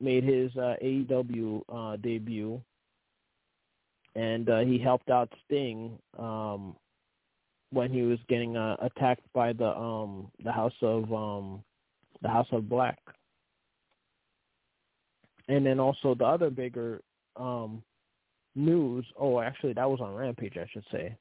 made 0.00 0.24
his 0.24 0.54
uh, 0.56 0.74
AEW 0.82 1.62
uh, 1.68 1.96
debut, 1.96 2.60
and 4.14 4.48
uh, 4.48 4.60
he 4.60 4.78
helped 4.78 5.10
out 5.10 5.32
Sting 5.44 5.98
um, 6.18 6.76
when 7.70 7.90
he 7.90 8.02
was 8.02 8.18
getting 8.28 8.56
attacked 8.56 9.24
by 9.32 9.52
the 9.52 9.76
um, 9.76 10.28
the 10.44 10.52
House 10.52 10.74
of 10.82 11.12
um, 11.12 11.62
the 12.22 12.28
House 12.28 12.48
of 12.52 12.68
Black. 12.68 12.98
And 15.48 15.64
then 15.64 15.78
also 15.78 16.14
the 16.14 16.24
other 16.24 16.50
bigger 16.50 17.00
um, 17.36 17.82
news. 18.54 19.06
Oh, 19.18 19.40
actually, 19.40 19.74
that 19.74 19.88
was 19.88 20.00
on 20.00 20.14
Rampage, 20.14 20.56
I 20.56 20.66
should 20.72 20.84
say. 20.90 21.16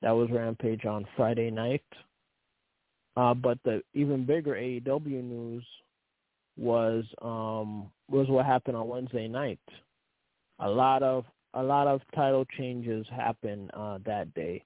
That 0.00 0.12
was 0.12 0.30
Rampage 0.30 0.84
on 0.84 1.06
Friday 1.16 1.50
night. 1.50 1.82
Uh, 3.16 3.34
but 3.34 3.58
the 3.64 3.82
even 3.94 4.24
bigger 4.24 4.52
AEW 4.52 5.24
news 5.24 5.64
was 6.56 7.04
um, 7.20 7.90
was 8.08 8.28
what 8.28 8.46
happened 8.46 8.76
on 8.76 8.88
Wednesday 8.88 9.28
night. 9.28 9.60
A 10.60 10.68
lot 10.68 11.02
of 11.02 11.24
a 11.54 11.62
lot 11.62 11.86
of 11.86 12.00
title 12.14 12.44
changes 12.56 13.06
happened 13.10 13.70
uh, 13.74 13.98
that 14.04 14.32
day. 14.34 14.62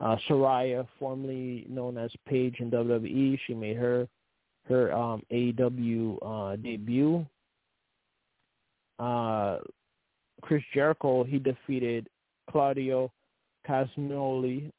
Uh, 0.00 0.16
Saraya, 0.28 0.86
formerly 0.98 1.66
known 1.68 1.98
as 1.98 2.10
Paige 2.26 2.56
in 2.60 2.70
WWE, 2.70 3.38
she 3.46 3.54
made 3.54 3.76
her 3.76 4.06
her 4.68 4.92
um, 4.92 5.22
AEW 5.32 6.18
uh, 6.22 6.56
debut. 6.56 7.26
Uh, 8.98 9.58
Chris 10.42 10.62
Jericho, 10.72 11.24
he 11.24 11.38
defeated 11.38 12.08
Claudio 12.50 13.10
Castagnoli, 13.68 14.70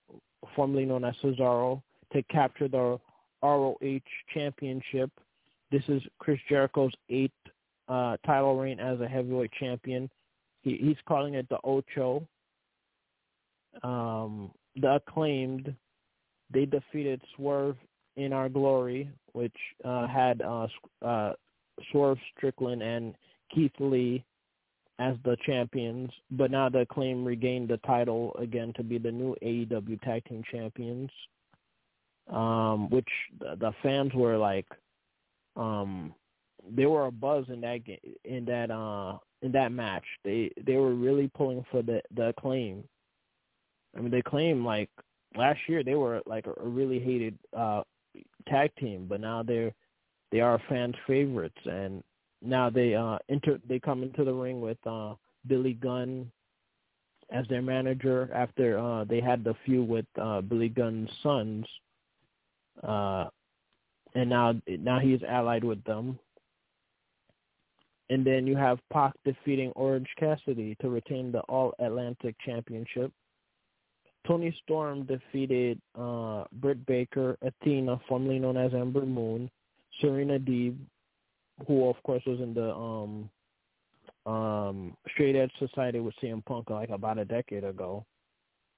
formerly 0.56 0.86
known 0.86 1.04
as 1.04 1.16
Cesaro, 1.24 1.82
to 2.14 2.24
capture 2.24 2.68
the 2.68 3.00
ROH 3.44 4.00
championship. 4.34 5.12
This 5.72 5.84
is 5.88 6.02
Chris 6.20 6.40
Jericho's 6.50 6.94
eighth 7.10 7.32
uh, 7.88 8.18
title 8.26 8.58
reign 8.58 8.80
as 8.80 9.00
a 9.02 9.08
heavyweight 9.08 9.52
champion. 9.60 10.10
he, 10.64 10.78
he's 10.78 10.98
calling 11.08 11.36
it 11.36 11.48
the 11.50 11.60
Ocho. 11.64 12.28
Um, 13.84 14.52
the 14.76 14.96
acclaimed, 14.96 15.74
they 16.52 16.66
defeated 16.66 17.22
Swerve 17.36 17.78
in 18.18 18.34
Our 18.34 18.50
Glory, 18.50 19.10
which 19.34 19.56
uh, 19.86 20.08
had 20.08 20.42
uh, 20.42 20.68
uh, 21.06 21.34
Swerve 21.92 22.18
Strickland 22.36 22.82
and 22.82 23.14
Keith 23.54 23.72
Lee 23.80 24.24
as 25.00 25.16
the 25.24 25.38
champions, 25.46 26.10
but 26.32 26.52
now 26.52 26.70
the 26.70 26.80
Acclaim 26.80 27.24
regained 27.24 27.70
the 27.70 27.78
title 27.78 28.36
again 28.38 28.74
to 28.76 28.84
be 28.84 28.98
the 28.98 29.12
new 29.12 29.36
AEW 29.42 30.02
Tag 30.02 30.26
Team 30.26 30.44
Champions, 30.52 31.10
um, 32.30 32.90
which 32.90 33.08
the, 33.40 33.56
the 33.60 33.72
fans 33.82 34.14
were 34.14 34.38
like, 34.38 34.68
um, 35.56 36.14
they 36.76 36.86
were 36.86 37.06
a 37.06 37.12
buzz 37.12 37.46
in 37.48 37.62
that 37.62 37.80
in 38.26 38.46
that 38.46 38.70
uh 38.70 39.18
in 39.42 39.52
that 39.54 39.72
match. 39.72 40.04
They 40.24 40.52
they 40.66 40.76
were 40.76 40.94
really 40.94 41.30
pulling 41.36 41.66
for 41.72 41.82
the 41.82 42.02
the 42.16 42.30
Acclaim. 42.30 42.84
I 43.98 44.02
mean, 44.02 44.12
they 44.12 44.22
claim 44.22 44.66
like 44.66 44.90
last 45.36 45.60
year 45.68 45.84
they 45.84 45.96
were 45.96 46.22
like 46.26 46.46
a, 46.48 46.54
a 46.62 46.68
really 46.68 47.00
hated 47.00 47.38
uh 47.56 47.84
tag 48.48 48.72
team, 48.76 49.06
but 49.08 49.22
now 49.22 49.44
they're 49.44 49.74
they 50.32 50.42
are 50.42 50.62
fans' 50.70 50.96
favorites, 51.08 51.58
and 51.66 52.04
now 52.42 52.70
they 52.70 52.96
uh 52.96 53.18
enter 53.30 53.60
they 53.68 53.80
come 53.80 54.04
into 54.04 54.24
the 54.24 54.34
ring 54.34 54.62
with 54.62 54.78
uh 54.86 55.16
Billy 55.48 55.74
Gunn 55.74 56.32
as 57.32 57.46
their 57.48 57.62
manager 57.62 58.30
after 58.34 58.80
uh 58.80 59.04
they 59.04 59.20
had 59.22 59.44
the 59.44 59.56
feud 59.66 59.88
with 59.88 60.06
uh 60.22 60.42
Billy 60.42 60.70
Gunn's 60.70 61.10
sons. 61.22 61.66
Uh 62.84 63.26
and 64.16 64.30
now 64.30 64.54
now 64.68 65.00
he's 65.00 65.22
allied 65.24 65.64
with 65.64 65.84
them. 65.84 66.18
And 68.10 68.26
then 68.26 68.48
you 68.48 68.56
have 68.56 68.80
Pac 68.92 69.14
defeating 69.24 69.72
Orange 69.76 70.08
Cassidy 70.20 70.76
to 70.82 70.90
retain 70.90 71.32
the 71.32 71.42
All 71.42 71.74
Atlantic 71.80 72.36
Championship. 72.44 73.12
Toni 74.28 74.56
Storm 74.64 75.06
defeated 75.06 75.80
uh, 75.98 76.44
Britt 76.54 76.86
Baker, 76.86 77.38
Athena, 77.42 78.00
formerly 78.08 78.40
known 78.40 78.58
as 78.58 78.74
Ember 78.74 79.06
Moon, 79.06 79.50
Serena 80.02 80.40
Deeb, 80.40 80.76
who 81.68 81.88
of 81.90 82.02
course 82.04 82.24
was 82.26 82.40
in 82.40 82.54
the 82.54 82.74
um, 82.74 83.30
um, 84.32 84.98
Straight 85.14 85.36
Edge 85.36 85.52
Society 85.60 86.00
with 86.00 86.14
CM 86.22 86.44
Punk 86.46 86.70
like 86.70 86.90
about 86.90 87.18
a 87.18 87.26
decade 87.26 87.64
ago, 87.64 88.06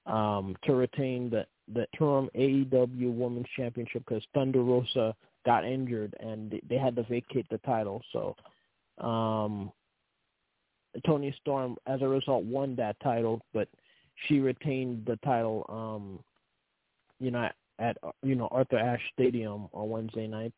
um, 0.06 0.56
to 0.64 0.74
retain 0.74 1.30
the 1.30 1.46
the 1.72 1.86
interim 1.92 2.28
AEW 2.34 3.14
Women's 3.14 3.46
Championship 3.56 4.04
because 4.06 4.24
Thunder 4.34 4.62
Rosa 4.62 5.14
got 5.46 5.64
injured 5.64 6.14
and 6.20 6.60
they 6.68 6.76
had 6.76 6.96
to 6.96 7.02
vacate 7.04 7.46
the 7.50 7.58
title. 7.58 8.02
So 8.12 8.36
um, 9.04 9.72
Toni 11.06 11.34
Storm, 11.40 11.76
as 11.86 12.02
a 12.02 12.08
result, 12.08 12.44
won 12.44 12.76
that 12.76 12.96
title, 13.00 13.40
but 13.54 13.68
she 14.26 14.40
retained 14.40 15.04
the 15.06 15.16
title, 15.24 15.64
um, 15.68 16.18
you 17.18 17.30
know, 17.30 17.48
at 17.78 17.96
you 18.22 18.34
know 18.34 18.48
Arthur 18.50 18.78
Ashe 18.78 19.02
Stadium 19.14 19.68
on 19.72 19.88
Wednesday 19.88 20.26
night, 20.26 20.52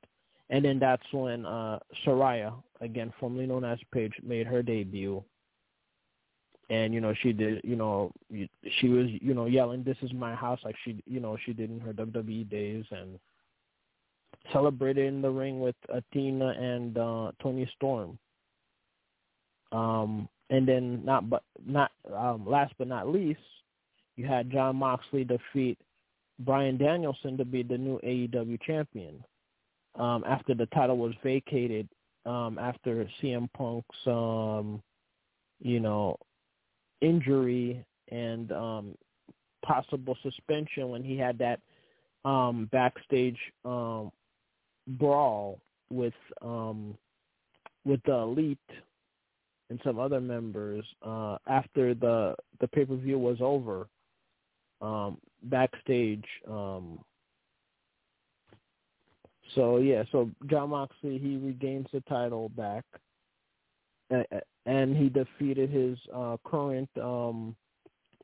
and 0.54 0.64
then 0.64 0.78
that's 0.78 1.02
when 1.10 1.44
uh, 1.44 1.80
Saraya, 2.06 2.54
again 2.80 3.12
formerly 3.18 3.44
known 3.44 3.64
as 3.64 3.80
Paige, 3.92 4.12
made 4.22 4.46
her 4.46 4.62
debut. 4.62 5.20
And 6.70 6.94
you 6.94 7.00
know 7.00 7.12
she 7.22 7.32
did, 7.32 7.60
you 7.64 7.74
know, 7.74 8.12
she 8.78 8.88
was, 8.88 9.08
you 9.20 9.34
know, 9.34 9.46
yelling, 9.46 9.82
"This 9.82 9.96
is 10.00 10.12
my 10.12 10.32
house," 10.32 10.60
like 10.64 10.76
she, 10.84 11.02
you 11.06 11.18
know, 11.18 11.36
she 11.44 11.52
did 11.52 11.70
in 11.70 11.80
her 11.80 11.92
WWE 11.92 12.48
days, 12.48 12.84
and 12.92 13.18
celebrated 14.52 15.06
in 15.06 15.20
the 15.20 15.28
ring 15.28 15.58
with 15.58 15.74
Athena 15.88 16.50
and 16.50 16.96
uh, 16.98 17.32
Toni 17.42 17.68
Storm. 17.76 18.16
Um, 19.72 20.28
and 20.50 20.68
then 20.68 21.04
not 21.04 21.28
but 21.28 21.42
not 21.66 21.90
um, 22.16 22.46
last 22.46 22.74
but 22.78 22.86
not 22.86 23.08
least, 23.08 23.40
you 24.14 24.24
had 24.24 24.52
Jon 24.52 24.76
Moxley 24.76 25.24
defeat 25.24 25.78
Bryan 26.38 26.76
Danielson 26.76 27.36
to 27.38 27.44
be 27.44 27.64
the 27.64 27.76
new 27.76 27.98
AEW 28.04 28.62
champion. 28.62 29.24
Um, 29.96 30.24
after 30.26 30.54
the 30.54 30.66
title 30.66 30.98
was 30.98 31.14
vacated 31.22 31.88
um, 32.26 32.58
after 32.58 33.08
CM 33.22 33.48
Punk's 33.52 34.06
um, 34.06 34.82
you 35.60 35.80
know 35.80 36.16
injury 37.00 37.84
and 38.10 38.50
um, 38.52 38.94
possible 39.64 40.16
suspension 40.22 40.88
when 40.88 41.02
he 41.02 41.16
had 41.16 41.38
that 41.38 41.60
um, 42.24 42.68
backstage 42.72 43.38
um, 43.64 44.10
brawl 44.86 45.60
with 45.90 46.14
um, 46.42 46.96
with 47.84 48.00
the 48.04 48.14
elite 48.14 48.58
and 49.70 49.80
some 49.84 49.98
other 49.98 50.20
members 50.20 50.84
uh, 51.02 51.36
after 51.46 51.94
the 51.94 52.34
the 52.60 52.68
pay 52.68 52.84
per 52.84 52.96
view 52.96 53.18
was 53.18 53.38
over 53.40 53.86
um, 54.80 55.18
backstage. 55.44 56.24
Um, 56.48 56.98
so 59.54 59.78
yeah, 59.78 60.04
so 60.12 60.30
Jon 60.46 60.70
Moxley 60.70 61.18
he 61.18 61.36
regains 61.36 61.86
the 61.92 62.00
title 62.02 62.48
back, 62.50 62.84
and 64.66 64.96
he 64.96 65.08
defeated 65.08 65.70
his 65.70 65.98
uh, 66.14 66.36
current 66.44 66.88
um, 67.00 67.54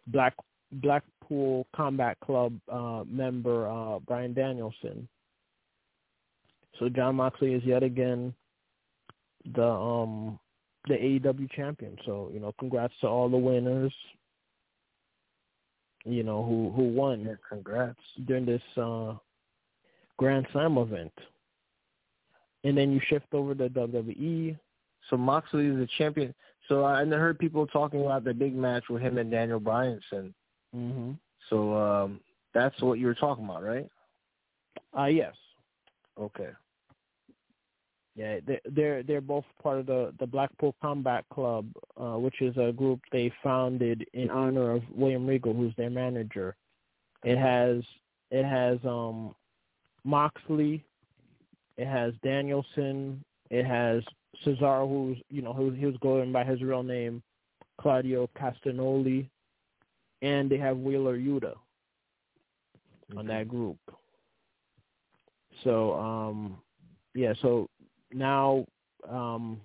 Black 0.09 0.35
Blackpool 0.73 1.67
Combat 1.75 2.19
Club 2.21 2.55
uh, 2.71 3.05
member 3.07 3.69
uh, 3.69 3.99
Bryan 4.01 4.33
Danielson. 4.33 5.09
So 6.79 6.89
Jon 6.89 7.17
Moxley 7.17 7.55
is 7.55 7.63
yet 7.65 7.83
again 7.83 8.35
the 9.55 9.67
um 9.67 10.39
the 10.89 10.95
AEW 10.95 11.51
champion. 11.53 11.97
So, 12.07 12.31
you 12.33 12.41
know, 12.41 12.55
congrats 12.59 12.95
to 13.03 13.07
all 13.07 13.29
the 13.29 13.37
winners. 13.37 13.93
You 16.05 16.23
know, 16.23 16.43
who 16.43 16.73
who 16.75 16.89
won. 16.89 17.25
Yeah, 17.25 17.35
congrats. 17.49 17.99
During 18.27 18.47
this 18.47 18.63
uh 18.77 19.15
Grand 20.21 20.47
Slam 20.53 20.77
event. 20.77 21.13
And 22.63 22.77
then 22.77 22.93
you 22.93 23.01
shift 23.09 23.33
over 23.33 23.55
to 23.55 23.71
WWE. 23.71 24.59
So 25.09 25.17
Moxley 25.17 25.67
is 25.67 25.77
the 25.77 25.89
champion. 25.97 26.35
So 26.69 26.85
I 26.85 27.07
heard 27.07 27.39
people 27.39 27.67
talking 27.67 28.03
about 28.03 28.25
the 28.25 28.35
big 28.35 28.55
match 28.55 28.85
with 28.91 29.01
him 29.01 29.17
and 29.17 29.31
Daniel 29.31 29.59
Bryanson. 29.59 30.35
Mhm. 30.77 31.19
So 31.49 31.75
um 31.75 32.21
that's 32.53 32.79
what 32.83 32.99
you 32.99 33.07
were 33.07 33.15
talking 33.15 33.47
about, 33.47 33.63
right? 33.63 33.89
Uh 34.97 35.07
yes. 35.07 35.35
Okay. 36.19 36.51
Yeah, 38.15 38.41
they're 38.67 39.03
they're 39.03 39.23
both 39.23 39.47
part 39.63 39.79
of 39.79 39.87
the 39.87 40.13
the 40.19 40.27
Blackpool 40.27 40.75
Combat 40.83 41.25
Club, 41.33 41.67
uh, 41.97 42.19
which 42.19 42.43
is 42.43 42.55
a 42.59 42.73
group 42.73 43.01
they 43.11 43.33
founded 43.43 44.07
in 44.13 44.29
honor 44.29 44.73
of 44.73 44.83
William 44.95 45.27
Regal, 45.27 45.55
who's 45.55 45.75
their 45.77 45.89
manager. 45.89 46.57
It 47.25 47.39
has 47.39 47.83
it 48.31 48.45
has 48.45 48.79
um 48.85 49.35
Moxley, 50.05 50.85
it 51.77 51.87
has 51.87 52.13
Danielson, 52.23 53.23
it 53.51 53.65
has 53.65 54.03
Cesaro, 54.45 54.89
who's 54.89 55.19
you 55.29 55.43
know 55.43 55.53
who 55.53 55.71
he 55.71 55.87
was 55.87 55.97
going 56.01 56.33
by 56.33 56.45
his 56.45 56.63
real 56.63 56.83
name, 56.83 57.23
Claudio 57.81 58.29
Castagnoli, 58.39 59.29
and 60.23 60.51
they 60.51 60.59
have 60.59 60.79
Wheeler 60.79 61.19
Yuta 61.19 61.55
on 63.17 63.27
that 63.27 63.49
group. 63.49 63.79
So 65.65 65.95
um 65.95 66.59
yeah, 67.15 67.33
so 67.43 67.69
now 68.13 68.65
um 69.09 69.61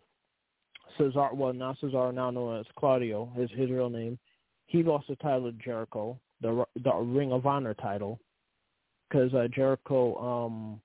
Cesar 0.98 1.30
well 1.34 1.54
now 1.54 1.76
Cesar 1.80 2.12
now 2.12 2.32
known 2.32 2.60
as 2.60 2.66
Claudio, 2.78 3.32
his 3.36 3.50
his 3.52 3.70
real 3.70 3.90
name. 3.90 4.18
He 4.68 4.82
lost 4.84 5.08
the 5.08 5.16
title 5.18 5.52
to 5.52 5.58
Jericho, 5.64 6.20
the 6.42 6.66
the 6.84 6.94
Ring 6.94 7.32
of 7.32 7.46
Honor 7.46 7.74
title, 7.76 8.20
because 9.10 9.34
uh, 9.34 9.48
Jericho 9.54 10.16
um 10.18 10.82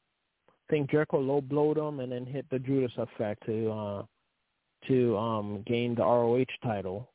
I 0.48 0.72
think 0.72 0.90
Jericho 0.90 1.18
low 1.18 1.40
blowed 1.40 1.78
him 1.78 2.00
and 2.00 2.12
then 2.12 2.24
hit 2.24 2.46
the 2.50 2.58
Judas 2.58 2.92
effect 2.96 3.44
to 3.46 3.70
uh 3.70 4.02
to 4.88 5.16
um 5.16 5.62
gain 5.66 5.94
the 5.94 6.02
ROH 6.02 6.44
title. 6.62 7.10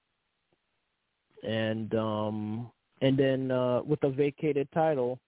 And 1.43 1.93
um 1.95 2.71
and 3.01 3.17
then 3.17 3.51
uh 3.51 3.81
with 3.83 4.01
the 4.01 4.09
vacated 4.09 4.67
title, 4.73 5.19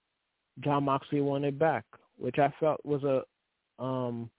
Jon 0.64 0.84
Moxley 0.86 1.22
won 1.22 1.44
it 1.44 1.58
back, 1.58 1.86
which 2.18 2.38
I 2.40 2.54
felt 2.60 2.84
was 2.86 3.04
a 3.04 3.24
um 3.82 4.30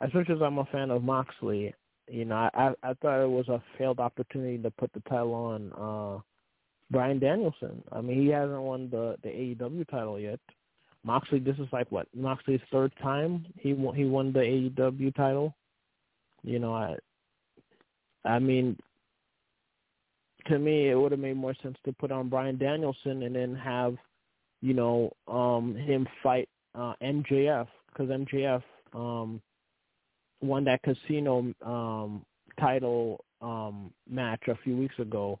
as 0.00 0.12
much 0.14 0.28
as 0.30 0.42
I'm 0.42 0.58
a 0.58 0.64
fan 0.66 0.90
of 0.90 1.02
Moxley, 1.02 1.74
you 2.08 2.24
know, 2.24 2.48
I 2.54 2.72
I 2.82 2.94
thought 2.94 3.22
it 3.22 3.28
was 3.30 3.48
a 3.48 3.62
failed 3.76 4.00
opportunity 4.00 4.58
to 4.58 4.70
put 4.70 4.92
the 4.92 5.00
title 5.00 5.34
on 5.34 5.72
uh 5.72 6.20
Bryan 6.90 7.18
Danielson. 7.18 7.82
I 7.92 8.00
mean, 8.00 8.22
he 8.22 8.28
hasn't 8.28 8.62
won 8.62 8.88
the 8.90 9.16
the 9.22 9.28
AEW 9.28 9.88
title 9.88 10.18
yet. 10.18 10.40
Moxley, 11.06 11.38
this 11.38 11.56
is 11.58 11.68
like 11.72 11.90
what 11.92 12.08
Moxley's 12.14 12.60
third 12.72 12.92
time 13.00 13.46
he 13.56 13.72
won, 13.72 13.94
he 13.94 14.04
won 14.04 14.32
the 14.32 14.40
AEW 14.40 15.14
title. 15.14 15.54
You 16.42 16.58
know, 16.58 16.74
I 16.74 16.96
I 18.24 18.40
mean, 18.40 18.76
to 20.46 20.58
me, 20.58 20.90
it 20.90 20.96
would 20.96 21.12
have 21.12 21.20
made 21.20 21.36
more 21.36 21.54
sense 21.62 21.76
to 21.84 21.92
put 21.92 22.10
on 22.10 22.28
Bryan 22.28 22.58
Danielson 22.58 23.22
and 23.22 23.36
then 23.36 23.54
have, 23.54 23.96
you 24.60 24.74
know, 24.74 25.12
um 25.28 25.76
him 25.76 26.08
fight 26.22 26.48
uh 26.74 26.94
MJF 27.00 27.68
because 27.88 28.08
MJF 28.10 28.62
um 28.92 29.40
won 30.42 30.64
that 30.64 30.82
casino 30.82 31.54
um 31.64 32.26
title 32.58 33.24
um 33.40 33.92
match 34.10 34.42
a 34.48 34.56
few 34.64 34.76
weeks 34.76 34.98
ago 34.98 35.38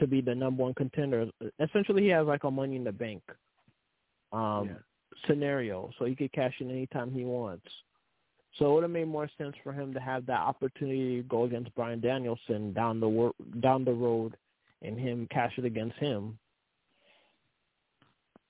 to 0.00 0.08
be 0.08 0.20
the 0.20 0.34
number 0.34 0.64
one 0.64 0.74
contender. 0.74 1.26
Essentially, 1.60 2.02
he 2.02 2.08
has 2.08 2.26
like 2.26 2.42
a 2.42 2.50
Money 2.50 2.74
in 2.74 2.82
the 2.82 2.92
Bank 2.92 3.22
um 4.32 4.70
Yeah. 4.70 4.74
Scenario, 5.26 5.90
so 5.98 6.04
he 6.04 6.14
could 6.14 6.32
cash 6.32 6.54
in 6.60 6.70
anytime 6.70 7.12
he 7.12 7.24
wants. 7.24 7.66
So 8.58 8.70
it 8.70 8.74
would 8.74 8.82
have 8.84 8.92
made 8.92 9.08
more 9.08 9.28
sense 9.36 9.56
for 9.64 9.72
him 9.72 9.92
to 9.94 10.00
have 10.00 10.26
that 10.26 10.40
opportunity 10.40 11.16
to 11.16 11.22
go 11.28 11.44
against 11.44 11.74
Bryan 11.74 12.00
Danielson 12.00 12.72
down 12.72 13.00
the 13.00 13.08
wor- 13.08 13.34
down 13.60 13.84
the 13.84 13.92
road, 13.92 14.36
and 14.82 14.98
him 14.98 15.26
cash 15.30 15.52
it 15.58 15.64
against 15.64 15.96
him. 15.96 16.38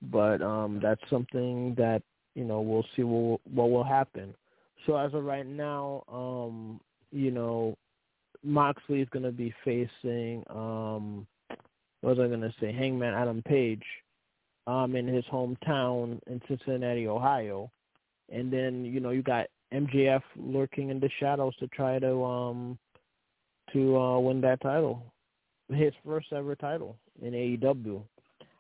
But 0.03 0.43
um 0.43 0.81
that's 0.83 1.01
something 1.09 1.75
that 1.77 2.03
you 2.35 2.45
know 2.45 2.61
we'll 2.61 2.87
see 2.95 3.03
what 3.03 3.41
what 3.51 3.71
will 3.71 3.85
happen. 3.85 4.35
So 4.87 4.97
as 4.97 5.15
of 5.15 5.25
right 5.25 5.47
now, 5.47 6.05
um, 6.13 6.81
you 7.11 7.31
know, 7.31 7.77
Moxley 8.43 9.01
is 9.01 9.09
going 9.11 9.23
to 9.23 9.33
be 9.33 9.55
facing 9.65 10.45
um, 10.51 11.27
what 12.01 12.19
was 12.19 12.19
I 12.19 12.29
going 12.29 12.43
to 12.43 12.55
say? 12.61 12.71
Hangman 12.71 13.15
Adam 13.15 13.43
Page, 13.43 13.83
um, 14.67 14.97
in 14.97 15.07
his 15.07 15.25
hometown 15.27 16.21
in 16.27 16.41
Cincinnati, 16.49 17.07
Ohio, 17.07 17.71
and 18.31 18.53
then 18.53 18.85
you 18.85 19.01
know 19.01 19.11
you 19.11 19.23
got 19.23 19.47
MJF 19.73 20.23
lurking 20.37 20.91
in 20.91 21.01
the 21.01 21.11
shadows 21.21 21.55
to 21.57 21.67
try 21.69 21.99
to 21.99 22.25
um 22.25 22.79
to 23.73 23.97
uh 23.97 24.19
win 24.19 24.41
that 24.43 24.61
title, 24.61 25.03
his 25.69 25.93
first 26.05 26.33
ever 26.33 26.55
title 26.55 26.97
in 27.23 27.33
AEW, 27.33 28.03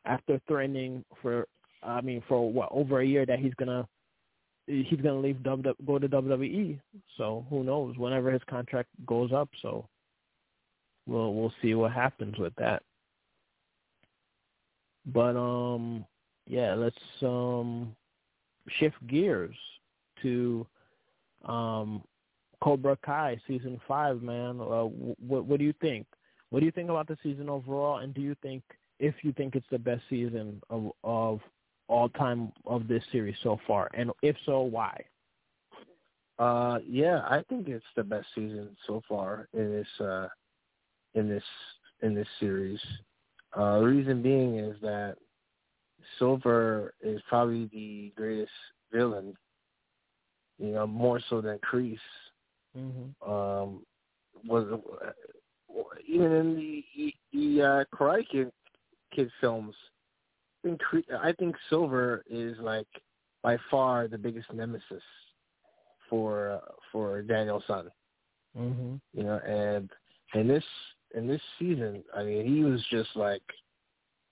after 0.04 0.40
threatening 0.46 1.04
for 1.22 1.46
I 1.82 2.00
mean 2.00 2.22
for 2.28 2.50
what 2.50 2.68
over 2.72 3.00
a 3.00 3.06
year 3.06 3.24
that 3.26 3.38
he's 3.38 3.54
gonna 3.54 3.86
he's 4.66 5.00
gonna 5.02 5.20
leave 5.20 5.42
W 5.42 5.74
go 5.86 5.98
to 5.98 6.08
WWE. 6.08 6.78
So 7.16 7.46
who 7.48 7.64
knows? 7.64 7.96
Whenever 7.96 8.30
his 8.30 8.42
contract 8.48 8.88
goes 9.06 9.32
up, 9.32 9.48
so 9.62 9.86
we'll 11.06 11.34
we'll 11.34 11.52
see 11.62 11.74
what 11.74 11.92
happens 11.92 12.38
with 12.38 12.54
that. 12.56 12.82
But 15.06 15.36
um, 15.36 16.04
yeah, 16.46 16.74
let's 16.74 16.96
um 17.22 17.94
shift 18.78 18.96
gears 19.06 19.56
to 20.22 20.66
um 21.44 22.02
Cobra 22.62 22.96
Kai 23.04 23.40
season 23.46 23.80
five. 23.86 24.22
Man, 24.22 24.60
uh, 24.60 24.84
what 24.84 25.44
what 25.44 25.58
do 25.58 25.64
you 25.64 25.74
think? 25.80 26.06
What 26.50 26.60
do 26.60 26.66
you 26.66 26.72
think 26.72 26.90
about 26.90 27.08
the 27.08 27.18
season 27.22 27.48
overall? 27.48 27.98
And 27.98 28.14
do 28.14 28.20
you 28.20 28.36
think 28.42 28.62
if 29.00 29.14
you 29.22 29.32
think 29.32 29.56
it's 29.56 29.66
the 29.70 29.78
best 29.78 30.02
season 30.08 30.62
of 30.70 30.92
of 31.02 31.40
all 31.88 32.08
time 32.10 32.52
of 32.64 32.88
this 32.88 33.02
series 33.12 33.36
so 33.42 33.58
far? 33.66 33.90
And 33.94 34.10
if 34.22 34.36
so, 34.46 34.62
why? 34.62 35.04
Uh, 36.38 36.78
yeah, 36.88 37.20
I 37.28 37.42
think 37.48 37.68
it's 37.68 37.84
the 37.96 38.02
best 38.02 38.26
season 38.34 38.76
so 38.86 39.02
far 39.08 39.48
in 39.52 39.70
this 39.70 40.06
uh, 40.06 40.28
in 41.14 41.28
this 41.28 41.44
in 42.02 42.14
this 42.14 42.28
series. 42.40 42.80
Uh, 43.56 43.78
the 43.78 43.86
reason 43.86 44.22
being 44.22 44.58
is 44.58 44.76
that 44.82 45.16
Silver 46.18 46.94
is 47.02 47.20
probably 47.28 47.66
the 47.72 48.12
greatest 48.16 48.50
villain. 48.92 49.34
You 50.58 50.72
know, 50.72 50.86
more 50.86 51.20
so 51.30 51.40
than 51.40 51.58
Kreese. 51.58 51.98
Mm-hmm. 52.76 53.30
Um, 53.30 53.84
was 54.46 54.80
even 56.06 56.32
in 56.32 56.54
the 56.56 57.14
the 57.32 57.62
uh, 57.62 57.84
Karate 57.96 58.28
Kid, 58.30 58.52
Kid 59.14 59.30
films. 59.40 59.74
I 60.64 60.68
think 60.68 60.80
Cre- 60.80 61.14
I 61.22 61.32
think 61.32 61.56
Silver 61.68 62.24
is 62.28 62.56
like 62.60 62.86
by 63.42 63.56
far 63.70 64.08
the 64.08 64.18
biggest 64.18 64.52
nemesis 64.52 65.02
for 66.08 66.50
uh, 66.50 66.72
for 66.92 67.22
Daniel-san. 67.22 67.90
Mm-hmm. 68.56 68.94
You 69.12 69.24
know, 69.24 69.38
and 69.46 69.90
in 70.34 70.48
this 70.48 70.64
in 71.14 71.26
this 71.26 71.40
season, 71.58 72.02
I 72.16 72.22
mean, 72.24 72.46
he 72.46 72.64
was 72.64 72.82
just 72.90 73.10
like 73.14 73.42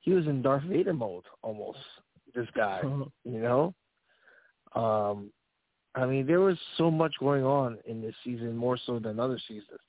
he 0.00 0.12
was 0.12 0.26
in 0.26 0.42
Darth 0.42 0.64
Vader 0.64 0.92
mode 0.92 1.24
almost. 1.42 1.78
This 2.34 2.48
guy, 2.54 2.80
you 3.24 3.38
know. 3.40 3.74
Um, 4.74 5.30
I 5.94 6.06
mean, 6.06 6.26
there 6.26 6.40
was 6.40 6.56
so 6.78 6.90
much 6.90 7.12
going 7.20 7.44
on 7.44 7.78
in 7.86 8.00
this 8.00 8.14
season, 8.24 8.56
more 8.56 8.78
so 8.86 8.98
than 8.98 9.20
other 9.20 9.38
seasons. 9.46 9.80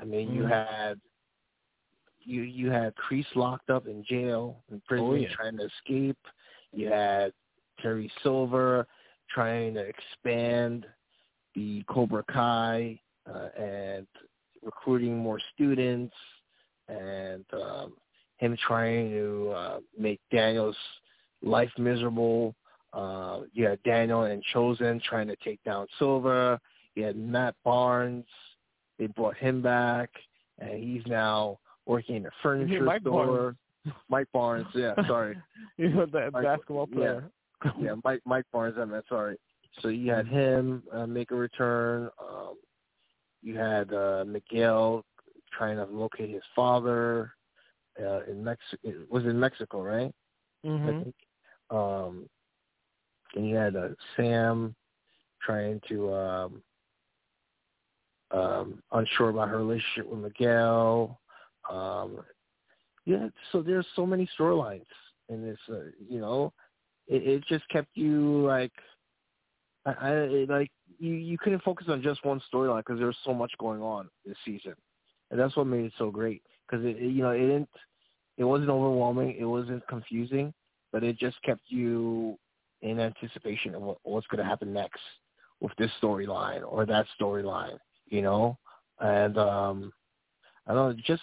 I 0.00 0.04
mean, 0.04 0.32
you 0.32 0.44
Mhm. 0.44 0.48
had 0.48 1.00
you 2.24 2.42
you 2.42 2.70
had 2.70 2.94
Kreese 2.96 3.34
locked 3.34 3.68
up 3.68 3.86
in 3.86 4.04
jail 4.04 4.62
in 4.70 4.80
prison 4.82 5.06
Oh, 5.06 5.14
yeah. 5.14 5.28
trying 5.34 5.56
to 5.58 5.64
escape. 5.64 6.18
You 6.72 6.88
had 6.88 7.34
Terry 7.80 8.10
Silver 8.22 8.86
trying 9.28 9.74
to 9.74 9.80
expand 9.80 10.86
the 11.54 11.82
Cobra 11.88 12.24
Kai 12.24 13.00
uh, 13.26 13.48
and 13.56 14.06
recruiting 14.62 15.16
more 15.16 15.40
students, 15.54 16.14
and 16.88 17.44
um, 17.52 17.94
him 18.38 18.56
trying 18.66 19.10
to 19.10 19.52
uh, 19.54 19.78
make 19.98 20.20
Daniel's 20.30 20.76
life 21.42 21.70
miserable. 21.78 22.54
Uh, 22.92 23.40
you 23.52 23.66
had 23.66 23.82
Daniel 23.84 24.24
and 24.24 24.42
Chozen 24.54 25.02
trying 25.02 25.28
to 25.28 25.36
take 25.44 25.62
down 25.64 25.86
Silver. 25.98 26.58
You 26.94 27.04
had 27.04 27.16
Matt 27.16 27.54
Barnes. 27.64 28.26
They 28.98 29.06
brought 29.06 29.36
him 29.36 29.62
back, 29.62 30.10
and 30.58 30.82
he's 30.82 31.02
now 31.06 31.58
working 31.86 32.16
in 32.16 32.26
a 32.26 32.30
furniture 32.42 32.82
Mike 32.82 33.00
store. 33.00 33.56
Mike 34.08 34.28
Barnes, 34.32 34.66
yeah, 34.74 34.94
sorry. 35.06 35.36
you 35.76 35.88
know 35.88 36.06
the 36.06 36.30
Mike- 36.32 36.44
basketball 36.44 36.88
yeah. 36.90 36.96
player. 36.96 37.30
yeah, 37.80 37.94
Mike 38.04 38.20
Mike 38.24 38.44
Barnes. 38.52 38.76
I 38.78 38.84
meant 38.84 39.04
sorry. 39.08 39.36
So 39.80 39.88
you 39.88 40.12
had 40.12 40.26
him 40.26 40.82
uh, 40.92 41.06
make 41.06 41.30
a 41.30 41.34
return. 41.34 42.10
Um, 42.20 42.56
you 43.42 43.56
had 43.56 43.92
uh, 43.92 44.24
Miguel 44.26 45.04
trying 45.56 45.76
to 45.76 45.84
locate 45.84 46.30
his 46.30 46.42
father 46.54 47.32
uh, 48.00 48.22
in 48.24 48.42
Mexico. 48.42 48.78
It 48.82 49.10
was 49.10 49.24
in 49.24 49.38
Mexico, 49.38 49.82
right? 49.82 50.12
Mm-hmm. 50.64 51.02
think. 51.02 51.14
Um, 51.70 52.28
and 53.34 53.48
you 53.48 53.56
had 53.56 53.76
uh, 53.76 53.88
Sam 54.16 54.74
trying 55.40 55.80
to 55.88 56.12
um, 56.14 56.62
um, 58.30 58.82
unsure 58.92 59.30
about 59.30 59.48
her 59.48 59.58
relationship 59.58 60.10
with 60.10 60.20
Miguel. 60.20 61.18
Um, 61.70 62.20
yeah, 63.04 63.28
so 63.50 63.62
there's 63.62 63.86
so 63.96 64.06
many 64.06 64.28
storylines 64.38 64.84
in 65.28 65.44
this. 65.44 65.58
Uh, 65.68 65.90
you 66.08 66.20
know, 66.20 66.52
it, 67.08 67.26
it 67.26 67.44
just 67.48 67.68
kept 67.68 67.88
you 67.94 68.46
like, 68.46 68.72
I, 69.84 69.92
I 69.92 70.10
it, 70.10 70.48
like 70.48 70.70
you 70.98 71.14
you 71.14 71.38
couldn't 71.38 71.62
focus 71.62 71.86
on 71.88 72.02
just 72.02 72.24
one 72.24 72.40
storyline 72.52 72.78
because 72.78 72.98
there 72.98 73.06
was 73.06 73.16
so 73.24 73.34
much 73.34 73.52
going 73.58 73.80
on 73.80 74.08
this 74.26 74.36
season, 74.44 74.74
and 75.30 75.38
that's 75.38 75.56
what 75.56 75.66
made 75.66 75.86
it 75.86 75.92
so 75.98 76.10
great. 76.10 76.42
Because 76.66 76.84
it, 76.84 76.96
it 76.96 77.10
you 77.10 77.22
know 77.22 77.30
it 77.30 77.40
didn't 77.40 77.68
it 78.38 78.44
wasn't 78.44 78.70
overwhelming, 78.70 79.36
it 79.38 79.44
wasn't 79.44 79.86
confusing, 79.88 80.52
but 80.92 81.04
it 81.04 81.18
just 81.18 81.40
kept 81.42 81.62
you 81.68 82.38
in 82.80 82.98
anticipation 82.98 83.74
of 83.74 83.82
what, 83.82 83.98
what's 84.02 84.26
going 84.26 84.42
to 84.42 84.48
happen 84.48 84.72
next 84.72 85.00
with 85.60 85.72
this 85.78 85.90
storyline 86.02 86.62
or 86.66 86.84
that 86.86 87.06
storyline, 87.20 87.78
you 88.08 88.22
know, 88.22 88.58
and 89.00 89.38
um 89.38 89.92
I 90.66 90.74
don't 90.74 90.96
know, 90.96 91.02
just 91.06 91.22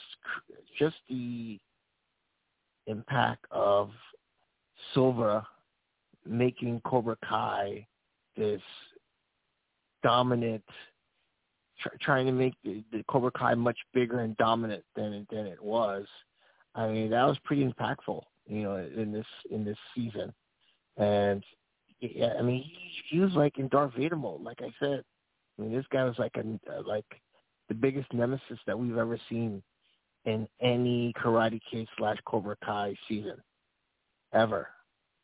just 0.78 0.96
the 1.08 1.60
impact 2.88 3.46
of 3.52 3.92
Silva 4.94 5.46
making 6.26 6.82
Cobra 6.86 7.18
Kai 7.28 7.86
this 8.36 8.62
dominant, 10.04 10.64
tr- 11.80 11.96
trying 12.02 12.26
to 12.26 12.32
make 12.32 12.54
the, 12.64 12.84
the 12.92 13.04
Cobra 13.10 13.32
Kai 13.32 13.56
much 13.56 13.78
bigger 13.94 14.20
and 14.22 14.36
dominant 14.38 14.84
than 14.96 15.14
it, 15.14 15.28
than 15.32 15.46
it 15.46 15.62
was. 15.62 16.06
I 16.76 16.88
mean, 16.88 17.10
that 17.10 17.28
was 17.28 17.38
pretty 17.44 17.66
impactful, 17.66 18.22
you 18.48 18.64
know, 18.64 18.76
in 18.78 19.12
this 19.12 19.26
in 19.52 19.66
this 19.66 19.78
season. 19.96 20.34
And 20.98 21.44
yeah, 22.00 22.34
I 22.38 22.42
mean, 22.42 22.64
he, 22.64 22.92
he 23.10 23.20
was 23.20 23.34
like 23.34 23.58
in 23.58 23.68
Darth 23.70 23.94
Vader 23.96 24.16
mode, 24.16 24.42
like 24.42 24.62
I 24.62 24.72
said. 24.80 25.04
I 25.58 25.62
mean, 25.62 25.74
this 25.74 25.86
guy 25.92 26.04
was 26.04 26.18
like 26.18 26.36
a 26.38 26.82
like 26.82 27.06
the 27.68 27.76
biggest 27.76 28.14
nemesis 28.14 28.60
that 28.66 28.78
we've 28.78 28.98
ever 28.98 29.20
seen 29.30 29.62
in 30.26 30.48
any 30.62 31.14
Karate 31.14 31.60
Kid 31.70 31.88
slash 31.98 32.18
Cobra 32.26 32.56
Kai 32.64 32.96
season 33.08 33.38
ever. 34.34 34.68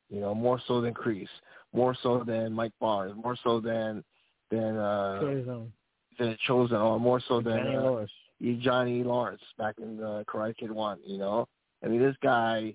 You 0.09 0.19
know, 0.19 0.36
more 0.36 0.61
so 0.67 0.82
than 0.82 0.93
Kreese, 0.93 1.28
more 1.73 1.95
so 2.03 2.23
than 2.26 2.53
Mike 2.53 2.73
Barnes, 2.80 3.15
more 3.21 3.36
so 3.43 3.59
than 3.59 4.03
than 4.52 4.78
uh 4.78 5.20
Chozen. 5.22 5.72
than 6.20 6.38
Chozen, 6.48 6.82
or 6.82 7.00
more 7.00 7.22
so 7.28 7.41
than 7.41 7.58
Johnny 7.58 7.76
uh, 7.76 7.82
Lawrence. 7.82 8.12
Johnny 8.60 9.04
Lawrence 9.04 9.41
back 9.58 9.76
in 9.82 10.02
uh, 10.02 10.24
Karate 10.28 10.58
Kid 10.58 10.72
One. 10.72 11.00
You 11.06 11.18
know, 11.18 11.48
I 11.84 11.88
mean, 11.88 12.02
this 12.02 12.16
guy, 12.22 12.74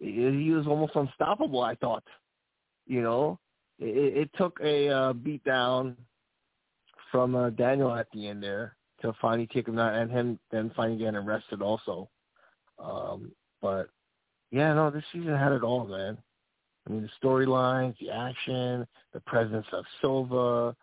he, 0.00 0.10
he 0.10 0.50
was 0.50 0.66
almost 0.66 0.94
unstoppable. 0.94 1.62
I 1.62 1.74
thought, 1.74 2.04
you 2.86 3.02
know, 3.02 3.38
it, 3.78 4.16
it 4.16 4.30
took 4.36 4.58
a 4.62 4.88
uh, 4.88 5.12
beat 5.12 5.44
down 5.44 5.96
from 7.10 7.34
uh, 7.34 7.50
Daniel 7.50 7.94
at 7.94 8.08
the 8.12 8.28
end 8.28 8.42
there 8.42 8.76
to 9.02 9.12
finally 9.20 9.46
take 9.46 9.68
him 9.68 9.76
down, 9.76 9.94
and 9.94 10.10
him 10.10 10.38
then 10.50 10.72
finally 10.74 10.98
getting 10.98 11.16
arrested 11.16 11.62
also. 11.62 12.08
Um, 12.78 13.32
but 13.60 13.88
yeah, 14.50 14.72
no, 14.74 14.90
this 14.90 15.04
season 15.12 15.34
had 15.36 15.52
it 15.52 15.62
all, 15.62 15.86
man. 15.86 16.18
I 16.86 16.92
mean, 16.92 17.02
the 17.02 17.26
storylines, 17.26 17.96
the 17.98 18.10
action, 18.10 18.86
the 19.12 19.20
presence 19.20 19.66
of 19.72 19.84
Silva, 20.00 20.76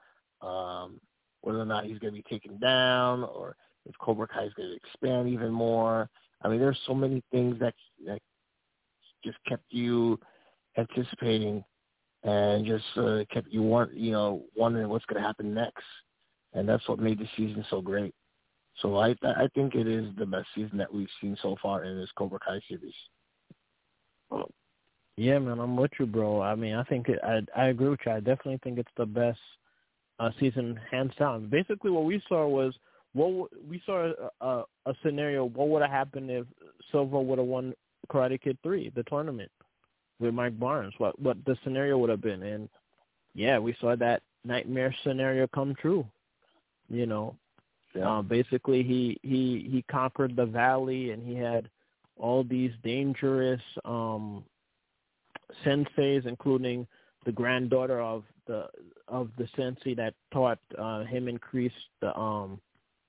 um, 0.43 0.99
whether 1.41 1.59
or 1.59 1.65
not 1.65 1.85
he's 1.85 1.99
going 1.99 2.13
to 2.13 2.21
be 2.21 2.29
taken 2.29 2.59
down, 2.59 3.23
or 3.23 3.55
if 3.85 3.97
Cobra 3.99 4.27
Kai 4.27 4.45
is 4.45 4.53
going 4.53 4.69
to 4.69 4.75
expand 4.75 5.29
even 5.29 5.51
more. 5.51 6.09
I 6.41 6.49
mean, 6.49 6.59
there's 6.59 6.79
so 6.85 6.93
many 6.93 7.23
things 7.31 7.59
that 7.59 7.73
that 8.05 8.19
just 9.23 9.37
kept 9.47 9.63
you 9.69 10.19
anticipating 10.77 11.63
and 12.23 12.65
just 12.65 12.85
uh, 12.97 13.23
kept 13.31 13.47
you 13.49 13.61
want 13.61 13.93
you 13.93 14.11
know 14.11 14.43
wondering 14.55 14.89
what's 14.89 15.05
going 15.05 15.21
to 15.21 15.27
happen 15.27 15.53
next, 15.53 15.83
and 16.53 16.67
that's 16.67 16.87
what 16.87 16.99
made 16.99 17.19
the 17.19 17.27
season 17.37 17.65
so 17.69 17.81
great. 17.81 18.13
So 18.81 18.97
I 18.97 19.15
I 19.23 19.47
think 19.55 19.75
it 19.75 19.87
is 19.87 20.07
the 20.17 20.25
best 20.25 20.47
season 20.55 20.77
that 20.77 20.93
we've 20.93 21.07
seen 21.21 21.37
so 21.41 21.55
far 21.61 21.83
in 21.83 21.97
this 21.97 22.09
Cobra 22.17 22.39
Kai 22.39 22.59
series. 22.67 22.93
Yeah, 25.15 25.37
man, 25.39 25.59
I'm 25.59 25.77
with 25.77 25.91
you, 25.99 26.07
bro. 26.07 26.41
I 26.41 26.55
mean, 26.55 26.73
I 26.73 26.83
think 26.83 27.07
it, 27.07 27.19
I 27.23 27.41
I 27.55 27.67
agree 27.67 27.89
with 27.89 27.99
you. 28.05 28.11
I 28.11 28.19
definitely 28.19 28.59
think 28.63 28.79
it's 28.79 28.91
the 28.97 29.05
best 29.05 29.39
uh, 30.19 30.29
season, 30.39 30.79
hands 30.89 31.13
down. 31.17 31.47
Basically, 31.47 31.91
what 31.91 32.05
we 32.05 32.21
saw 32.27 32.47
was 32.47 32.73
what 33.13 33.49
we 33.67 33.81
saw 33.85 34.11
a, 34.41 34.45
a, 34.45 34.63
a 34.85 34.93
scenario. 35.03 35.45
What 35.45 35.69
would 35.69 35.81
have 35.81 35.91
happened 35.91 36.29
if 36.29 36.45
Silva 36.91 37.21
would 37.21 37.37
have 37.39 37.47
won 37.47 37.73
Karate 38.11 38.41
Kid 38.41 38.57
Three, 38.63 38.91
the 38.95 39.03
tournament, 39.03 39.51
with 40.19 40.33
Mike 40.33 40.59
Barnes? 40.59 40.93
What 40.97 41.19
what 41.19 41.37
the 41.45 41.57
scenario 41.63 41.97
would 41.97 42.09
have 42.09 42.21
been? 42.21 42.43
And 42.43 42.69
yeah, 43.33 43.59
we 43.59 43.75
saw 43.79 43.95
that 43.95 44.21
nightmare 44.45 44.93
scenario 45.03 45.47
come 45.47 45.75
true. 45.75 46.05
You 46.89 47.05
know, 47.05 47.35
yeah. 47.95 48.19
uh, 48.19 48.21
basically 48.21 48.83
he 48.83 49.17
he 49.23 49.69
he 49.71 49.83
conquered 49.89 50.35
the 50.35 50.45
valley, 50.45 51.11
and 51.11 51.25
he 51.25 51.35
had 51.35 51.69
all 52.17 52.43
these 52.43 52.71
dangerous 52.83 53.61
um 53.85 54.43
senseis, 55.65 56.25
including 56.25 56.87
the 57.25 57.31
granddaughter 57.31 58.01
of 58.01 58.23
the 58.47 58.67
of 59.07 59.29
the 59.37 59.47
sensei 59.55 59.93
that 59.95 60.13
taught 60.31 60.59
uh, 60.77 61.03
him 61.03 61.27
Kreese 61.39 61.71
the 62.01 62.15
um 62.17 62.59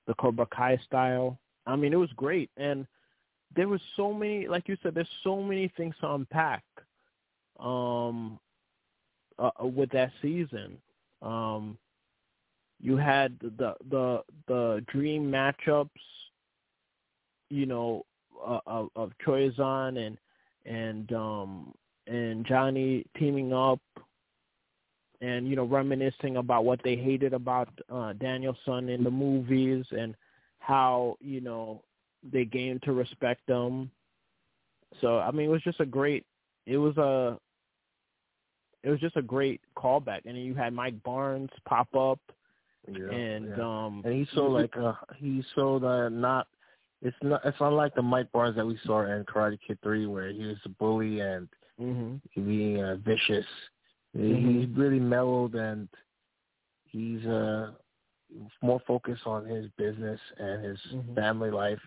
the 0.07 0.13
Cobra 0.15 0.45
Kai 0.47 0.77
style. 0.85 1.37
I 1.65 1.75
mean, 1.75 1.93
it 1.93 1.97
was 1.97 2.11
great, 2.15 2.49
and 2.57 2.85
there 3.55 3.67
was 3.67 3.81
so 3.95 4.13
many, 4.13 4.47
like 4.47 4.67
you 4.67 4.77
said, 4.83 4.93
there's 4.93 5.07
so 5.23 5.41
many 5.41 5.71
things 5.77 5.95
to 6.01 6.11
unpack 6.11 6.63
um 7.59 8.39
uh, 9.39 9.51
with 9.59 9.89
that 9.91 10.11
season. 10.21 10.77
Um 11.21 11.77
you 12.81 12.97
had 12.97 13.37
the 13.39 13.75
the 13.89 14.21
the 14.47 14.83
dream 14.87 15.31
matchups, 15.31 15.89
you 17.49 17.65
know, 17.65 18.05
uh, 18.45 18.59
of, 18.67 18.89
of 18.95 19.11
Chozen 19.25 19.97
and 20.05 20.17
and 20.65 21.11
um 21.13 21.73
and 22.07 22.45
Johnny 22.45 23.05
teaming 23.17 23.53
up 23.53 23.79
and 25.25 25.47
you 25.47 25.55
know 25.55 25.63
reminiscing 25.63 26.37
about 26.37 26.65
what 26.65 26.79
they 26.83 26.95
hated 26.95 27.33
about 27.33 27.69
uh 27.91 28.13
Daniel-san 28.13 28.89
in 28.89 29.03
the 29.03 29.11
movies 29.11 29.85
and 29.91 30.15
how 30.59 31.17
you 31.19 31.41
know 31.41 31.83
they 32.31 32.45
gained 32.45 32.81
to 32.83 32.93
respect 32.93 33.45
them. 33.47 33.89
So 35.01 35.19
I 35.19 35.31
mean, 35.31 35.47
it 35.47 35.51
was 35.51 35.61
just 35.61 35.79
a 35.79 35.85
great. 35.85 36.25
It 36.65 36.77
was 36.77 36.97
a. 36.97 37.37
It 38.83 38.89
was 38.89 38.99
just 38.99 39.17
a 39.17 39.21
great 39.21 39.61
callback, 39.75 40.21
and 40.25 40.35
then 40.35 40.43
you 40.43 40.53
had 40.53 40.71
Mike 40.71 41.01
Barnes 41.03 41.49
pop 41.67 41.93
up, 41.95 42.19
yeah, 42.87 43.09
and 43.09 43.47
yeah. 43.57 43.63
um, 43.63 44.03
and 44.05 44.13
he's 44.13 44.27
so 44.35 44.45
like 44.45 44.75
uh 44.77 44.93
he's 45.17 45.43
so 45.55 45.83
uh, 45.83 46.09
not. 46.09 46.47
It's 47.01 47.17
not. 47.23 47.41
It's 47.45 47.57
unlike 47.59 47.95
the 47.95 48.03
Mike 48.03 48.31
Barnes 48.31 48.55
that 48.55 48.65
we 48.65 48.77
saw 48.85 49.01
in 49.01 49.23
Karate 49.25 49.57
Kid 49.65 49.79
Three, 49.81 50.05
where 50.05 50.29
he 50.29 50.45
was 50.45 50.57
a 50.65 50.69
bully 50.69 51.19
and 51.19 51.47
mm-hmm. 51.81 52.45
being 52.45 52.83
uh, 52.83 52.97
vicious. 53.03 53.45
Mm-hmm. 54.15 54.59
He's 54.59 54.77
really 54.77 54.99
mellowed 54.99 55.55
and 55.55 55.87
he's 56.85 57.25
uh 57.25 57.71
more 58.61 58.81
focused 58.87 59.25
on 59.25 59.45
his 59.45 59.67
business 59.77 60.19
and 60.37 60.65
his 60.65 60.79
mm-hmm. 60.93 61.15
family 61.15 61.51
life. 61.51 61.79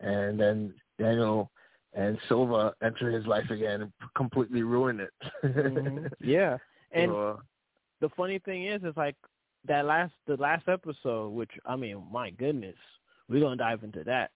And 0.00 0.38
then 0.38 0.74
Daniel 0.98 1.50
and 1.94 2.18
Silva 2.28 2.74
enter 2.82 3.10
his 3.10 3.26
life 3.26 3.50
again 3.50 3.82
and 3.82 3.92
completely 4.16 4.62
ruin 4.62 5.00
it. 5.00 5.12
mm-hmm. 5.44 6.06
Yeah, 6.20 6.58
and 6.92 7.10
so, 7.10 7.28
uh, 7.28 7.36
the 8.00 8.08
funny 8.16 8.38
thing 8.38 8.66
is, 8.66 8.82
is 8.82 8.96
like 8.96 9.16
that 9.66 9.84
last 9.84 10.12
the 10.26 10.36
last 10.36 10.68
episode, 10.68 11.30
which 11.30 11.50
I 11.66 11.76
mean, 11.76 12.04
my 12.10 12.30
goodness, 12.30 12.76
we're 13.28 13.40
gonna 13.40 13.56
dive 13.56 13.84
into 13.84 14.04
that. 14.04 14.30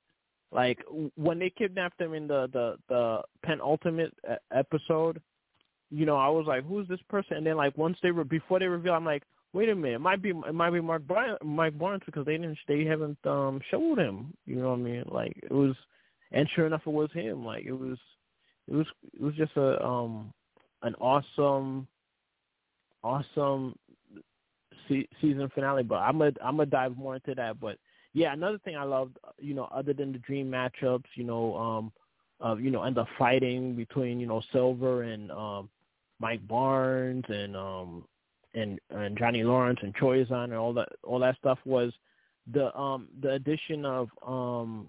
Like 0.52 0.78
when 1.16 1.38
they 1.38 1.50
kidnapped 1.50 2.00
him 2.00 2.14
in 2.14 2.26
the 2.26 2.48
the 2.52 2.76
the 2.88 3.22
penultimate 3.44 4.14
episode, 4.52 5.20
you 5.90 6.06
know, 6.06 6.16
I 6.16 6.28
was 6.28 6.46
like, 6.46 6.66
who's 6.66 6.88
this 6.88 7.00
person? 7.08 7.36
And 7.36 7.46
then 7.46 7.56
like 7.56 7.76
once 7.76 7.98
they 8.02 8.10
were 8.10 8.24
before 8.24 8.58
they 8.58 8.66
reveal, 8.66 8.94
I'm 8.94 9.04
like, 9.04 9.22
wait 9.52 9.68
a 9.68 9.74
minute, 9.74 9.96
it 9.96 10.00
might 10.00 10.22
be 10.22 10.30
it 10.30 10.54
might 10.54 10.70
be 10.70 10.80
Mark 10.80 11.06
Bryan, 11.06 11.36
Mike 11.44 11.78
Barnes 11.78 12.02
because 12.06 12.26
they 12.26 12.36
didn't 12.36 12.58
they 12.68 12.84
haven't 12.84 13.18
um 13.24 13.60
showed 13.70 13.98
him. 13.98 14.34
You 14.46 14.56
know 14.56 14.70
what 14.70 14.80
I 14.80 14.82
mean? 14.82 15.04
Like 15.06 15.38
it 15.42 15.52
was, 15.52 15.74
and 16.32 16.48
sure 16.54 16.66
enough, 16.66 16.82
it 16.86 16.90
was 16.90 17.10
him. 17.12 17.44
Like 17.44 17.64
it 17.64 17.72
was, 17.72 17.98
it 18.68 18.74
was 18.74 18.86
it 19.14 19.22
was 19.22 19.34
just 19.34 19.56
a 19.56 19.84
um 19.84 20.32
an 20.82 20.94
awesome, 20.96 21.86
awesome 23.02 23.76
se- 24.88 25.08
season 25.20 25.50
finale. 25.54 25.82
But 25.84 25.96
I'm 25.96 26.18
gonna 26.18 26.32
I'm 26.44 26.56
gonna 26.56 26.66
dive 26.66 26.96
more 26.96 27.14
into 27.14 27.34
that. 27.34 27.60
But 27.60 27.78
yeah, 28.12 28.32
another 28.32 28.58
thing 28.58 28.76
I 28.76 28.84
loved, 28.84 29.18
you 29.38 29.54
know, 29.54 29.68
other 29.72 29.92
than 29.92 30.12
the 30.12 30.18
dream 30.18 30.50
matchups, 30.50 31.04
you 31.14 31.24
know, 31.24 31.56
um, 31.56 31.92
of 32.40 32.60
you 32.60 32.70
know, 32.70 32.82
and 32.82 32.96
the 32.96 33.06
fighting 33.18 33.74
between 33.74 34.20
you 34.20 34.26
know 34.26 34.42
Silver 34.52 35.04
and 35.04 35.30
um 35.30 35.70
Mike 36.20 36.46
Barnes 36.46 37.24
and 37.28 37.56
um 37.56 38.04
and 38.54 38.78
and 38.90 39.18
Johnny 39.18 39.42
Lawrence 39.42 39.80
and 39.82 39.94
Chozen 39.94 40.44
and 40.44 40.54
all 40.54 40.72
that 40.74 40.88
all 41.02 41.18
that 41.20 41.36
stuff 41.38 41.58
was 41.64 41.92
the 42.52 42.76
um 42.76 43.08
the 43.20 43.32
addition 43.32 43.84
of 43.84 44.08
um 44.26 44.88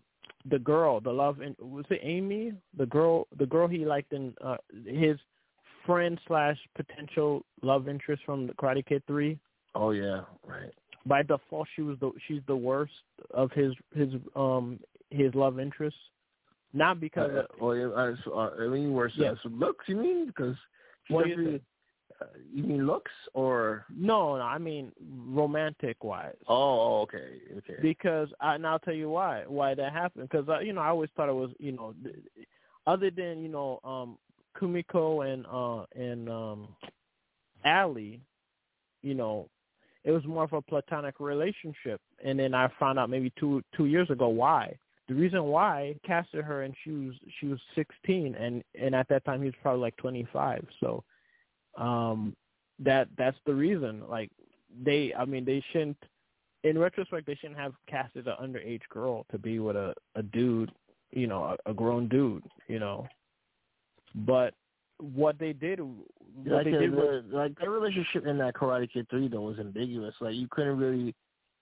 the 0.50 0.60
girl, 0.60 1.02
the 1.02 1.12
love 1.12 1.42
and 1.42 1.56
was 1.60 1.86
it 1.90 2.00
Amy? 2.04 2.54
The 2.78 2.86
girl 2.86 3.28
the 3.38 3.46
girl 3.46 3.68
he 3.68 3.86
liked 3.86 4.14
in 4.14 4.34
uh 4.44 4.58
his 4.86 5.18
friend 5.86 6.20
slash 6.28 6.58
potential 6.76 7.44
love 7.62 7.88
interest 7.88 8.24
from 8.26 8.48
the 8.48 8.54
Karate 8.54 8.86
Kid 8.86 9.04
three. 9.08 9.38
Oh 9.76 9.92
yeah, 9.92 10.22
right 10.46 10.74
by 11.08 11.24
default 11.24 11.68
she 11.76 11.82
was 11.82 11.98
the 12.00 12.12
she's 12.28 12.42
the 12.48 12.56
worst 12.56 12.94
of 13.34 13.52
his 13.52 13.74
his 13.96 14.10
um 14.36 14.80
his 15.10 15.34
love 15.34 15.60
interests. 15.60 16.00
Not 16.74 17.00
because 17.00 17.32
uh, 17.34 17.40
of, 17.40 17.46
well, 17.62 17.76
yeah, 17.76 17.88
uh, 17.88 18.50
I 18.60 18.68
mean 18.68 18.92
worse. 18.94 19.14
Yeah. 19.16 19.34
Looks, 19.46 19.86
you 19.88 19.96
mean 19.96 20.28
because 20.28 20.56
well, 21.10 21.28
you, 21.28 21.60
uh, 22.22 22.26
you 22.54 22.64
mean 22.64 22.88
looks 22.88 23.12
or 23.34 23.86
no, 23.96 24.38
no, 24.38 24.42
I 24.42 24.58
mean 24.58 24.92
romantic 25.28 26.04
wise. 26.04 26.36
Oh, 26.48 27.02
okay, 27.02 27.40
okay. 27.58 27.76
Because 27.82 28.30
I, 28.42 28.56
and 28.56 28.66
I'll 28.66 28.80
tell 28.80 28.94
you 28.94 29.10
why 29.10 29.44
why 29.48 29.76
that 29.76 29.94
happened. 29.94 30.30
Because 30.30 30.48
uh, 30.50 30.60
you 30.60 30.74
know 30.74 30.82
I 30.82 30.88
always 30.88 31.10
thought 31.16 31.30
it 31.30 31.34
was 31.34 31.52
you 31.60 31.72
know, 31.74 31.94
other 32.86 33.12
than 33.12 33.42
you 33.42 33.50
know 33.50 33.80
um 33.84 34.18
Kumiko 34.60 35.32
and 35.32 35.46
uh 35.46 35.86
and 36.00 36.30
um 36.30 36.70
Ali, 37.66 38.22
you 39.04 39.14
know 39.14 39.50
it 40.04 40.12
was 40.12 40.26
more 40.26 40.46
of 40.46 40.54
a 40.54 40.62
platonic 40.62 41.20
relationship. 41.20 42.00
And 42.24 42.40
then 42.40 42.54
I 42.54 42.70
found 42.80 42.98
out 42.98 43.10
maybe 43.10 43.32
two 43.40 43.62
two 43.76 43.86
years 43.86 44.10
ago 44.10 44.30
why. 44.30 44.78
The 45.08 45.16
reason 45.16 45.46
why 45.46 45.96
casted 46.06 46.44
her 46.44 46.64
and 46.64 46.74
she 46.84 46.92
was 46.92 47.16
she 47.40 47.48
was 47.48 47.60
sixteen 47.76 48.36
and 48.36 48.64
and 48.80 48.94
at 48.94 49.08
that 49.10 49.24
time 49.26 49.42
he 49.42 49.46
was 49.46 49.56
probably 49.62 49.82
like 49.82 49.98
twenty 49.98 50.28
five. 50.34 50.66
So 50.80 51.04
um 51.78 52.36
that 52.80 53.08
that's 53.18 53.38
the 53.46 53.54
reason. 53.54 54.04
Like 54.10 54.32
they 54.84 55.14
I 55.18 55.26
mean 55.26 55.46
they 55.46 55.64
shouldn't 55.72 55.98
in 56.64 56.78
retrospect 56.78 57.26
they 57.26 57.36
shouldn't 57.36 57.60
have 57.60 57.74
casted 57.88 58.28
an 58.28 58.36
underage 58.42 58.82
girl 58.90 59.26
to 59.32 59.38
be 59.38 59.60
with 59.60 59.76
a, 59.76 59.94
a 60.16 60.24
dude, 60.24 60.72
you 61.12 61.28
know, 61.28 61.56
a, 61.66 61.72
a 61.72 61.74
grown 61.74 62.08
dude, 62.10 62.44
you 62.68 62.80
know. 62.80 63.08
But 64.14 64.54
what 65.00 65.40
they 65.40 65.54
did. 65.54 65.80
What 65.80 65.96
like 66.46 66.66
they 66.66 66.72
the, 66.72 66.88
was, 66.90 67.24
like 67.32 67.58
their 67.60 67.72
relationship 67.72 68.26
in 68.26 68.38
that 68.40 68.56
Karate 68.56 68.92
Kid 68.92 69.08
three 69.10 69.28
though 69.28 69.42
was 69.42 69.60
ambiguous. 69.60 70.14
Like 70.20 70.36
you 70.36 70.48
couldn't 70.50 70.78
really 70.78 71.16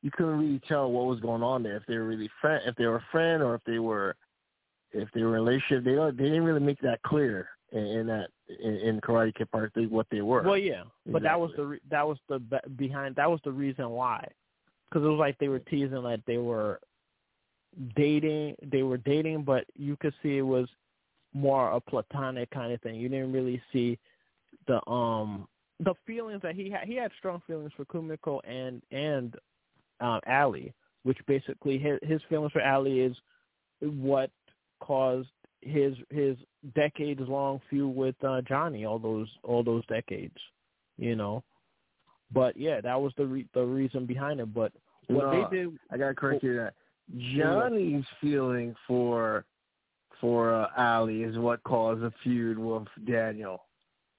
you 0.05 0.11
couldn't 0.11 0.37
really 0.37 0.61
tell 0.67 0.91
what 0.91 1.07
was 1.07 1.19
going 1.19 1.41
on 1.41 1.63
there. 1.63 1.77
If 1.77 1.85
they 1.87 1.97
were 1.97 2.03
really 2.03 2.29
friend, 2.39 2.61
if 2.67 2.75
they 2.75 2.85
were 2.85 2.97
a 2.97 3.05
friend, 3.11 3.41
or 3.41 3.55
if 3.55 3.61
they 3.65 3.79
were 3.79 4.15
if 4.91 5.09
they 5.15 5.23
were 5.23 5.35
in 5.35 5.41
a 5.41 5.43
relationship. 5.43 5.83
They 5.83 5.95
don't, 5.95 6.15
they 6.15 6.25
didn't 6.25 6.43
really 6.43 6.59
make 6.59 6.79
that 6.81 7.01
clear 7.01 7.49
in, 7.71 7.79
in 7.79 8.07
that 8.07 8.27
in, 8.63 8.75
in 8.75 9.01
Karate 9.01 9.33
Kid 9.33 9.49
Part 9.49 9.73
three 9.73 9.87
what 9.87 10.05
they 10.11 10.21
were. 10.21 10.43
Well, 10.43 10.59
yeah, 10.59 10.83
but 11.07 11.23
that 11.23 11.39
was 11.39 11.53
the 11.57 11.65
re- 11.65 11.81
that 11.89 12.07
was 12.07 12.19
the 12.29 12.37
be- 12.37 12.75
behind 12.75 13.15
that 13.15 13.27
was 13.27 13.39
the 13.43 13.51
reason 13.51 13.89
why, 13.89 14.27
because 14.87 15.03
it 15.03 15.09
was 15.09 15.17
like 15.17 15.39
they 15.39 15.47
were 15.47 15.57
teasing 15.57 16.03
that 16.03 16.21
they 16.27 16.37
were 16.37 16.79
dating, 17.95 18.57
they 18.61 18.83
were 18.83 18.97
dating, 18.97 19.41
but 19.41 19.65
you 19.73 19.97
could 19.97 20.13
see 20.21 20.37
it 20.37 20.43
was 20.43 20.67
more 21.33 21.71
a 21.71 21.81
platonic 21.81 22.51
kind 22.51 22.71
of 22.71 22.79
thing. 22.81 22.93
You 22.93 23.09
didn't 23.09 23.33
really 23.33 23.59
see 23.73 23.97
the 24.67 24.87
um 24.87 25.47
the 25.79 25.95
feelings 26.05 26.43
that 26.43 26.53
he 26.53 26.69
had. 26.69 26.87
He 26.87 26.93
had 26.93 27.09
strong 27.17 27.41
feelings 27.47 27.71
for 27.75 27.85
Kumiko 27.85 28.39
and 28.47 28.83
and 28.91 29.35
um, 29.99 30.19
Ali, 30.27 30.73
which 31.03 31.17
basically 31.27 31.77
his, 31.77 31.99
his 32.03 32.21
feelings 32.29 32.51
for 32.51 32.61
Ali 32.61 33.01
is 33.01 33.15
what 33.81 34.29
caused 34.79 35.29
his 35.61 35.95
his 36.09 36.37
decades 36.75 37.21
long 37.21 37.59
feud 37.69 37.95
with 37.95 38.15
uh, 38.23 38.41
Johnny 38.41 38.85
all 38.85 38.99
those 38.99 39.27
all 39.43 39.63
those 39.63 39.85
decades, 39.87 40.35
you 40.97 41.15
know. 41.15 41.43
But 42.31 42.57
yeah, 42.57 42.81
that 42.81 42.99
was 42.99 43.13
the 43.17 43.25
re- 43.25 43.47
the 43.53 43.63
reason 43.63 44.05
behind 44.05 44.39
it. 44.39 44.53
But 44.53 44.71
what 45.07 45.25
no, 45.25 45.49
they 45.49 45.57
did, 45.57 45.77
I 45.91 45.97
gotta 45.97 46.13
correct 46.13 46.43
you 46.43 46.55
that 46.57 46.73
Johnny's 47.35 48.05
feeling 48.21 48.75
for 48.87 49.45
for 50.21 50.53
uh, 50.53 50.67
Ali 50.77 51.23
is 51.23 51.37
what 51.37 51.63
caused 51.63 52.03
a 52.03 52.11
feud 52.23 52.57
with 52.57 52.87
Daniel. 53.07 53.63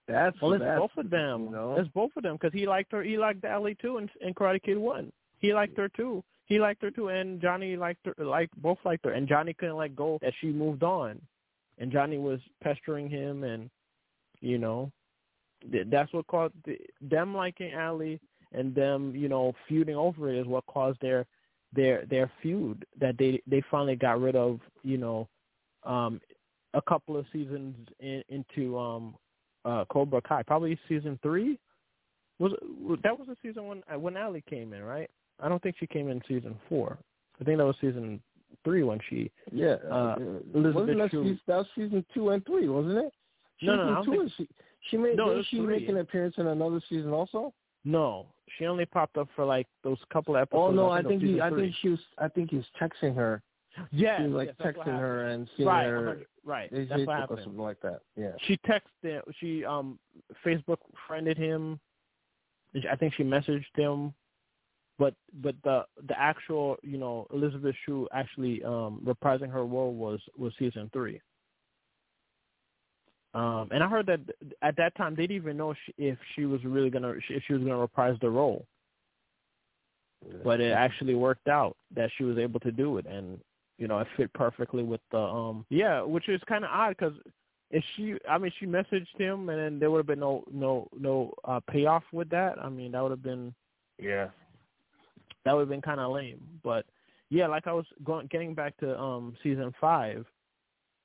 That's 0.09 0.41
well, 0.41 0.53
it's 0.53 0.63
that's, 0.63 0.79
both 0.79 0.97
of 0.97 1.11
them. 1.11 1.45
You 1.47 1.51
know? 1.51 1.77
It's 1.79 1.89
both 1.89 2.11
of 2.17 2.23
them 2.23 2.37
because 2.41 2.53
he 2.53 2.67
liked 2.67 2.93
her. 2.93 3.03
He 3.03 3.19
liked 3.19 3.45
Ali 3.45 3.77
too, 3.81 3.99
in, 3.99 4.09
in 4.21 4.35
Karate 4.35 4.63
Kid 4.63 4.79
One. 4.79 5.11
He 5.39 5.53
liked 5.53 5.77
her 5.77 5.89
too. 5.89 6.25
He 6.47 6.59
liked 6.61 6.83
her 6.83 6.91
too, 6.91 7.09
and 7.09 7.41
Johnny 7.41 7.77
liked 7.77 8.07
her. 8.07 8.25
Like 8.25 8.51
both 8.57 8.79
liked 8.85 9.05
her, 9.05 9.13
and 9.13 9.29
Johnny 9.29 9.53
couldn't 9.53 9.77
let 9.77 9.97
go 9.97 10.19
that 10.23 10.33
she 10.41 10.49
moved 10.49 10.83
on, 10.83 11.21
and 11.79 11.93
Johnny 11.93 12.19
was 12.19 12.41
pestering 12.63 13.11
him, 13.11 13.45
and 13.45 13.69
you 14.41 14.59
know, 14.59 14.91
that's 15.91 16.13
what 16.13 16.27
caused 16.29 16.55
the, 16.65 16.79
them 17.01 17.35
liking 17.35 17.75
Ali 17.75 18.21
and 18.53 18.75
them, 18.75 19.15
you 19.15 19.29
know, 19.29 19.55
feuding 19.69 19.97
over 19.97 20.31
it 20.33 20.39
is 20.39 20.47
what 20.47 20.65
caused 20.67 21.01
their 21.01 21.27
their 21.73 22.07
their 22.07 22.31
feud 22.43 22.85
that 23.01 23.19
they 23.19 23.43
they 23.47 23.63
finally 23.71 23.97
got 23.97 24.21
rid 24.21 24.37
of. 24.37 24.61
You 24.83 24.99
know, 24.99 25.29
um, 25.85 26.21
a 26.75 26.83
couple 26.83 27.17
of 27.17 27.27
seasons 27.33 27.75
in, 28.01 28.23
into 28.29 28.79
um 28.79 29.15
uh 29.65 29.85
Cobra 29.91 30.23
Kai, 30.23 30.43
probably 30.43 30.79
season 30.89 31.19
three. 31.23 31.59
Was 32.39 32.53
that 33.03 33.19
was 33.19 33.29
the 33.29 33.37
season 33.43 33.67
when 33.67 33.83
when 34.01 34.17
Ali 34.17 34.45
came 34.49 34.73
in, 34.73 34.83
right? 34.83 35.11
I 35.41 35.49
don't 35.49 35.63
think 35.63 35.77
she 35.79 35.87
came 35.87 36.09
in 36.09 36.23
season 36.27 36.57
four. 36.69 36.99
I 37.41 37.45
think 37.45 37.59
that 37.59 37.67
was 37.67 37.77
season 37.81 38.21
three 38.65 38.83
when 38.83 38.99
she. 39.09 39.31
Yeah, 39.53 39.77
uh, 39.91 40.17
Elizabeth 40.55 40.75
wasn't 40.75 40.99
that, 40.99 41.11
season, 41.11 41.41
that 41.47 41.57
was 41.57 41.67
season 41.75 42.05
two 42.15 42.31
and 42.31 42.45
three, 42.47 42.69
wasn't 42.69 42.99
it? 42.99 43.13
Season 43.61 43.77
no, 43.77 43.95
no, 43.95 44.05
two 44.05 44.11
think, 44.11 44.33
she, 44.37 44.49
she 44.91 44.97
made 44.97 45.17
no, 45.17 45.43
she 45.51 45.59
three. 45.59 45.81
make 45.81 45.89
an 45.89 45.99
appearance 45.99 46.35
in 46.39 46.47
another 46.47 46.81
season 46.89 47.13
also? 47.13 47.53
No, 47.85 48.27
she 48.57 48.67
only 48.67 48.87
popped 48.87 49.17
up 49.17 49.29
for 49.37 49.45
like 49.45 49.67
those 49.85 49.99
couple 50.13 50.37
episodes. 50.37 50.55
Oh 50.55 50.71
no, 50.71 50.91
I 50.91 51.03
think, 51.03 51.23
he, 51.23 51.41
I 51.41 51.51
think 51.51 51.75
she 51.81 51.91
was. 51.91 52.01
I 52.19 52.29
think 52.29 52.51
he 52.51 52.57
was 52.57 52.67
texting 52.81 53.15
her. 53.15 53.43
Yeah, 53.93 54.23
he 54.23 54.29
was 54.29 54.33
like 54.33 54.55
yes, 54.59 54.75
texting 54.75 54.99
her 54.99 55.29
and 55.29 55.49
seeing 55.57 55.69
right, 55.69 55.87
her. 55.87 56.19
Right, 56.45 56.71
that's 56.73 56.89
Facebook 56.89 57.31
what 57.31 57.39
or 57.39 57.43
something 57.43 57.61
like 57.61 57.81
that. 57.83 58.01
Yeah. 58.17 58.33
She 58.47 58.59
texted. 58.59 59.21
She 59.39 59.65
um 59.65 59.99
Facebook 60.45 60.79
friended 61.07 61.37
him. 61.37 61.79
I 62.91 62.97
think 62.97 63.15
she 63.15 63.23
messaged 63.23 63.65
him, 63.75 64.13
but 64.99 65.15
but 65.43 65.55
the 65.65 65.85
the 66.09 66.19
actual 66.19 66.77
you 66.83 66.99
know 66.99 67.27
Elizabeth 67.33 67.75
Shue 67.85 68.09
actually 68.13 68.63
um 68.65 69.01
reprising 69.05 69.51
her 69.51 69.65
role 69.65 69.95
was 69.95 70.21
was 70.37 70.53
season 70.59 70.91
three. 70.93 71.21
Um, 73.35 73.69
and 73.71 73.83
I 73.83 73.89
heard 73.89 74.07
that 74.07 74.21
at 74.63 74.77
that 74.79 74.97
time 74.97 75.15
they 75.15 75.23
didn't 75.27 75.37
even 75.37 75.57
know 75.59 75.75
she, 75.85 75.95
if 75.99 76.19
she 76.35 76.47
was 76.47 76.65
really 76.65 76.89
gonna 76.91 77.15
if 77.29 77.43
she 77.47 77.53
was 77.53 77.63
gonna 77.63 77.77
reprise 77.77 78.17
the 78.21 78.31
role. 78.31 78.67
But 80.43 80.61
it 80.61 80.73
actually 80.73 81.15
worked 81.15 81.47
out 81.47 81.77
that 81.95 82.11
she 82.17 82.25
was 82.25 82.39
able 82.39 82.61
to 82.61 82.73
do 82.73 82.97
it, 82.99 83.07
and 83.07 83.39
you 83.79 83.89
know 83.89 83.99
it 83.99 84.07
fit 84.17 84.33
perfectly 84.33 84.83
with 84.83 85.03
the 85.11 85.19
um 85.19 85.67
yeah, 85.69 86.01
which 86.01 86.29
is 86.29 86.41
kind 86.49 86.65
of 86.65 86.71
odd 86.73 86.97
because 86.97 87.13
if 87.71 87.85
she 87.95 88.15
I 88.29 88.39
mean 88.39 88.53
she 88.59 88.67
messaged 88.67 89.15
him 89.19 89.51
and 89.51 89.59
then 89.59 89.79
there 89.79 89.91
would 89.91 89.99
have 89.99 90.07
been 90.07 90.21
no 90.21 90.45
no 90.51 90.89
no 90.99 91.35
uh 91.45 91.61
payoff 91.71 92.05
with 92.13 92.31
that. 92.31 92.59
I 92.59 92.71
mean 92.71 92.93
that 92.93 93.03
would 93.03 93.11
have 93.11 93.23
been 93.23 93.55
Yeah. 93.99 94.29
That 95.47 95.55
would 95.55 95.63
have 95.63 95.69
been 95.69 95.81
kind 95.81 96.01
of 96.01 96.13
lame. 96.13 96.41
But 96.63 96.85
yeah, 97.31 97.47
like 97.47 97.67
I 97.67 97.73
was 97.73 97.87
going 98.05 98.27
getting 98.27 98.53
back 98.53 98.77
to 98.79 98.99
um 99.01 99.37
season 99.43 99.73
five, 99.81 100.27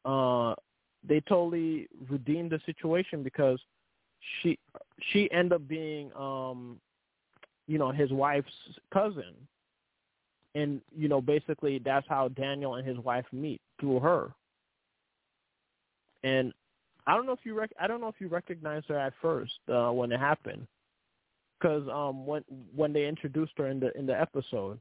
uh, 0.04 0.56
they 1.08 1.22
totally 1.22 1.88
redeemed 2.10 2.52
the 2.52 2.60
situation 2.66 3.24
because 3.24 3.60
she 4.42 4.58
she 5.12 5.32
ended 5.32 5.54
up 5.54 5.68
being 5.68 6.12
um, 6.16 6.80
you 7.68 7.78
know, 7.78 7.92
his 7.92 8.12
wife's 8.12 8.52
cousin, 8.92 9.36
and 10.56 10.82
you 10.98 11.08
know 11.08 11.22
basically 11.22 11.80
that's 11.80 12.08
how 12.10 12.28
Daniel 12.30 12.76
and 12.76 12.88
his 12.88 12.98
wife 12.98 13.26
meet 13.32 13.62
through 13.80 14.00
her. 14.00 14.32
And 16.24 16.52
I 17.06 17.16
don't 17.16 17.28
know 17.28 17.32
if 17.32 17.40
you 17.44 17.54
rec- 17.54 17.74
I 17.80 17.88
don't 17.88 18.02
know 18.02 18.08
if 18.08 18.20
you 18.20 18.28
recognized 18.28 18.88
her 18.90 18.98
at 18.98 19.14
first 19.22 19.54
uh, 19.72 19.92
when 19.92 20.12
it 20.12 20.20
happened 20.20 20.68
because 21.62 21.88
um 21.92 22.26
when 22.26 22.44
when 22.76 22.94
they 22.94 23.08
introduced 23.08 23.54
her 23.58 23.68
in 23.68 23.80
the 23.80 23.98
in 23.98 24.06
the 24.06 24.20
episode. 24.20 24.80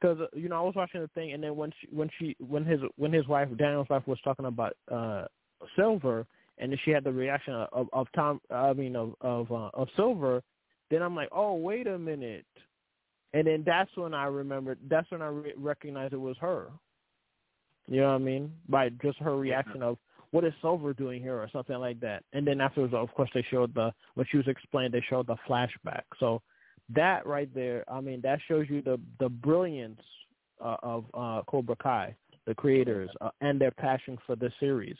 Because 0.00 0.18
you 0.34 0.48
know 0.48 0.56
I 0.56 0.60
was 0.60 0.74
watching 0.74 1.00
the 1.00 1.08
thing 1.08 1.32
and 1.32 1.42
then 1.42 1.56
when 1.56 1.72
she 1.80 1.88
when 1.90 2.10
she 2.18 2.36
when 2.38 2.64
his 2.64 2.80
when 2.96 3.12
his 3.12 3.26
wife 3.26 3.48
Daniel's 3.56 3.88
wife 3.88 4.06
was 4.06 4.18
talking 4.22 4.46
about 4.46 4.76
uh 4.92 5.24
Silver 5.74 6.26
and 6.58 6.70
then 6.70 6.78
she 6.84 6.90
had 6.90 7.04
the 7.04 7.12
reaction 7.12 7.54
of 7.54 7.88
of 7.92 8.06
Tom 8.14 8.40
I 8.50 8.72
mean 8.74 8.94
of 8.94 9.14
of 9.22 9.50
uh, 9.50 9.70
of 9.72 9.88
Silver 9.96 10.42
then 10.90 11.02
I'm 11.02 11.16
like 11.16 11.28
oh 11.32 11.54
wait 11.54 11.86
a 11.86 11.98
minute. 11.98 12.44
And 13.32 13.46
then 13.46 13.64
that's 13.66 13.90
when 13.96 14.14
I 14.14 14.26
remembered 14.26 14.78
that's 14.88 15.10
when 15.10 15.22
I 15.22 15.28
re- 15.28 15.54
recognized 15.56 16.12
it 16.12 16.20
was 16.20 16.36
her. 16.40 16.68
You 17.88 18.00
know 18.00 18.08
what 18.08 18.14
I 18.14 18.18
mean? 18.18 18.52
By 18.68 18.90
just 19.02 19.18
her 19.18 19.36
reaction 19.36 19.82
of 19.82 19.96
what 20.30 20.44
is 20.44 20.52
Silver 20.60 20.92
doing 20.92 21.22
here 21.22 21.36
or 21.36 21.48
something 21.52 21.76
like 21.76 22.00
that. 22.00 22.22
And 22.32 22.46
then 22.46 22.60
afterwards, 22.60 22.94
of 22.94 23.12
course, 23.14 23.30
they 23.34 23.44
showed 23.50 23.74
the 23.74 23.92
when 24.14 24.26
she 24.30 24.36
was 24.36 24.48
explained, 24.48 24.92
they 24.92 25.04
showed 25.08 25.26
the 25.26 25.36
flashback. 25.48 26.02
So 26.18 26.42
that 26.94 27.26
right 27.26 27.52
there, 27.54 27.84
I 27.90 28.00
mean, 28.00 28.20
that 28.22 28.38
shows 28.48 28.66
you 28.68 28.82
the 28.82 29.00
the 29.18 29.28
brilliance 29.28 30.00
uh, 30.64 30.76
of 30.82 31.04
uh, 31.14 31.42
Cobra 31.46 31.76
Kai, 31.76 32.14
the 32.46 32.54
creators, 32.54 33.10
uh, 33.20 33.30
and 33.40 33.60
their 33.60 33.72
passion 33.72 34.18
for 34.26 34.36
the 34.36 34.50
series. 34.60 34.96